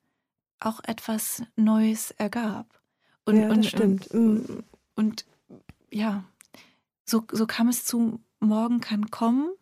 auch 0.61 0.81
etwas 0.85 1.43
Neues 1.57 2.11
ergab. 2.13 2.67
Und, 3.25 3.37
ja, 3.37 3.49
und, 3.51 3.67
stimmt. 3.67 4.09
Und, 4.09 4.49
mhm. 4.49 4.65
und 4.95 5.25
ja, 5.91 6.25
so, 7.05 7.25
so 7.31 7.47
kam 7.47 7.69
es 7.69 7.85
zu 7.85 8.21
Morgen 8.41 8.81
kann 8.81 9.11
kommen. 9.11 9.53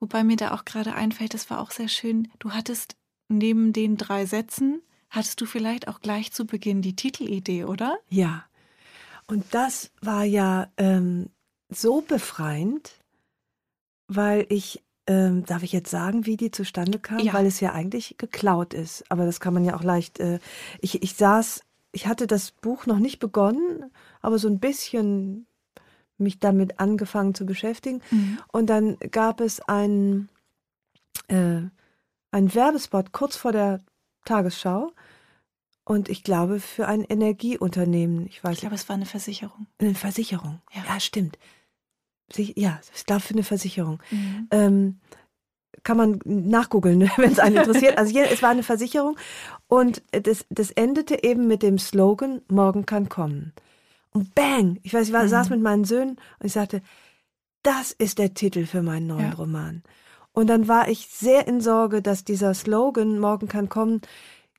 Wobei 0.00 0.24
mir 0.24 0.36
da 0.36 0.52
auch 0.54 0.64
gerade 0.64 0.94
einfällt, 0.94 1.34
das 1.34 1.50
war 1.50 1.60
auch 1.60 1.70
sehr 1.70 1.88
schön. 1.88 2.28
Du 2.38 2.52
hattest 2.52 2.96
neben 3.28 3.72
den 3.72 3.96
drei 3.96 4.26
Sätzen, 4.26 4.80
hattest 5.10 5.40
du 5.40 5.46
vielleicht 5.46 5.88
auch 5.88 6.00
gleich 6.00 6.32
zu 6.32 6.46
Beginn 6.46 6.82
die 6.82 6.96
Titelidee, 6.96 7.64
oder? 7.64 7.98
Ja. 8.08 8.44
Und 9.26 9.44
das 9.50 9.90
war 10.00 10.24
ja 10.24 10.70
ähm, 10.76 11.28
so 11.68 12.00
befreiend, 12.00 12.92
weil 14.06 14.46
ich, 14.48 14.82
ähm, 15.06 15.44
darf 15.44 15.62
ich 15.62 15.72
jetzt 15.72 15.90
sagen, 15.90 16.24
wie 16.24 16.36
die 16.36 16.50
zustande 16.50 16.98
kam? 16.98 17.18
Ja. 17.18 17.34
Weil 17.34 17.46
es 17.46 17.60
ja 17.60 17.72
eigentlich 17.72 18.16
geklaut 18.16 18.72
ist. 18.72 19.04
Aber 19.10 19.26
das 19.26 19.40
kann 19.40 19.52
man 19.52 19.64
ja 19.64 19.76
auch 19.76 19.82
leicht. 19.82 20.20
Äh, 20.20 20.38
ich, 20.80 21.02
ich 21.02 21.14
saß 21.14 21.62
ich 21.92 22.06
hatte 22.06 22.26
das 22.26 22.52
Buch 22.52 22.86
noch 22.86 22.98
nicht 22.98 23.18
begonnen, 23.18 23.90
aber 24.20 24.38
so 24.38 24.48
ein 24.48 24.60
bisschen 24.60 25.47
mich 26.18 26.38
damit 26.38 26.80
angefangen 26.80 27.34
zu 27.34 27.46
beschäftigen. 27.46 28.02
Mhm. 28.10 28.38
Und 28.52 28.66
dann 28.66 28.98
gab 29.10 29.40
es 29.40 29.60
einen, 29.60 30.28
äh, 31.28 31.62
einen 32.30 32.54
Werbespot 32.54 33.12
kurz 33.12 33.36
vor 33.36 33.52
der 33.52 33.80
Tagesschau. 34.24 34.92
Und 35.84 36.08
ich 36.10 36.22
glaube, 36.22 36.60
für 36.60 36.86
ein 36.86 37.02
Energieunternehmen. 37.02 38.26
Ich, 38.26 38.44
weiß 38.44 38.54
ich 38.54 38.60
glaube, 38.60 38.74
es 38.74 38.88
war 38.88 38.96
eine 38.96 39.06
Versicherung. 39.06 39.66
Eine 39.78 39.94
Versicherung. 39.94 40.60
Ja, 40.74 40.84
ja 40.86 41.00
stimmt. 41.00 41.38
Ja, 42.36 42.78
ich 42.94 43.06
glaube, 43.06 43.22
für 43.22 43.32
eine 43.32 43.44
Versicherung. 43.44 44.02
Mhm. 44.10 44.48
Ähm, 44.50 45.00
kann 45.84 45.96
man 45.96 46.20
nachgoogeln, 46.24 47.00
wenn 47.16 47.32
es 47.32 47.38
einen 47.38 47.56
interessiert. 47.56 47.96
Also 47.96 48.12
hier, 48.12 48.30
es 48.30 48.42
war 48.42 48.50
eine 48.50 48.62
Versicherung 48.62 49.16
und 49.68 50.02
das, 50.10 50.44
das 50.50 50.70
endete 50.70 51.22
eben 51.24 51.46
mit 51.46 51.62
dem 51.62 51.78
Slogan, 51.78 52.42
morgen 52.48 52.84
kann 52.84 53.08
kommen. 53.08 53.52
Und 54.18 54.34
bang, 54.34 54.80
ich 54.82 54.92
weiß, 54.92 55.06
ich 55.06 55.12
war, 55.12 55.22
mhm. 55.22 55.28
saß 55.28 55.50
mit 55.50 55.62
meinen 55.62 55.84
Söhnen 55.84 56.16
und 56.40 56.46
ich 56.46 56.52
sagte, 56.52 56.82
das 57.62 57.92
ist 57.92 58.18
der 58.18 58.34
Titel 58.34 58.66
für 58.66 58.82
meinen 58.82 59.06
neuen 59.06 59.30
ja. 59.30 59.34
Roman. 59.34 59.84
Und 60.32 60.48
dann 60.48 60.66
war 60.66 60.88
ich 60.88 61.06
sehr 61.06 61.46
in 61.46 61.60
Sorge, 61.60 62.02
dass 62.02 62.24
dieser 62.24 62.52
Slogan, 62.52 63.20
morgen 63.20 63.46
kann 63.46 63.68
kommen, 63.68 64.00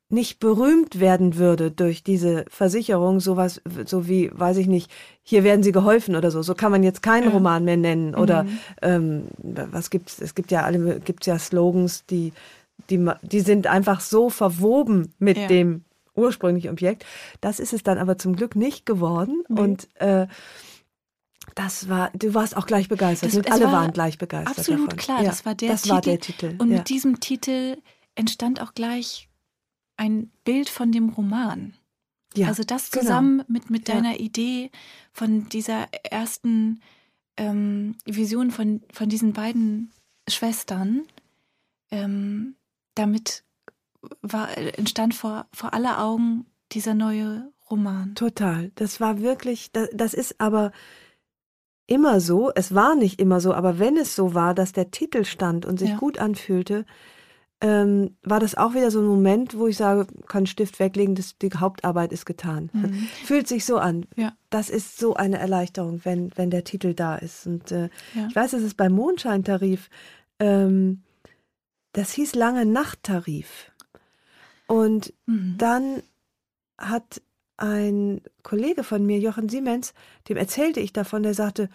nicht 0.07 0.39
berühmt 0.39 1.01
werden 1.01 1.35
würde 1.35 1.71
durch 1.71 2.01
diese 2.05 2.45
Versicherung, 2.47 3.19
sowas, 3.19 3.61
so 3.83 4.07
wie, 4.07 4.31
weiß 4.33 4.55
ich 4.55 4.67
nicht, 4.67 4.89
hier 5.23 5.43
werden 5.43 5.61
sie 5.61 5.73
geholfen 5.73 6.15
oder 6.15 6.31
so. 6.31 6.41
So 6.41 6.55
kann 6.55 6.71
man 6.71 6.81
jetzt 6.81 7.03
keinen 7.03 7.27
Roman 7.27 7.65
mehr 7.65 7.75
nennen. 7.75 8.15
Oder 8.15 8.43
mhm. 8.43 8.59
ähm, 8.81 9.23
was 9.43 9.89
gibt's? 9.89 10.21
Es 10.21 10.35
gibt 10.35 10.51
ja 10.51 10.63
alle, 10.63 11.01
gibt's 11.01 11.27
ja 11.27 11.37
Slogans, 11.37 12.05
die, 12.05 12.31
die, 12.89 13.11
die 13.23 13.41
sind 13.41 13.67
einfach 13.67 13.99
so 13.99 14.29
verwoben 14.29 15.13
mit 15.19 15.37
ja. 15.37 15.47
dem 15.47 15.83
ursprünglichen 16.19 16.71
Objekt. 16.71 17.05
Das 17.41 17.59
ist 17.59 17.73
es 17.73 17.83
dann 17.83 17.97
aber 17.97 18.17
zum 18.17 18.35
Glück 18.35 18.55
nicht 18.55 18.85
geworden. 18.85 19.43
Mhm. 19.47 19.57
Und 19.57 19.89
äh, 19.95 20.27
das 21.55 21.89
war, 21.89 22.11
du 22.13 22.33
warst 22.33 22.55
auch 22.55 22.65
gleich 22.65 22.89
begeistert. 22.89 23.35
Das, 23.35 23.51
alle 23.51 23.65
war 23.65 23.73
waren 23.73 23.93
gleich 23.93 24.17
begeistert. 24.17 24.59
Absolut 24.59 24.87
davon. 24.87 24.97
klar, 24.97 25.21
ja, 25.23 25.29
das 25.29 25.45
war 25.45 25.55
der 25.55 25.71
das 25.71 25.81
Titel. 25.81 25.93
War 25.93 26.01
der 26.01 26.19
Titel. 26.19 26.55
Und 26.57 26.71
ja. 26.71 26.77
mit 26.77 26.89
diesem 26.89 27.19
Titel 27.19 27.77
entstand 28.15 28.61
auch 28.61 28.73
gleich 28.73 29.29
ein 29.97 30.31
Bild 30.45 30.69
von 30.69 30.91
dem 30.91 31.09
Roman. 31.09 31.73
Ja, 32.35 32.47
also 32.47 32.63
das 32.63 32.91
genau. 32.91 33.03
zusammen 33.03 33.37
genau. 33.39 33.45
mit, 33.49 33.69
mit 33.69 33.89
deiner. 33.89 34.19
Idee 34.19 34.69
von 35.11 35.49
dieser 35.49 35.87
ersten 36.03 36.81
ähm, 37.37 37.95
Vision 38.05 38.51
von, 38.51 38.81
von 38.93 39.09
diesen 39.09 39.33
beiden 39.33 39.91
Schwestern, 40.27 41.03
ähm, 41.91 42.55
damit 42.95 43.43
war, 44.21 44.57
entstand 44.57 45.13
vor, 45.13 45.47
vor 45.53 45.73
aller 45.73 46.03
Augen 46.03 46.45
dieser 46.71 46.93
neue 46.93 47.51
Roman. 47.69 48.15
Total. 48.15 48.71
Das 48.75 48.99
war 48.99 49.21
wirklich, 49.21 49.71
das, 49.71 49.89
das 49.93 50.13
ist 50.13 50.39
aber 50.39 50.71
immer 51.87 52.19
so, 52.19 52.51
es 52.53 52.73
war 52.73 52.95
nicht 52.95 53.19
immer 53.19 53.41
so, 53.41 53.53
aber 53.53 53.79
wenn 53.79 53.97
es 53.97 54.15
so 54.15 54.33
war, 54.33 54.53
dass 54.53 54.73
der 54.73 54.91
Titel 54.91 55.25
stand 55.25 55.65
und 55.65 55.79
sich 55.79 55.89
ja. 55.89 55.97
gut 55.97 56.19
anfühlte, 56.19 56.85
ähm, 57.61 58.15
war 58.23 58.39
das 58.39 58.55
auch 58.55 58.73
wieder 58.73 58.89
so 58.89 58.99
ein 58.99 59.05
Moment, 59.05 59.57
wo 59.57 59.67
ich 59.67 59.75
sage, 59.75 60.07
kann 60.27 60.45
Stift 60.45 60.79
weglegen, 60.79 61.15
das, 61.15 61.37
die 61.37 61.49
Hauptarbeit 61.51 62.13
ist 62.13 62.25
getan. 62.25 62.69
Mhm. 62.71 62.93
Fühlt 63.25 63.47
sich 63.47 63.65
so 63.65 63.77
an. 63.77 64.05
Ja. 64.15 64.33
Das 64.49 64.69
ist 64.69 64.97
so 64.97 65.15
eine 65.15 65.39
Erleichterung, 65.39 65.99
wenn, 66.03 66.31
wenn 66.35 66.51
der 66.51 66.63
Titel 66.63 66.93
da 66.93 67.15
ist. 67.15 67.47
Und 67.47 67.71
äh, 67.71 67.89
Ja. 68.15 68.27
ich 68.29 68.35
weiß, 68.35 68.53
es 68.53 68.63
ist 68.63 68.77
beim 68.77 68.93
Mondscheintarif, 68.93 69.89
ähm, 70.39 71.03
das 71.91 72.13
hieß 72.13 72.35
lange 72.35 72.65
Nachttarif. 72.65 73.68
Und 74.69 75.13
Mhm. 75.25 75.55
dann 75.57 76.03
hat 76.77 77.21
ein 77.57 78.21
Kollege 78.43 78.83
von 78.83 79.05
mir, 79.05 79.19
Jochen 79.19 79.49
Siemens, 79.49 79.93
dem 80.29 80.37
erzählte 80.37 80.79
ich 80.79 80.93
davon, 80.93 81.23
der 81.23 81.33
sagte, 81.33 81.69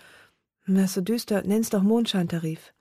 "Hm, 0.64 0.76
das 0.76 0.84
ist 0.86 0.94
so 0.94 1.00
düster, 1.02 1.42
nenn's 1.44 1.68
doch 1.70 1.82
Mondscheintarif. 1.82 2.72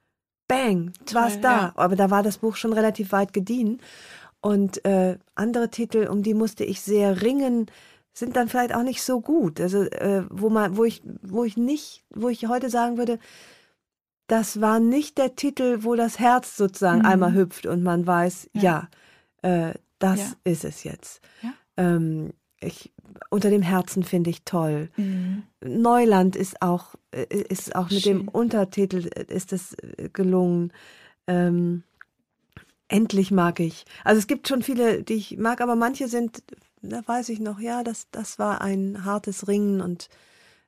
Bang, 0.47 0.93
war's 1.11 1.39
da. 1.41 1.49
ja. 1.49 1.71
Aber 1.75 1.95
da 1.95 2.11
war 2.11 2.21
das 2.21 2.37
Buch 2.37 2.55
schon 2.55 2.73
relativ 2.73 3.11
weit 3.11 3.33
gediehen. 3.33 3.79
Und 4.39 4.85
äh, 4.85 5.17
andere 5.35 5.69
Titel, 5.69 6.07
um 6.07 6.21
die 6.21 6.33
musste 6.33 6.63
ich 6.63 6.81
sehr 6.81 7.21
ringen, 7.23 7.65
sind 8.13 8.35
dann 8.35 8.47
vielleicht 8.49 8.75
auch 8.75 8.83
nicht 8.83 9.01
so 9.01 9.19
gut. 9.19 9.59
Also 9.59 9.83
äh, 9.83 10.23
wo 10.29 10.49
man, 10.49 10.77
wo 10.77 10.83
ich, 10.83 11.01
wo 11.23 11.43
ich 11.43 11.57
nicht, 11.57 12.03
wo 12.13 12.29
ich 12.29 12.47
heute 12.47 12.69
sagen 12.69 12.97
würde, 12.97 13.17
das 14.27 14.61
war 14.61 14.79
nicht 14.79 15.17
der 15.17 15.35
Titel, 15.35 15.79
wo 15.83 15.95
das 15.95 16.19
Herz 16.19 16.55
sozusagen 16.57 16.99
Mhm. 17.01 17.05
einmal 17.05 17.33
hüpft 17.33 17.65
und 17.65 17.83
man 17.83 18.05
weiß, 18.05 18.49
ja, 18.53 18.87
Ja. 19.43 19.69
äh, 19.69 19.73
das 20.03 20.19
Ja. 20.19 20.33
ist 20.43 20.65
es 20.65 20.83
jetzt. 20.83 21.21
Ja. 21.41 21.53
Ähm, 21.77 22.33
ich, 22.59 22.91
unter 23.29 23.49
dem 23.49 23.61
Herzen 23.61 24.03
finde 24.03 24.29
ich 24.29 24.43
toll. 24.43 24.89
Mhm. 24.97 25.43
Neuland 25.61 26.35
ist 26.35 26.61
auch, 26.61 26.95
äh, 27.11 27.25
ist 27.25 27.75
auch 27.75 27.89
mit 27.89 28.05
dem 28.05 28.19
Schön. 28.19 28.27
Untertitel 28.27 29.09
äh, 29.15 29.25
ist 29.33 29.53
es 29.53 29.73
äh, 29.75 30.09
gelungen. 30.11 30.71
Ähm, 31.27 31.83
endlich 32.87 33.31
mag 33.31 33.59
ich. 33.59 33.85
Also 34.03 34.19
es 34.19 34.27
gibt 34.27 34.47
schon 34.47 34.61
viele, 34.61 35.03
die 35.03 35.13
ich 35.15 35.37
mag, 35.37 35.61
aber 35.61 35.75
manche 35.75 36.07
sind, 36.07 36.43
da 36.81 37.01
weiß 37.05 37.29
ich 37.29 37.39
noch, 37.39 37.59
ja, 37.59 37.83
das, 37.83 38.07
das 38.11 38.39
war 38.39 38.61
ein 38.61 39.05
hartes 39.05 39.47
Ringen 39.47 39.81
und 39.81 40.09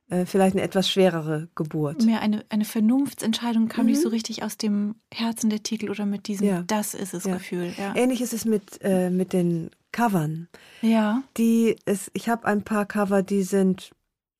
vielleicht 0.08 0.54
eine 0.54 0.62
etwas 0.62 0.88
schwerere 0.88 1.48
Geburt. 1.54 2.04
Mehr 2.04 2.20
eine, 2.20 2.44
eine 2.48 2.64
Vernunftsentscheidung 2.64 3.68
kam 3.68 3.86
Mhm. 3.86 3.90
nicht 3.92 4.02
so 4.02 4.08
richtig 4.08 4.42
aus 4.44 4.56
dem 4.56 4.94
Herzen 5.12 5.50
der 5.50 5.62
Titel 5.62 5.90
oder 5.90 6.06
mit 6.06 6.28
diesem 6.28 6.46
Ja. 6.46 6.62
Das 6.66 6.94
ist 6.94 7.12
es 7.14 7.24
Ja. 7.24 7.34
Gefühl. 7.34 7.72
Ja. 7.76 7.94
Ähnlich 7.96 8.20
ist 8.20 8.32
es 8.32 8.44
mit, 8.44 8.78
äh, 8.82 9.10
mit 9.10 9.32
den 9.32 9.70
Covern. 9.92 10.48
ja. 10.82 11.22
Die 11.36 11.74
ist, 11.86 12.10
ich 12.14 12.28
habe 12.28 12.46
ein 12.46 12.62
paar 12.62 12.86
Cover, 12.86 13.22
die 13.22 13.42
sind 13.42 13.90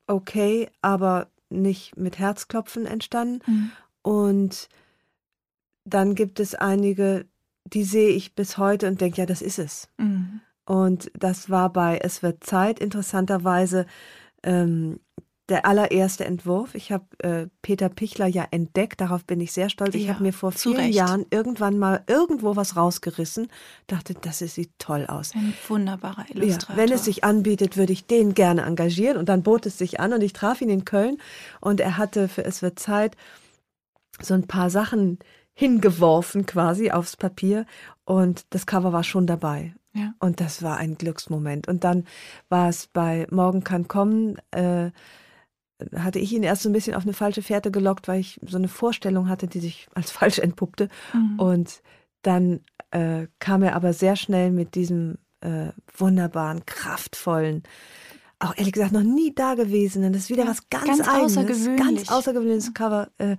okay, 0.07 0.69
aber 0.83 1.29
nicht 1.51 1.97
mit 1.97 2.19
Herzklopfen 2.19 2.87
entstanden. 2.87 3.41
Mhm. 3.47 3.71
Und 4.03 4.69
dann 5.85 6.15
gibt 6.15 6.39
es 6.41 6.55
einige, 6.55 7.27
die 7.65 7.85
sehe 7.85 8.11
ich 8.11 8.35
bis 8.35 8.59
heute 8.59 8.87
und 8.89 9.01
denke, 9.01 9.19
ja, 9.19 9.27
das 9.27 9.43
ist 9.43 9.59
es. 9.59 9.89
Mhm. 9.99 10.41
Und 10.65 11.11
das 11.19 11.49
war 11.51 11.73
bei 11.73 11.99
Es 11.99 12.23
wird 12.23 12.45
Zeit 12.45 12.79
interessanterweise 12.81 13.87
ähm, 14.43 15.01
der 15.49 15.65
allererste 15.65 16.25
Entwurf. 16.25 16.75
Ich 16.75 16.91
habe 16.91 17.05
äh, 17.19 17.47
Peter 17.63 17.89
Pichler 17.89 18.27
ja 18.27 18.47
entdeckt, 18.51 19.01
darauf 19.01 19.25
bin 19.25 19.41
ich 19.41 19.53
sehr 19.53 19.69
stolz. 19.69 19.95
Ich 19.95 20.07
Ja, 20.07 20.15
habe 20.15 20.25
mir 20.25 20.33
vor 20.33 20.51
vielen 20.53 20.77
Recht. 20.77 20.95
Jahren 20.95 21.25
irgendwann 21.31 21.79
mal 21.79 22.03
irgendwo 22.09 22.57
was 22.57 22.75
rausgerissen, 22.77 23.49
dachte, 23.87 24.15
das 24.15 24.39
sieht 24.39 24.73
toll 24.79 25.07
aus. 25.07 25.33
Ein 25.35 25.55
wunderbarer 25.69 26.25
Ja, 26.29 26.35
Illustrator. 26.43 26.77
wenn 26.77 26.91
es 26.93 27.05
sich 27.05 27.23
anbietet, 27.23 27.77
würde 27.77 27.93
ich 27.93 28.07
den 28.07 28.35
gerne 28.35 28.63
engagieren. 28.63 29.17
Und 29.17 29.29
dann 29.29 29.43
bot 29.43 29.67
es 29.67 29.79
sich 29.79 30.01
an 30.01 30.13
und 30.13 30.23
ich 30.23 30.33
traf 30.33 30.61
ihn 30.61 30.71
in 30.71 30.85
Köln 30.85 31.19
und 31.61 31.81
er 31.81 31.97
hatte 31.97 32.29
für 32.29 32.45
Es 32.45 32.63
wird 32.63 32.79
Zeit 32.79 33.17
so 34.21 34.35
ein 34.35 34.47
paar 34.47 34.71
Sachen 34.71 35.19
hingeworfen 35.55 36.45
quasi 36.47 36.91
aufs 36.91 37.17
Papier 37.17 37.67
und 38.05 38.47
das 38.51 38.67
Cover 38.67 38.93
war 38.93 39.05
schon 39.05 39.27
dabei. 39.27 39.75
Ja. 39.95 40.13
Und 40.19 40.41
das 40.41 40.63
war 40.63 40.77
ein 40.77 40.99
Glücksmoment. 40.99 41.69
Und 41.69 41.83
dann 41.85 42.05
war 42.51 42.69
es 42.69 42.87
bei 42.87 43.27
Morgen 43.31 43.65
kann 43.65 43.89
kommen, 43.89 44.37
äh, 44.51 44.91
hatte 45.95 46.19
ich 46.19 46.33
ihn 46.33 46.43
erst 46.43 46.63
so 46.63 46.69
ein 46.69 46.73
bisschen 46.73 46.95
auf 46.95 47.03
eine 47.03 47.13
falsche 47.13 47.43
Fährte 47.43 47.71
gelockt, 47.71 48.09
weil 48.09 48.21
ich 48.21 48.41
so 48.47 48.57
eine 48.57 48.69
Vorstellung 48.69 49.29
hatte, 49.29 49.47
die 49.47 49.61
sich 49.61 49.89
als 49.95 50.11
falsch 50.11 50.39
entpuppte. 50.39 50.89
Mhm. 51.13 51.39
Und 51.39 51.83
dann 52.23 52.61
äh, 52.91 53.27
kam 53.39 53.63
er 53.63 53.77
aber 53.77 53.93
sehr 53.93 54.17
schnell 54.17 54.51
mit 54.51 54.75
diesem 54.75 55.19
äh, 55.41 55.69
wunderbaren, 55.97 56.65
kraftvollen, 56.67 57.63
auch 58.39 58.57
ehrlich 58.57 58.73
gesagt 58.73 58.93
noch 58.93 59.03
nie 59.03 59.35
dagewesenen, 59.35 60.13
das 60.13 60.23
ist 60.23 60.31
wieder 60.31 60.45
Ja, 60.45 60.51
was 60.51 60.69
ganz, 60.69 60.85
ganz 60.85 61.09
Eigenes, 61.09 61.37
außergewöhnlich. 61.37 61.81
ganz 61.81 62.11
außergewöhnliches 62.11 62.75
Cover, 62.75 63.09
äh, 63.19 63.37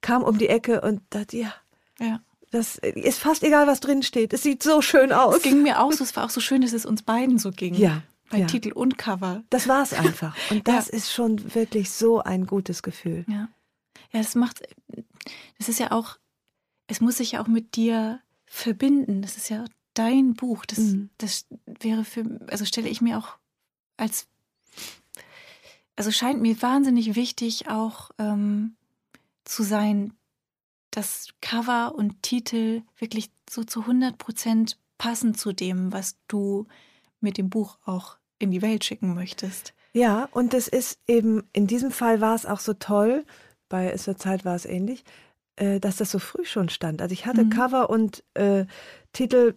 kam 0.00 0.22
um 0.22 0.38
die 0.38 0.48
Ecke 0.48 0.80
und 0.80 1.02
dachte, 1.10 1.36
ja, 1.36 1.52
ja. 2.00 2.20
das 2.50 2.78
ist 2.78 3.18
fast 3.18 3.42
egal, 3.42 3.66
was 3.66 3.80
drin 3.80 4.02
steht. 4.02 4.32
Es 4.32 4.42
sieht 4.42 4.62
so 4.62 4.80
schön 4.80 5.12
aus. 5.12 5.36
Es 5.36 5.42
ging 5.42 5.62
mir 5.62 5.80
auch 5.80 5.92
so, 5.92 6.04
es 6.04 6.16
war 6.16 6.24
auch 6.24 6.30
so 6.30 6.40
schön, 6.40 6.62
dass 6.62 6.72
es 6.72 6.86
uns 6.86 7.02
beiden 7.02 7.38
so 7.38 7.50
ging. 7.50 7.74
Ja, 7.74 8.02
Bei 8.30 8.38
ja. 8.38 8.46
Titel 8.46 8.72
und 8.72 8.98
Cover. 8.98 9.42
Das 9.50 9.68
war 9.68 9.82
es 9.82 9.92
einfach. 9.94 10.36
Und 10.50 10.68
das 10.68 10.88
Ja. 10.88 10.92
ist 10.94 11.12
schon 11.12 11.54
wirklich 11.54 11.90
so 11.90 12.20
ein 12.20 12.46
gutes 12.46 12.82
Gefühl. 12.82 13.24
Ja. 13.28 13.48
Ja, 14.12 14.20
das 14.20 14.34
macht, 14.34 14.62
das 15.58 15.68
ist 15.68 15.78
ja 15.80 15.92
auch, 15.92 16.18
es 16.86 17.00
muss 17.00 17.16
sich 17.18 17.32
ja 17.32 17.42
auch 17.42 17.46
mit 17.48 17.74
dir 17.76 18.20
verbinden. 18.46 19.22
Das 19.22 19.36
ist 19.36 19.48
ja 19.48 19.64
dein 19.94 20.34
Buch. 20.34 20.64
Das, 20.66 20.78
Mhm. 20.78 21.10
das 21.18 21.46
wäre 21.80 22.04
für, 22.04 22.40
also 22.48 22.64
stelle 22.64 22.88
ich 22.88 23.00
mir 23.00 23.18
auch 23.18 23.38
als, 23.96 24.28
also 25.96 26.10
scheint 26.10 26.40
mir 26.40 26.60
wahnsinnig 26.62 27.14
wichtig 27.16 27.68
auch 27.68 28.10
ähm, 28.18 28.76
zu 29.44 29.62
sein, 29.62 30.12
dass 30.90 31.28
Cover 31.40 31.94
und 31.94 32.22
Titel 32.22 32.82
wirklich 32.98 33.30
so 33.50 33.64
zu 33.64 33.80
100 33.80 34.16
Prozent 34.18 34.78
passen 34.98 35.34
zu 35.34 35.52
dem, 35.52 35.92
was 35.92 36.16
du 36.28 36.66
mit 37.20 37.36
dem 37.36 37.50
Buch 37.50 37.78
auch 37.84 38.17
in 38.38 38.50
die 38.50 38.62
Welt 38.62 38.84
schicken 38.84 39.14
möchtest. 39.14 39.74
Ja, 39.92 40.28
und 40.32 40.52
das 40.52 40.68
ist 40.68 40.98
eben, 41.06 41.44
in 41.52 41.66
diesem 41.66 41.90
Fall 41.90 42.20
war 42.20 42.34
es 42.34 42.46
auch 42.46 42.60
so 42.60 42.74
toll, 42.74 43.24
bei 43.68 43.90
Es 43.90 44.06
wird 44.06 44.20
Zeit 44.20 44.44
war 44.44 44.54
es 44.54 44.64
ähnlich, 44.64 45.04
äh, 45.56 45.80
dass 45.80 45.96
das 45.96 46.10
so 46.10 46.18
früh 46.18 46.44
schon 46.44 46.68
stand. 46.68 47.02
Also 47.02 47.12
ich 47.12 47.26
hatte 47.26 47.44
Mhm. 47.44 47.50
Cover 47.50 47.90
und 47.90 48.24
äh, 48.34 48.64
Titel 49.12 49.54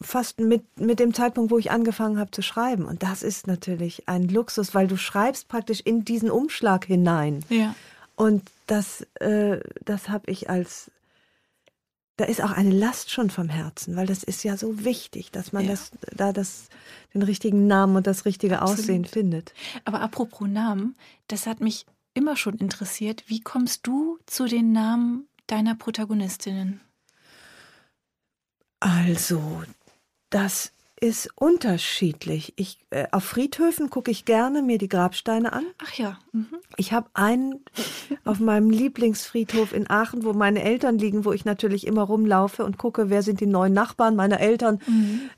fast 0.00 0.38
mit, 0.38 0.78
mit 0.78 1.00
dem 1.00 1.12
Zeitpunkt, 1.12 1.50
wo 1.50 1.58
ich 1.58 1.70
angefangen 1.70 2.18
habe 2.18 2.30
zu 2.30 2.42
schreiben. 2.42 2.84
Und 2.84 3.02
das 3.02 3.22
ist 3.22 3.46
natürlich 3.46 4.08
ein 4.08 4.28
Luxus, 4.28 4.74
weil 4.74 4.86
du 4.86 4.96
schreibst 4.96 5.48
praktisch 5.48 5.80
in 5.80 6.04
diesen 6.04 6.30
Umschlag 6.30 6.84
hinein. 6.84 7.44
Ja. 7.48 7.74
Und 8.14 8.50
das, 8.66 9.02
äh, 9.20 9.60
das 9.84 10.08
habe 10.08 10.30
ich 10.30 10.48
als, 10.50 10.90
da 12.18 12.24
ist 12.24 12.42
auch 12.42 12.50
eine 12.50 12.70
Last 12.74 13.10
schon 13.10 13.30
vom 13.30 13.48
Herzen, 13.48 13.94
weil 13.96 14.06
das 14.06 14.24
ist 14.24 14.42
ja 14.42 14.56
so 14.56 14.84
wichtig, 14.84 15.30
dass 15.30 15.52
man 15.52 15.64
Ja. 15.64 15.70
das, 15.70 15.92
da 16.16 16.32
das, 16.32 16.68
den 17.14 17.22
richtigen 17.22 17.66
Namen 17.68 17.94
und 17.96 18.06
das 18.08 18.24
richtige 18.24 18.60
Absolut. 18.60 18.80
Aussehen 18.80 19.04
findet. 19.04 19.54
Aber 19.84 20.00
apropos 20.00 20.48
Namen, 20.48 20.96
das 21.28 21.46
hat 21.46 21.60
mich 21.60 21.86
immer 22.14 22.36
schon 22.36 22.58
interessiert. 22.58 23.22
Wie 23.28 23.40
kommst 23.40 23.86
du 23.86 24.18
zu 24.26 24.46
den 24.46 24.72
Namen 24.72 25.28
deiner 25.46 25.76
Protagonistinnen? 25.76 26.80
Also, 28.80 29.62
das 30.30 30.72
ist 31.00 31.30
unterschiedlich. 31.34 32.54
Ich, 32.56 32.78
äh, 32.90 33.06
auf 33.12 33.24
Friedhöfen 33.24 33.90
gucke 33.90 34.10
ich 34.10 34.24
gerne 34.24 34.62
mir 34.62 34.78
die 34.78 34.88
Grabsteine 34.88 35.52
an. 35.52 35.64
Ach 35.78 35.92
ja. 35.94 36.18
Mhm. 36.32 36.48
Ich 36.76 36.92
habe 36.92 37.08
einen 37.14 37.64
auf 38.24 38.40
meinem 38.40 38.70
Lieblingsfriedhof 38.70 39.72
in 39.72 39.88
Aachen, 39.88 40.24
wo 40.24 40.32
meine 40.32 40.62
Eltern 40.62 40.98
liegen, 40.98 41.24
wo 41.24 41.32
ich 41.32 41.44
natürlich 41.44 41.86
immer 41.86 42.02
rumlaufe 42.02 42.64
und 42.64 42.78
gucke, 42.78 43.10
wer 43.10 43.22
sind 43.22 43.40
die 43.40 43.46
neuen 43.46 43.72
Nachbarn 43.72 44.16
meiner 44.16 44.40
Eltern. 44.40 44.80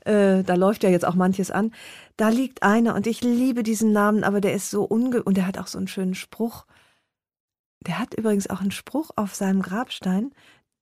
Äh, 0.05 0.43
da 0.43 0.55
läuft 0.55 0.83
ja 0.83 0.89
jetzt 0.89 1.05
auch 1.05 1.15
manches 1.15 1.51
an. 1.51 1.73
Da 2.17 2.29
liegt 2.29 2.63
einer 2.63 2.95
und 2.95 3.07
ich 3.07 3.21
liebe 3.21 3.63
diesen 3.63 3.91
Namen, 3.91 4.23
aber 4.23 4.41
der 4.41 4.53
ist 4.53 4.69
so 4.69 4.83
unge... 4.83 5.23
Und 5.23 5.37
der 5.37 5.47
hat 5.47 5.57
auch 5.57 5.67
so 5.67 5.77
einen 5.77 5.87
schönen 5.87 6.15
Spruch. 6.15 6.65
Der 7.85 7.99
hat 7.99 8.13
übrigens 8.13 8.49
auch 8.49 8.61
einen 8.61 8.71
Spruch 8.71 9.11
auf 9.15 9.35
seinem 9.35 9.61
Grabstein. 9.61 10.31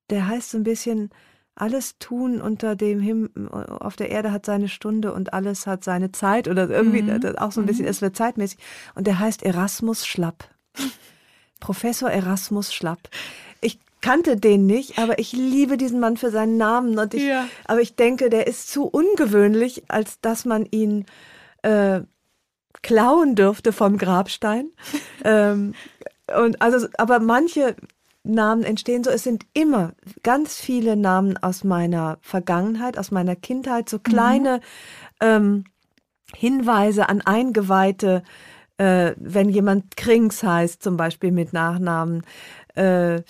Der 0.10 0.28
heißt 0.28 0.52
so 0.52 0.58
ein 0.58 0.64
bisschen, 0.64 1.12
alles 1.60 1.98
tun 2.00 2.42
unter 2.42 2.76
dem 2.76 3.00
Himmel, 3.00 3.30
auf 3.52 3.96
der 3.96 4.10
Erde 4.10 4.32
hat 4.32 4.46
seine 4.46 4.70
Stunde 4.70 5.14
und 5.14 5.34
alles 5.34 5.68
hat 5.68 5.84
seine 5.84 6.12
Zeit 6.12 6.48
oder 6.48 6.70
irgendwie 6.70 7.02
Mhm. 7.02 7.36
auch 7.38 7.52
so 7.52 7.62
ein 7.62 7.68
bisschen, 7.68 7.86
es 7.86 8.02
wird 8.02 8.16
zeitmäßig. 8.16 8.58
Und 8.96 9.08
der 9.08 9.20
heißt 9.20 9.44
Erasmus 9.44 10.06
Schlapp. 10.06 10.50
Professor 11.60 12.10
Erasmus 12.10 12.74
Schlapp. 12.74 13.10
Ich 13.62 13.80
kannte 14.02 14.38
den 14.38 14.66
nicht, 14.66 14.98
aber 14.98 15.20
ich 15.20 15.34
liebe 15.34 15.76
diesen 15.78 16.00
Mann 16.00 16.16
für 16.18 16.32
seinen 16.32 16.58
Namen. 16.58 16.98
Und 16.98 17.14
ich, 17.14 17.24
Ja. 17.24 17.48
Aber 17.66 17.82
ich 17.82 17.96
denke, 17.96 18.30
der 18.30 18.48
ist 18.48 18.70
zu 18.72 18.86
ungewöhnlich, 18.86 19.84
als 19.90 20.22
dass 20.22 20.46
man 20.46 20.66
ihn 20.66 21.06
äh, 21.64 22.02
klauen 22.82 23.36
dürfte 23.36 23.74
vom 23.74 23.98
Grabstein. 23.98 24.70
ähm, 25.26 25.74
und 26.38 26.62
also, 26.62 26.88
aber 26.98 27.20
manche 27.20 27.76
Namen 28.24 28.64
entstehen 28.64 29.04
so. 29.04 29.10
Es 29.10 29.24
sind 29.24 29.46
immer 29.54 29.94
ganz 30.24 30.56
viele 30.58 30.96
Namen 30.96 31.38
aus 31.38 31.64
meiner 31.64 32.18
Vergangenheit, 32.22 32.98
aus 32.98 33.12
meiner 33.12 33.36
Kindheit, 33.36 33.90
so 33.90 34.00
kleine 34.00 34.62
ähm, 35.22 35.64
Hinweise 36.36 37.10
an 37.10 37.22
Eingeweihte, 37.22 38.24
äh, 38.78 39.14
wenn 39.18 39.50
jemand 39.50 39.98
Krings 39.98 40.44
heißt, 40.44 40.84
zum 40.84 40.98
Beispiel 40.98 41.32
mit 41.32 41.54
Nachnamen. 41.54 42.24
Äh, 42.76 43.22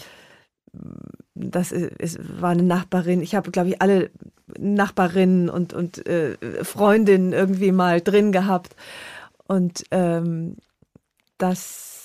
das 1.34 1.72
ist, 1.72 2.42
war 2.42 2.52
eine 2.52 2.64
Nachbarin. 2.64 3.22
Ich 3.22 3.36
habe, 3.36 3.52
glaube 3.52 3.70
ich, 3.70 3.82
alle 3.82 4.12
Nachbarinnen 4.58 5.50
und, 5.50 5.74
und 5.74 6.06
äh, 6.06 6.64
Freundinnen 6.64 7.34
irgendwie 7.34 7.72
mal 7.72 8.02
drin 8.02 8.32
gehabt. 8.32 8.76
Und 9.48 9.84
ähm, 9.92 10.58
das, 11.38 11.99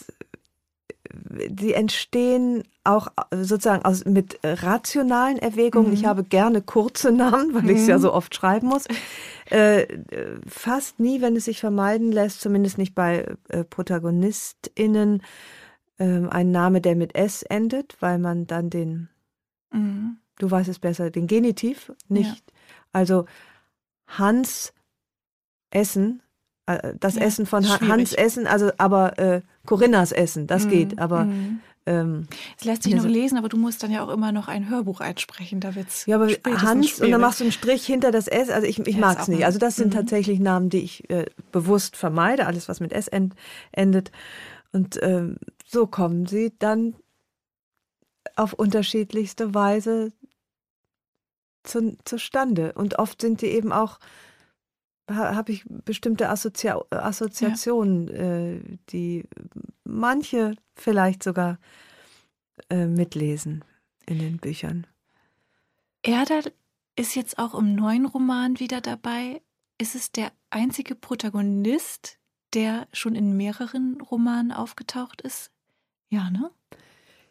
die 1.49 1.75
entstehen 1.75 2.65
auch 2.85 3.09
sozusagen 3.31 3.85
aus, 3.85 4.05
mit 4.05 4.39
rationalen 4.43 5.39
Erwägungen. 5.39 5.89
Mhm. 5.89 5.95
Ich 5.95 6.05
habe 6.05 6.25
gerne 6.25 6.63
kurze 6.63 7.13
Namen, 7.13 7.55
weil 7.55 7.63
mhm. 7.63 7.71
ich 7.71 7.79
es 7.79 7.87
ja 7.87 7.99
so 7.99 8.13
oft 8.13 8.35
schreiben 8.35 8.69
muss. 8.69 8.87
Äh, 9.51 9.87
fast 10.47 11.01
nie, 11.01 11.21
wenn 11.21 11.37
es 11.37 11.45
sich 11.45 11.61
vermeiden 11.61 12.13
lässt, 12.13 12.41
zumindest 12.41 12.79
nicht 12.79 12.95
bei 12.95 13.27
äh, 13.49 13.65
ProtagonistInnen, 13.65 15.23
äh, 15.99 16.27
ein 16.29 16.51
Name, 16.51 16.81
der 16.81 16.97
mit 16.97 17.15
S 17.15 17.43
endet, 17.43 17.97
weil 18.01 18.19
man 18.19 18.47
dann 18.47 18.71
den 18.71 19.09
Mhm. 19.75 20.19
Du 20.39 20.51
weißt 20.51 20.69
es 20.69 20.79
besser, 20.79 21.11
den 21.11 21.27
Genitiv 21.27 21.93
nicht. 22.09 22.37
Ja. 22.37 22.53
Also 22.93 23.27
Hans 24.07 24.73
Essen, 25.71 26.23
äh, 26.67 26.95
das 26.99 27.17
ja, 27.17 27.23
Essen 27.23 27.47
von 27.47 27.69
ha 27.69 27.81
Hans 27.81 28.13
Essen, 28.13 28.47
also 28.47 28.71
aber 28.79 29.19
äh, 29.19 29.43
Corinnas 29.67 30.13
Essen, 30.13 30.47
das 30.47 30.67
mhm. 30.67 30.71
geht, 30.71 30.99
aber 30.99 31.25
mhm. 31.25 31.61
ähm, 31.87 32.29
es 32.59 32.65
lässt 32.65 32.83
sich 32.83 32.95
noch 32.95 33.05
lesen, 33.05 33.39
aber 33.39 33.49
du 33.49 33.57
musst 33.57 33.83
dann 33.83 33.91
ja 33.91 34.05
auch 34.05 34.11
immer 34.11 34.33
noch 34.33 34.49
ein 34.49 34.69
Hörbuch 34.69 35.01
einsprechen, 35.01 35.61
da 35.61 35.75
wird's 35.75 36.07
Ja, 36.07 36.17
aber 36.17 36.29
Hans 36.45 37.01
und 37.01 37.11
dann 37.11 37.21
machst 37.21 37.41
du 37.41 37.45
einen 37.45 37.53
Strich 37.53 37.87
hinter 37.87 38.11
das 38.11 38.29
S, 38.29 38.51
also 38.51 38.67
ich, 38.67 38.79
ich 38.81 38.97
ja, 38.97 39.01
mag 39.01 39.21
es 39.21 39.29
nicht. 39.29 39.45
Also 39.45 39.59
das 39.59 39.77
sind 39.77 39.89
mhm. 39.89 39.99
tatsächlich 39.99 40.41
Namen, 40.41 40.71
die 40.71 40.81
ich 40.81 41.09
äh, 41.11 41.27
bewusst 41.53 41.97
vermeide, 41.97 42.47
alles 42.47 42.69
was 42.69 42.81
mit 42.81 42.93
S 42.93 43.09
end, 43.09 43.35
endet. 43.73 44.11
Und 44.73 44.99
ähm, 45.03 45.37
so 45.65 45.87
kommen 45.87 46.27
sie 46.27 46.53
dann 46.59 46.95
auf 48.37 48.53
unterschiedlichste 48.53 49.55
Weise 49.55 50.13
zu, 51.63 51.97
zustande. 52.05 52.73
Und 52.73 52.99
oft 52.99 53.21
sind 53.21 53.41
die 53.41 53.47
eben 53.47 53.73
auch, 53.73 53.99
habe 55.09 55.53
ich 55.53 55.65
bestimmte 55.67 56.29
Assozi 56.29 56.71
Assoziationen, 56.91 58.09
ja. 58.09 58.15
äh, 58.15 58.61
die 58.91 59.25
manche 59.85 60.57
vielleicht 60.77 61.23
sogar 61.23 61.59
äh, 62.71 62.87
mitlesen 62.87 63.65
in 64.07 64.19
den 64.19 64.39
Büchern. 64.39 64.87
Erdal 66.03 66.53
ist 66.97 67.15
jetzt 67.15 67.39
auch 67.39 67.55
im 67.55 67.75
neuen 67.75 68.07
Roman 68.07 68.59
wieder 68.61 68.81
dabei. 68.81 69.43
Ist 69.79 69.95
es 69.95 70.13
der 70.13 70.33
einzige 70.51 70.95
Protagonist, 70.95 72.19
der 72.53 72.87
schon 72.93 73.15
in 73.15 73.37
mehreren 73.37 74.01
Romanen 74.01 74.53
aufgetaucht 74.53 75.21
ist? 75.23 75.51
Ja, 76.09 76.31
ne? 76.31 76.51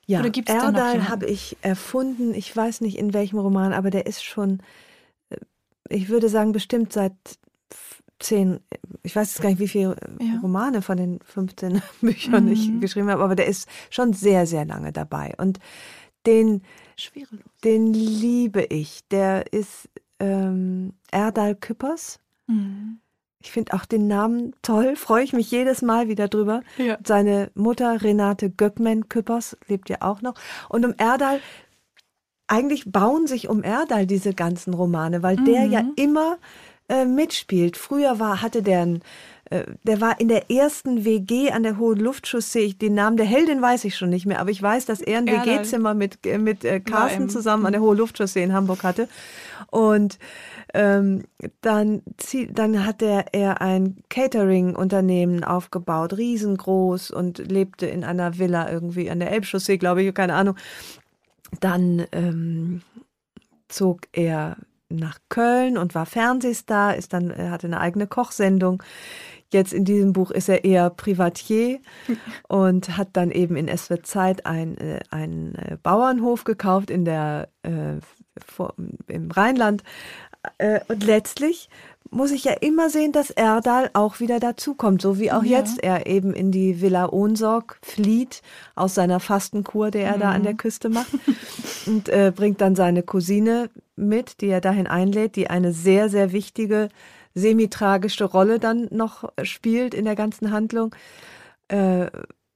Ja, 0.05 0.19
Oder 0.19 0.29
gibt's 0.31 0.51
Erdal 0.51 1.07
habe 1.07 1.27
ich 1.27 1.55
erfunden. 1.61 2.33
Ich 2.33 2.55
weiß 2.55 2.81
nicht 2.81 2.97
in 2.97 3.13
welchem 3.13 3.39
Roman, 3.39 3.71
aber 3.71 3.89
der 3.89 4.05
ist 4.05 4.23
schon, 4.23 4.61
äh, 5.29 5.37
ich 5.87 6.09
würde 6.09 6.27
sagen, 6.27 6.51
bestimmt 6.51 6.91
seit 6.91 7.13
zehn, 8.23 8.59
ich 9.03 9.15
weiß 9.15 9.33
jetzt 9.33 9.41
gar 9.41 9.49
nicht, 9.49 9.59
wie 9.59 9.67
viele 9.67 9.95
ja. 10.19 10.39
Romane 10.41 10.81
von 10.81 10.97
den 10.97 11.19
15 11.23 11.81
Büchern 12.01 12.45
mhm. 12.45 12.51
ich 12.51 12.79
geschrieben 12.79 13.09
habe, 13.09 13.23
aber 13.23 13.35
der 13.35 13.47
ist 13.47 13.67
schon 13.89 14.13
sehr, 14.13 14.45
sehr 14.47 14.65
lange 14.65 14.91
dabei. 14.91 15.33
Und 15.37 15.59
den, 16.25 16.61
den 17.63 17.93
liebe 17.93 18.63
ich. 18.63 19.01
Der 19.09 19.51
ist 19.51 19.89
ähm, 20.19 20.93
Erdal 21.11 21.55
Küppers. 21.55 22.19
Mhm. 22.47 22.99
Ich 23.39 23.51
finde 23.51 23.73
auch 23.73 23.83
den 23.83 24.07
Namen 24.07 24.55
toll, 24.61 24.95
freue 24.95 25.25
ich 25.25 25.33
mich 25.33 25.51
jedes 25.51 25.81
Mal 25.81 26.07
wieder 26.07 26.29
drüber. 26.29 26.61
Ja. 26.77 26.97
Seine 27.05 27.51
Mutter 27.55 28.01
Renate 28.01 28.49
Göckmann-Küppers 28.49 29.57
lebt 29.67 29.89
ja 29.89 29.97
auch 29.99 30.21
noch. 30.21 30.35
Und 30.69 30.85
um 30.85 30.93
Erdal, 30.97 31.41
eigentlich 32.47 32.89
bauen 32.89 33.27
sich 33.27 33.49
um 33.49 33.61
Erdal 33.61 34.07
diese 34.07 34.33
ganzen 34.33 34.73
Romane, 34.73 35.23
weil 35.23 35.35
mhm. 35.37 35.45
der 35.45 35.65
ja 35.65 35.83
mhm. 35.83 35.91
immer 35.97 36.37
äh, 36.89 37.05
mitspielt. 37.05 37.77
Früher 37.77 38.19
war, 38.19 38.41
hatte 38.41 38.61
der 38.61 38.81
ein 38.81 39.03
äh, 39.53 39.65
der 39.83 40.01
war 40.01 40.19
in 40.19 40.29
der 40.29 40.49
ersten 40.49 41.05
WG 41.05 41.51
an 41.51 41.63
der 41.63 41.77
Hohen 41.77 41.99
Luftchaussee. 41.99 42.73
Den 42.73 42.95
Namen 42.95 43.17
der 43.17 43.25
Heldin 43.25 43.61
weiß 43.61 43.83
ich 43.85 43.95
schon 43.95 44.09
nicht 44.09 44.25
mehr, 44.25 44.39
aber 44.39 44.49
ich 44.49 44.61
weiß, 44.61 44.85
dass 44.85 45.01
er 45.01 45.19
ein 45.19 45.27
WG-Zimmer 45.27 45.93
mit, 45.93 46.25
äh, 46.25 46.37
mit 46.37 46.65
äh, 46.65 46.79
Carsten 46.79 47.29
zusammen 47.29 47.65
an 47.65 47.73
der 47.73 47.81
Hohen 47.81 47.97
Luftchaussee 47.97 48.41
in 48.41 48.53
Hamburg 48.53 48.83
hatte. 48.83 49.07
Und 49.69 50.17
ähm, 50.73 51.23
dann, 51.61 52.01
dann 52.51 52.85
hat 52.85 53.01
er, 53.03 53.33
er 53.33 53.61
ein 53.61 53.97
Catering-Unternehmen 54.09 55.43
aufgebaut, 55.43 56.17
riesengroß 56.17 57.11
und 57.11 57.37
lebte 57.37 57.85
in 57.85 58.03
einer 58.03 58.39
Villa 58.39 58.71
irgendwie 58.71 59.11
an 59.11 59.19
der 59.19 59.31
Elbchaussee, 59.31 59.77
glaube 59.77 60.01
ich, 60.01 60.13
keine 60.15 60.33
Ahnung. 60.33 60.55
Dann 61.59 62.07
ähm, 62.11 62.81
zog 63.67 64.01
er 64.13 64.57
nach 64.89 65.19
Köln 65.29 65.77
und 65.77 65.95
war 65.95 66.05
Fernsehstar, 66.05 66.95
ist 66.95 67.13
dann, 67.13 67.31
er 67.31 67.51
hatte 67.51 67.67
eine 67.67 67.79
eigene 67.79 68.07
Kochsendung. 68.07 68.83
Jetzt 69.51 69.73
in 69.73 69.85
diesem 69.85 70.13
Buch 70.13 70.31
ist 70.31 70.49
er 70.49 70.63
eher 70.63 70.89
Privatier 70.89 71.79
und 72.47 72.97
hat 72.97 73.09
dann 73.13 73.31
eben 73.31 73.55
in 73.55 73.75
SW 73.75 74.01
Zeit 74.01 74.45
ein, 74.45 74.77
äh, 74.77 74.99
einen 75.11 75.55
äh, 75.55 75.77
Bauernhof 75.81 76.43
gekauft 76.43 76.89
in 76.89 77.05
der, 77.05 77.49
äh, 77.63 77.99
vor, 78.37 78.73
im 79.07 79.31
Rheinland, 79.31 79.83
äh, 80.57 80.79
und 80.87 81.03
letztlich 81.03 81.69
muss 82.09 82.31
ich 82.31 82.43
ja 82.43 82.53
immer 82.53 82.89
sehen, 82.89 83.11
dass 83.11 83.31
Erdal 83.31 83.89
auch 83.93 84.19
wieder 84.19 84.39
dazukommt, 84.39 85.01
so 85.01 85.17
wie 85.17 85.31
auch 85.31 85.43
ja. 85.43 85.59
jetzt 85.59 85.81
er 85.81 86.05
eben 86.05 86.33
in 86.33 86.51
die 86.51 86.79
Villa 86.79 87.09
Ohnsorg 87.09 87.79
flieht 87.81 88.41
aus 88.75 88.93
seiner 88.93 89.19
Fastenkur, 89.19 89.89
der 89.89 90.07
er 90.07 90.17
mhm. 90.17 90.21
da 90.21 90.31
an 90.31 90.43
der 90.43 90.53
mhm. 90.53 90.57
Küste 90.57 90.89
macht 90.89 91.11
und 91.87 92.09
äh, 92.09 92.31
bringt 92.35 92.61
dann 92.61 92.75
seine 92.75 93.01
Cousine 93.01 93.69
mit, 93.95 94.41
die 94.41 94.47
er 94.47 94.61
dahin 94.61 94.87
einlädt, 94.87 95.35
die 95.35 95.49
eine 95.49 95.73
sehr, 95.73 96.09
sehr 96.09 96.31
wichtige 96.31 96.89
semi-tragische 97.35 98.25
Rolle 98.25 98.59
dann 98.59 98.87
noch 98.91 99.31
spielt 99.43 99.93
in 99.93 100.05
der 100.05 100.15
ganzen 100.15 100.51
Handlung. 100.51 100.95
Äh, 101.67 102.09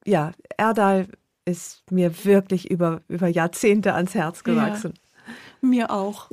ja, 0.06 0.32
Erdal 0.58 1.08
ist 1.46 1.90
mir 1.92 2.26
wirklich 2.26 2.70
über, 2.70 3.02
über 3.08 3.28
Jahrzehnte 3.28 3.94
ans 3.94 4.14
Herz 4.14 4.44
gewachsen. 4.44 4.94
Ja. 4.96 5.34
Mir 5.62 5.92
auch. 5.92 6.30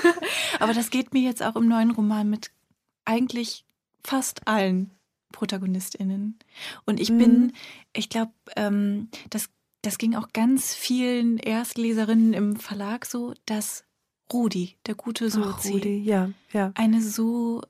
Aber 0.60 0.74
das 0.74 0.90
geht 0.90 1.14
mir 1.14 1.22
jetzt 1.22 1.42
auch 1.42 1.56
im 1.56 1.68
neuen 1.68 1.90
Roman 1.90 2.28
mit 2.28 2.50
eigentlich 3.04 3.64
fast 4.04 4.46
allen 4.46 4.90
ProtagonistInnen. 5.32 6.38
Und 6.84 7.00
ich 7.00 7.08
bin, 7.08 7.40
mhm. 7.40 7.52
ich 7.92 8.08
glaube, 8.08 8.32
ähm, 8.56 9.08
das, 9.30 9.48
das 9.82 9.98
ging 9.98 10.14
auch 10.14 10.28
ganz 10.32 10.74
vielen 10.74 11.38
Erstleserinnen 11.38 12.32
im 12.32 12.56
Verlag 12.56 13.06
so, 13.06 13.34
dass 13.46 13.84
Rudi, 14.32 14.76
der 14.86 14.94
gute 14.94 15.30
Sozi, 15.30 15.72
Rudi, 15.72 15.98
ja, 15.98 16.30
ja. 16.52 16.72
eine 16.74 17.02
so 17.02 17.62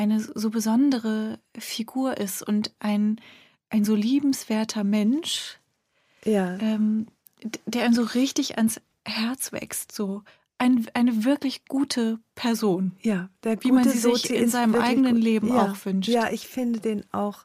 eine 0.00 0.20
so 0.20 0.48
besondere 0.48 1.38
Figur 1.58 2.16
ist 2.16 2.42
und 2.42 2.72
ein, 2.78 3.20
ein 3.68 3.84
so 3.84 3.94
liebenswerter 3.94 4.82
Mensch, 4.82 5.58
ja. 6.24 6.56
ähm, 6.58 7.06
der 7.66 7.84
einem 7.84 7.94
so 7.94 8.02
richtig 8.02 8.56
ans 8.56 8.80
Herz 9.04 9.52
wächst, 9.52 9.92
so 9.92 10.22
ein, 10.56 10.86
eine 10.94 11.24
wirklich 11.24 11.66
gute 11.66 12.18
Person. 12.34 12.92
Ja, 13.02 13.28
der 13.44 13.62
wie 13.62 13.72
man 13.72 13.88
sie 13.88 13.98
Sozi 13.98 14.28
sich 14.28 14.36
in 14.36 14.48
seinem 14.48 14.74
eigenen 14.74 15.16
gut. 15.16 15.24
Leben 15.24 15.48
ja, 15.48 15.70
auch 15.70 15.84
wünscht. 15.84 16.08
Ja, 16.08 16.30
ich 16.30 16.48
finde 16.48 16.80
den 16.80 17.04
auch 17.12 17.44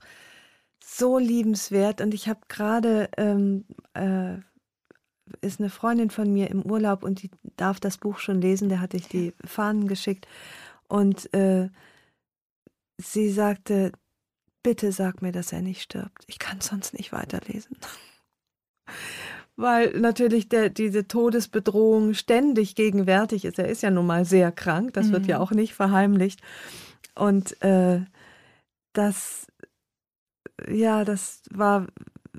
so 0.80 1.18
liebenswert 1.18 2.00
und 2.00 2.14
ich 2.14 2.30
habe 2.30 2.42
gerade 2.48 3.10
ähm, 3.18 3.66
äh, 3.94 4.38
ist 5.42 5.60
eine 5.60 5.70
Freundin 5.70 6.10
von 6.10 6.32
mir 6.32 6.50
im 6.50 6.62
Urlaub 6.62 7.04
und 7.04 7.22
die 7.22 7.32
darf 7.58 7.80
das 7.80 7.98
Buch 7.98 8.20
schon 8.20 8.42
lesen. 8.42 8.70
Der 8.70 8.80
hatte 8.80 8.98
ich 8.98 9.08
die 9.08 9.34
Fahnen 9.44 9.88
geschickt 9.88 10.28
und 10.88 11.34
äh, 11.34 11.70
sie 12.98 13.30
sagte, 13.30 13.92
bitte 14.64 14.92
sag 14.92 15.22
mir, 15.22 15.32
dass 15.32 15.52
er 15.52 15.62
nicht 15.62 15.82
stirbt. 15.82 16.24
Ich 16.28 16.40
kann 16.40 16.62
sonst 16.62 16.94
nicht 16.94 17.12
weiterlesen 17.12 17.78
weil 19.58 19.98
natürlich 19.98 20.50
der, 20.50 20.70
diese 20.70 21.08
Todesbedrohung 21.08 22.14
ständig 22.14 22.76
gegenwärtig 22.76 23.46
ist. 23.46 23.58
Er 23.58 23.70
ist 23.70 23.84
ja 23.84 23.92
nun 23.92 24.06
mal 24.06 24.26
sehr 24.26 24.52
krank, 24.52 24.94
das 24.94 25.08
mhm. 25.08 25.12
wird 25.14 25.28
ja 25.28 25.38
mhm. 25.38 25.44
auch 25.44 25.52
nicht 25.52 25.74
verheimlicht. 25.74 26.42
Und 27.16 27.62
äh, 27.62 28.02
das, 28.94 29.48
ja, 30.68 31.06
das 31.06 31.42
war 31.50 31.88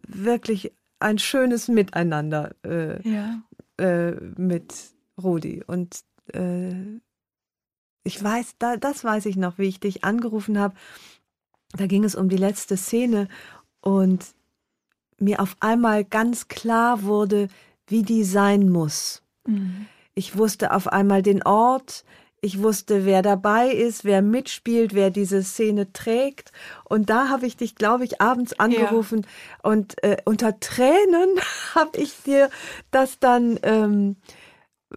wirklich 0.07 0.73
ein 0.99 1.19
schönes 1.19 1.69
Miteinander 1.69 2.55
äh, 2.65 3.09
ja. 3.09 3.43
äh, 3.79 4.13
mit 4.37 4.75
Rudi. 5.23 5.63
Und 5.67 6.01
äh, 6.33 7.01
ich 8.05 8.23
weiß, 8.23 8.57
da, 8.59 8.77
das 8.77 9.05
weiß 9.05 9.27
ich 9.27 9.37
noch, 9.37 9.59
wie 9.59 9.69
ich 9.69 9.81
dich 9.81 10.05
angerufen 10.05 10.59
habe. 10.59 10.75
Da 11.73 11.87
ging 11.87 12.05
es 12.05 12.15
um 12.15 12.29
die 12.29 12.37
letzte 12.37 12.77
Szene 12.77 13.29
und 13.81 14.25
mir 15.19 15.41
auf 15.41 15.57
einmal 15.61 16.05
ganz 16.05 16.49
klar 16.49 17.03
wurde, 17.03 17.49
wie 17.87 18.03
die 18.03 18.25
sein 18.25 18.69
muss. 18.69 19.23
Mhm. 19.47 19.87
Ich 20.15 20.37
wusste 20.37 20.73
auf 20.73 20.89
einmal 20.89 21.23
den 21.23 21.43
Ort, 21.43 22.05
ich 22.47 22.63
wusste, 22.63 23.05
wer 23.05 23.23
dabei 23.23 23.69
ist, 23.71 24.05
wer 24.05 24.23
mitspielt, 24.23 24.95
wer 24.95 25.11
diese 25.11 25.43
Szene 25.43 25.93
trägt. 25.93 26.53
Und 26.85 27.11
da 27.11 27.29
habe 27.29 27.45
ich 27.45 27.57
dich, 27.57 27.75
glaube 27.75 28.05
ich, 28.05 28.21
abends 28.21 28.59
angerufen 28.61 29.23
ja. 29.23 29.71
und 29.71 30.03
äh, 30.05 30.19
unter 30.25 30.61
Tränen 30.61 31.41
habe 31.75 31.99
ich 31.99 32.23
dir 32.23 32.49
das 32.93 33.19
dann 33.19 33.59
ähm, 33.65 34.15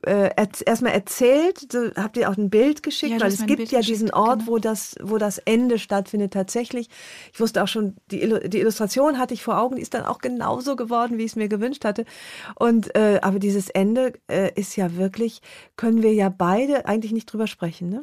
äh, 0.05 0.29
erstmal 0.65 0.93
erzählt, 0.93 1.71
so, 1.71 1.89
habt 1.95 2.15
ihr 2.15 2.29
auch 2.29 2.37
ein 2.37 2.49
Bild 2.49 2.83
geschickt, 2.83 3.13
ja, 3.13 3.21
weil 3.21 3.29
es 3.31 3.45
gibt 3.45 3.57
Bild 3.57 3.71
ja 3.71 3.81
diesen 3.81 4.11
Ort, 4.11 4.39
genau. 4.39 4.51
wo 4.51 4.57
das, 4.59 4.95
wo 5.01 5.17
das 5.17 5.39
Ende 5.39 5.79
stattfindet 5.79 6.31
tatsächlich. 6.31 6.89
Ich 7.33 7.39
wusste 7.39 7.63
auch 7.63 7.67
schon, 7.67 7.95
die, 8.11 8.19
die 8.49 8.59
Illustration 8.59 9.17
hatte 9.17 9.33
ich 9.33 9.41
vor 9.41 9.57
Augen, 9.57 9.77
die 9.77 9.81
ist 9.81 9.95
dann 9.95 10.05
auch 10.05 10.19
genauso 10.19 10.75
geworden, 10.75 11.17
wie 11.17 11.23
ich 11.23 11.31
es 11.31 11.35
mir 11.35 11.49
gewünscht 11.49 11.85
hatte. 11.85 12.05
Und 12.55 12.95
äh, 12.95 13.19
aber 13.23 13.39
dieses 13.39 13.69
Ende 13.69 14.13
äh, 14.27 14.51
ist 14.53 14.75
ja 14.75 14.95
wirklich, 14.95 15.41
können 15.75 16.03
wir 16.03 16.13
ja 16.13 16.29
beide 16.29 16.85
eigentlich 16.85 17.11
nicht 17.11 17.25
drüber 17.25 17.47
sprechen, 17.47 17.89
ne? 17.89 18.01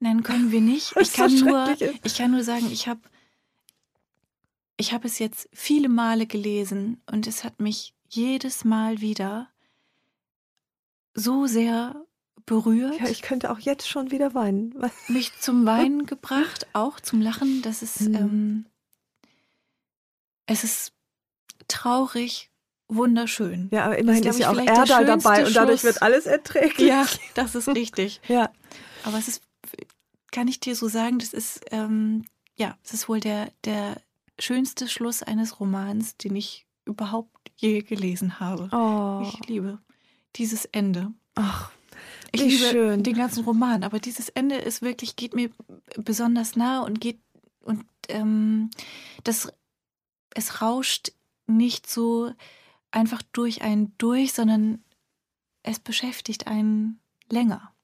Nein, 0.00 0.22
können 0.22 0.52
wir 0.52 0.60
nicht. 0.60 0.94
Ich 1.00 1.12
kann 1.12 1.34
nur, 1.34 1.74
ich 2.04 2.16
kann 2.16 2.30
nur 2.30 2.42
sagen, 2.42 2.68
ich 2.70 2.88
habe 2.88 3.00
ich 4.76 4.92
habe 4.92 5.06
es 5.06 5.18
jetzt 5.18 5.48
viele 5.52 5.88
Male 5.88 6.26
gelesen 6.26 7.00
und 7.10 7.26
es 7.26 7.42
hat 7.42 7.60
mich 7.60 7.94
jedes 8.08 8.64
Mal 8.64 9.00
wieder 9.00 9.48
so 11.18 11.46
sehr 11.46 11.94
berührt. 12.46 12.98
Ja, 13.00 13.08
ich 13.08 13.22
könnte 13.22 13.50
auch 13.50 13.58
jetzt 13.58 13.88
schon 13.88 14.10
wieder 14.10 14.34
weinen. 14.34 14.74
Mich 15.08 15.38
zum 15.40 15.66
Weinen 15.66 16.06
gebracht, 16.06 16.66
auch 16.72 17.00
zum 17.00 17.20
Lachen. 17.20 17.62
Das 17.62 17.82
ist, 17.82 18.00
mhm. 18.00 18.14
ähm, 18.14 18.66
es 20.46 20.64
ist 20.64 20.92
traurig, 21.68 22.50
wunderschön. 22.88 23.68
Ja, 23.70 23.84
aber 23.84 23.98
immerhin 23.98 24.24
ist, 24.24 24.36
ist 24.36 24.40
ja 24.40 24.50
auch 24.50 24.58
Erdal 24.58 25.04
dabei 25.04 25.46
und 25.46 25.54
dadurch 25.54 25.84
wird 25.84 26.00
alles 26.02 26.26
erträglich. 26.26 26.88
Ja, 26.88 27.06
das 27.34 27.54
ist 27.54 27.68
richtig. 27.68 28.20
ja. 28.28 28.50
Aber 29.04 29.18
es 29.18 29.28
ist, 29.28 29.42
kann 30.30 30.48
ich 30.48 30.60
dir 30.60 30.74
so 30.74 30.88
sagen, 30.88 31.18
das 31.18 31.32
ist, 31.32 31.60
ähm, 31.70 32.24
ja, 32.56 32.76
es 32.82 32.94
ist 32.94 33.08
wohl 33.08 33.20
der, 33.20 33.50
der 33.64 34.00
schönste 34.38 34.88
Schluss 34.88 35.22
eines 35.22 35.60
Romans, 35.60 36.16
den 36.16 36.34
ich 36.36 36.66
überhaupt 36.86 37.50
je 37.56 37.82
gelesen 37.82 38.40
habe. 38.40 38.70
Oh. 38.72 39.28
Ich 39.28 39.46
liebe 39.48 39.78
dieses 40.38 40.64
Ende. 40.66 41.12
Ach, 41.34 41.70
ich 42.32 42.40
liebe 42.40 42.64
schön. 42.64 43.02
den 43.02 43.14
ganzen 43.14 43.44
Roman, 43.44 43.84
aber 43.84 43.98
dieses 43.98 44.28
Ende 44.28 44.56
ist 44.56 44.82
wirklich, 44.82 45.16
geht 45.16 45.34
mir 45.34 45.50
besonders 45.96 46.56
nah 46.56 46.82
und 46.82 47.00
geht 47.00 47.20
und 47.60 47.84
ähm, 48.08 48.70
das 49.24 49.52
es 50.34 50.62
rauscht 50.62 51.12
nicht 51.46 51.88
so 51.88 52.32
einfach 52.90 53.22
durch 53.32 53.62
einen 53.62 53.94
durch, 53.98 54.32
sondern 54.32 54.84
es 55.62 55.80
beschäftigt 55.80 56.46
einen 56.46 57.00
länger. 57.30 57.74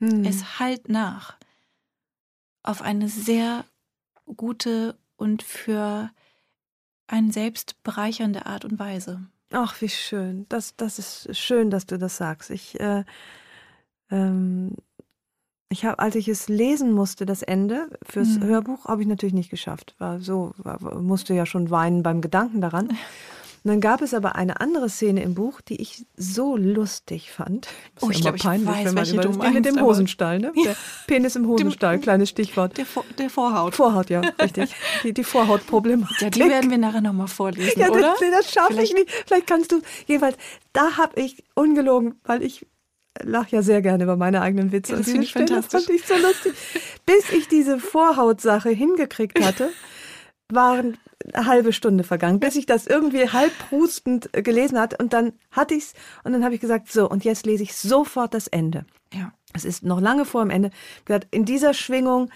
Hm. 0.00 0.24
Es 0.24 0.58
halt 0.58 0.88
nach 0.88 1.36
auf 2.62 2.82
eine 2.82 3.08
sehr 3.08 3.64
gute 4.36 4.98
und 5.16 5.42
für 5.42 6.10
einen 7.06 7.32
selbst 7.32 7.82
bereichernde 7.82 8.46
Art 8.46 8.64
und 8.64 8.78
Weise. 8.78 9.26
Ach, 9.52 9.80
wie 9.80 9.88
schön. 9.88 10.46
Das, 10.48 10.76
das 10.76 10.98
ist 10.98 11.36
schön, 11.36 11.70
dass 11.70 11.86
du 11.86 11.98
das 11.98 12.16
sagst. 12.16 12.50
Ich, 12.50 12.78
äh, 12.78 13.04
ähm, 14.10 14.76
ich 15.68 15.84
habe, 15.84 15.98
als 15.98 16.14
ich 16.14 16.28
es 16.28 16.48
lesen 16.48 16.92
musste, 16.92 17.26
das 17.26 17.42
Ende 17.42 17.88
fürs 18.02 18.38
mhm. 18.38 18.44
Hörbuch, 18.44 18.86
habe 18.86 19.02
ich 19.02 19.08
natürlich 19.08 19.34
nicht 19.34 19.50
geschafft. 19.50 19.94
War 19.98 20.20
so, 20.20 20.52
war, 20.56 21.00
musste 21.00 21.34
ja 21.34 21.46
schon 21.46 21.70
weinen 21.70 22.02
beim 22.02 22.20
Gedanken 22.20 22.60
daran. 22.60 22.96
Und 23.62 23.68
dann 23.70 23.80
gab 23.82 24.00
es 24.00 24.14
aber 24.14 24.36
eine 24.36 24.60
andere 24.60 24.88
Szene 24.88 25.22
im 25.22 25.34
Buch, 25.34 25.60
die 25.60 25.80
ich 25.82 26.06
so 26.16 26.56
lustig 26.56 27.30
fand. 27.30 27.68
Das 27.94 28.04
oh, 28.04 28.10
ich 28.10 28.22
glaube, 28.22 28.38
ich 28.38 28.44
weiß, 28.44 28.64
wenn 28.64 28.96
welche 28.96 29.16
du 29.18 29.32
meinst, 29.32 29.54
mit 29.54 29.66
dem 29.66 29.80
Hosenstall, 29.82 30.38
ne? 30.38 30.52
Der 30.64 30.74
Penis 31.06 31.36
im 31.36 31.46
Hosenstall, 31.46 31.98
dem, 31.98 32.02
kleines 32.02 32.30
Stichwort. 32.30 32.78
Der, 32.78 32.86
der, 33.18 33.28
Vorhaut. 33.28 33.74
Vorhaut, 33.74 34.08
ja, 34.08 34.20
richtig. 34.42 34.74
Die, 35.02 35.12
die 35.12 35.24
Vorhautproblematik. 35.24 36.20
Ja, 36.20 36.30
die 36.30 36.40
werden 36.40 36.70
wir 36.70 36.78
nachher 36.78 37.02
nochmal 37.02 37.28
vorlesen, 37.28 37.78
ja, 37.78 37.90
oder? 37.90 38.14
Das, 38.18 38.30
das 38.30 38.52
schaffe 38.52 38.80
ich 38.82 38.94
nicht. 38.94 39.10
Vielleicht 39.26 39.46
kannst 39.46 39.72
du, 39.72 39.82
jedenfalls, 40.06 40.36
da 40.72 40.96
habe 40.96 41.20
ich 41.20 41.44
ungelogen, 41.54 42.14
weil 42.24 42.42
ich 42.42 42.66
lache 43.22 43.56
ja 43.56 43.62
sehr 43.62 43.82
gerne 43.82 44.04
über 44.04 44.16
meine 44.16 44.40
eigenen 44.40 44.72
Witze. 44.72 44.92
Ja, 44.92 44.98
das 44.98 45.10
finde 45.10 45.24
ich 45.24 45.32
fantastisch. 45.32 45.72
Das 45.72 45.84
fand 45.84 45.96
ich 45.96 46.06
so 46.06 46.14
lustig. 46.14 46.54
Bis 47.04 47.30
ich 47.32 47.48
diese 47.48 47.78
Vorhautsache 47.78 48.70
hingekriegt 48.70 49.44
hatte, 49.44 49.70
waren 50.54 50.96
eine 51.34 51.46
halbe 51.46 51.72
Stunde 51.72 52.04
vergangen, 52.04 52.40
bis 52.40 52.56
ich 52.56 52.66
das 52.66 52.86
irgendwie 52.86 53.28
halb 53.28 53.52
prustend 53.68 54.30
äh, 54.32 54.42
gelesen 54.42 54.78
hatte. 54.78 54.96
Und 54.98 55.12
dann 55.12 55.32
hatte 55.50 55.74
ich's 55.74 55.94
und 56.24 56.32
dann 56.32 56.44
habe 56.44 56.54
ich 56.54 56.60
gesagt, 56.60 56.90
so, 56.90 57.08
und 57.08 57.24
jetzt 57.24 57.46
lese 57.46 57.62
ich 57.62 57.76
sofort 57.76 58.34
das 58.34 58.48
Ende. 58.48 58.84
Ja. 59.12 59.32
Es 59.52 59.64
ist 59.64 59.82
noch 59.82 60.00
lange 60.00 60.24
vor 60.24 60.44
dem 60.44 60.50
Ende. 60.50 60.70
In 61.30 61.44
dieser 61.44 61.74
Schwingung 61.74 62.30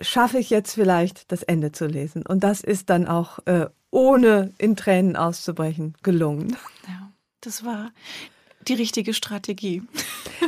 schaffe 0.00 0.38
ich 0.38 0.50
jetzt 0.50 0.74
vielleicht 0.74 1.30
das 1.32 1.42
Ende 1.42 1.72
zu 1.72 1.86
lesen. 1.86 2.24
Und 2.24 2.44
das 2.44 2.60
ist 2.60 2.88
dann 2.88 3.06
auch 3.06 3.40
äh, 3.46 3.66
ohne 3.90 4.52
in 4.58 4.76
Tränen 4.76 5.16
auszubrechen 5.16 5.94
gelungen. 6.02 6.56
Ja, 6.86 7.10
das 7.40 7.64
war 7.64 7.90
die 8.68 8.74
richtige 8.74 9.14
Strategie. 9.14 9.82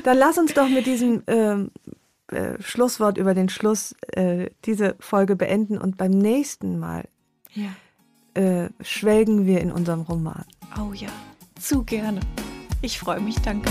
Dann 0.05 0.19
lass 0.19 0.39
uns 0.39 0.55
doch 0.55 0.69
mit 0.69 0.87
diesem 0.87 1.23
ähm, 1.27 1.71
äh, 2.33 2.61
Schlusswort 2.63 3.19
über 3.19 3.35
den 3.35 3.49
Schluss 3.49 3.95
äh, 4.13 4.51
diese 4.65 4.97
Folge 5.01 5.37
beenden 5.37 5.79
und 5.79 5.97
beim 5.97 6.13
nächsten 6.13 6.79
Mal 6.79 7.09
ja. 7.55 7.75
äh, 8.35 8.71
schwelgen 8.81 9.47
wir 9.47 9.61
in 9.61 9.73
unserem 9.73 10.03
Roman. 10.03 10.45
Oh 10.79 10.93
ja, 10.93 11.11
zu 11.61 11.83
gerne. 11.85 12.21
Ich 12.81 12.99
freue 12.99 13.21
mich, 13.21 13.37
danke. 13.41 13.71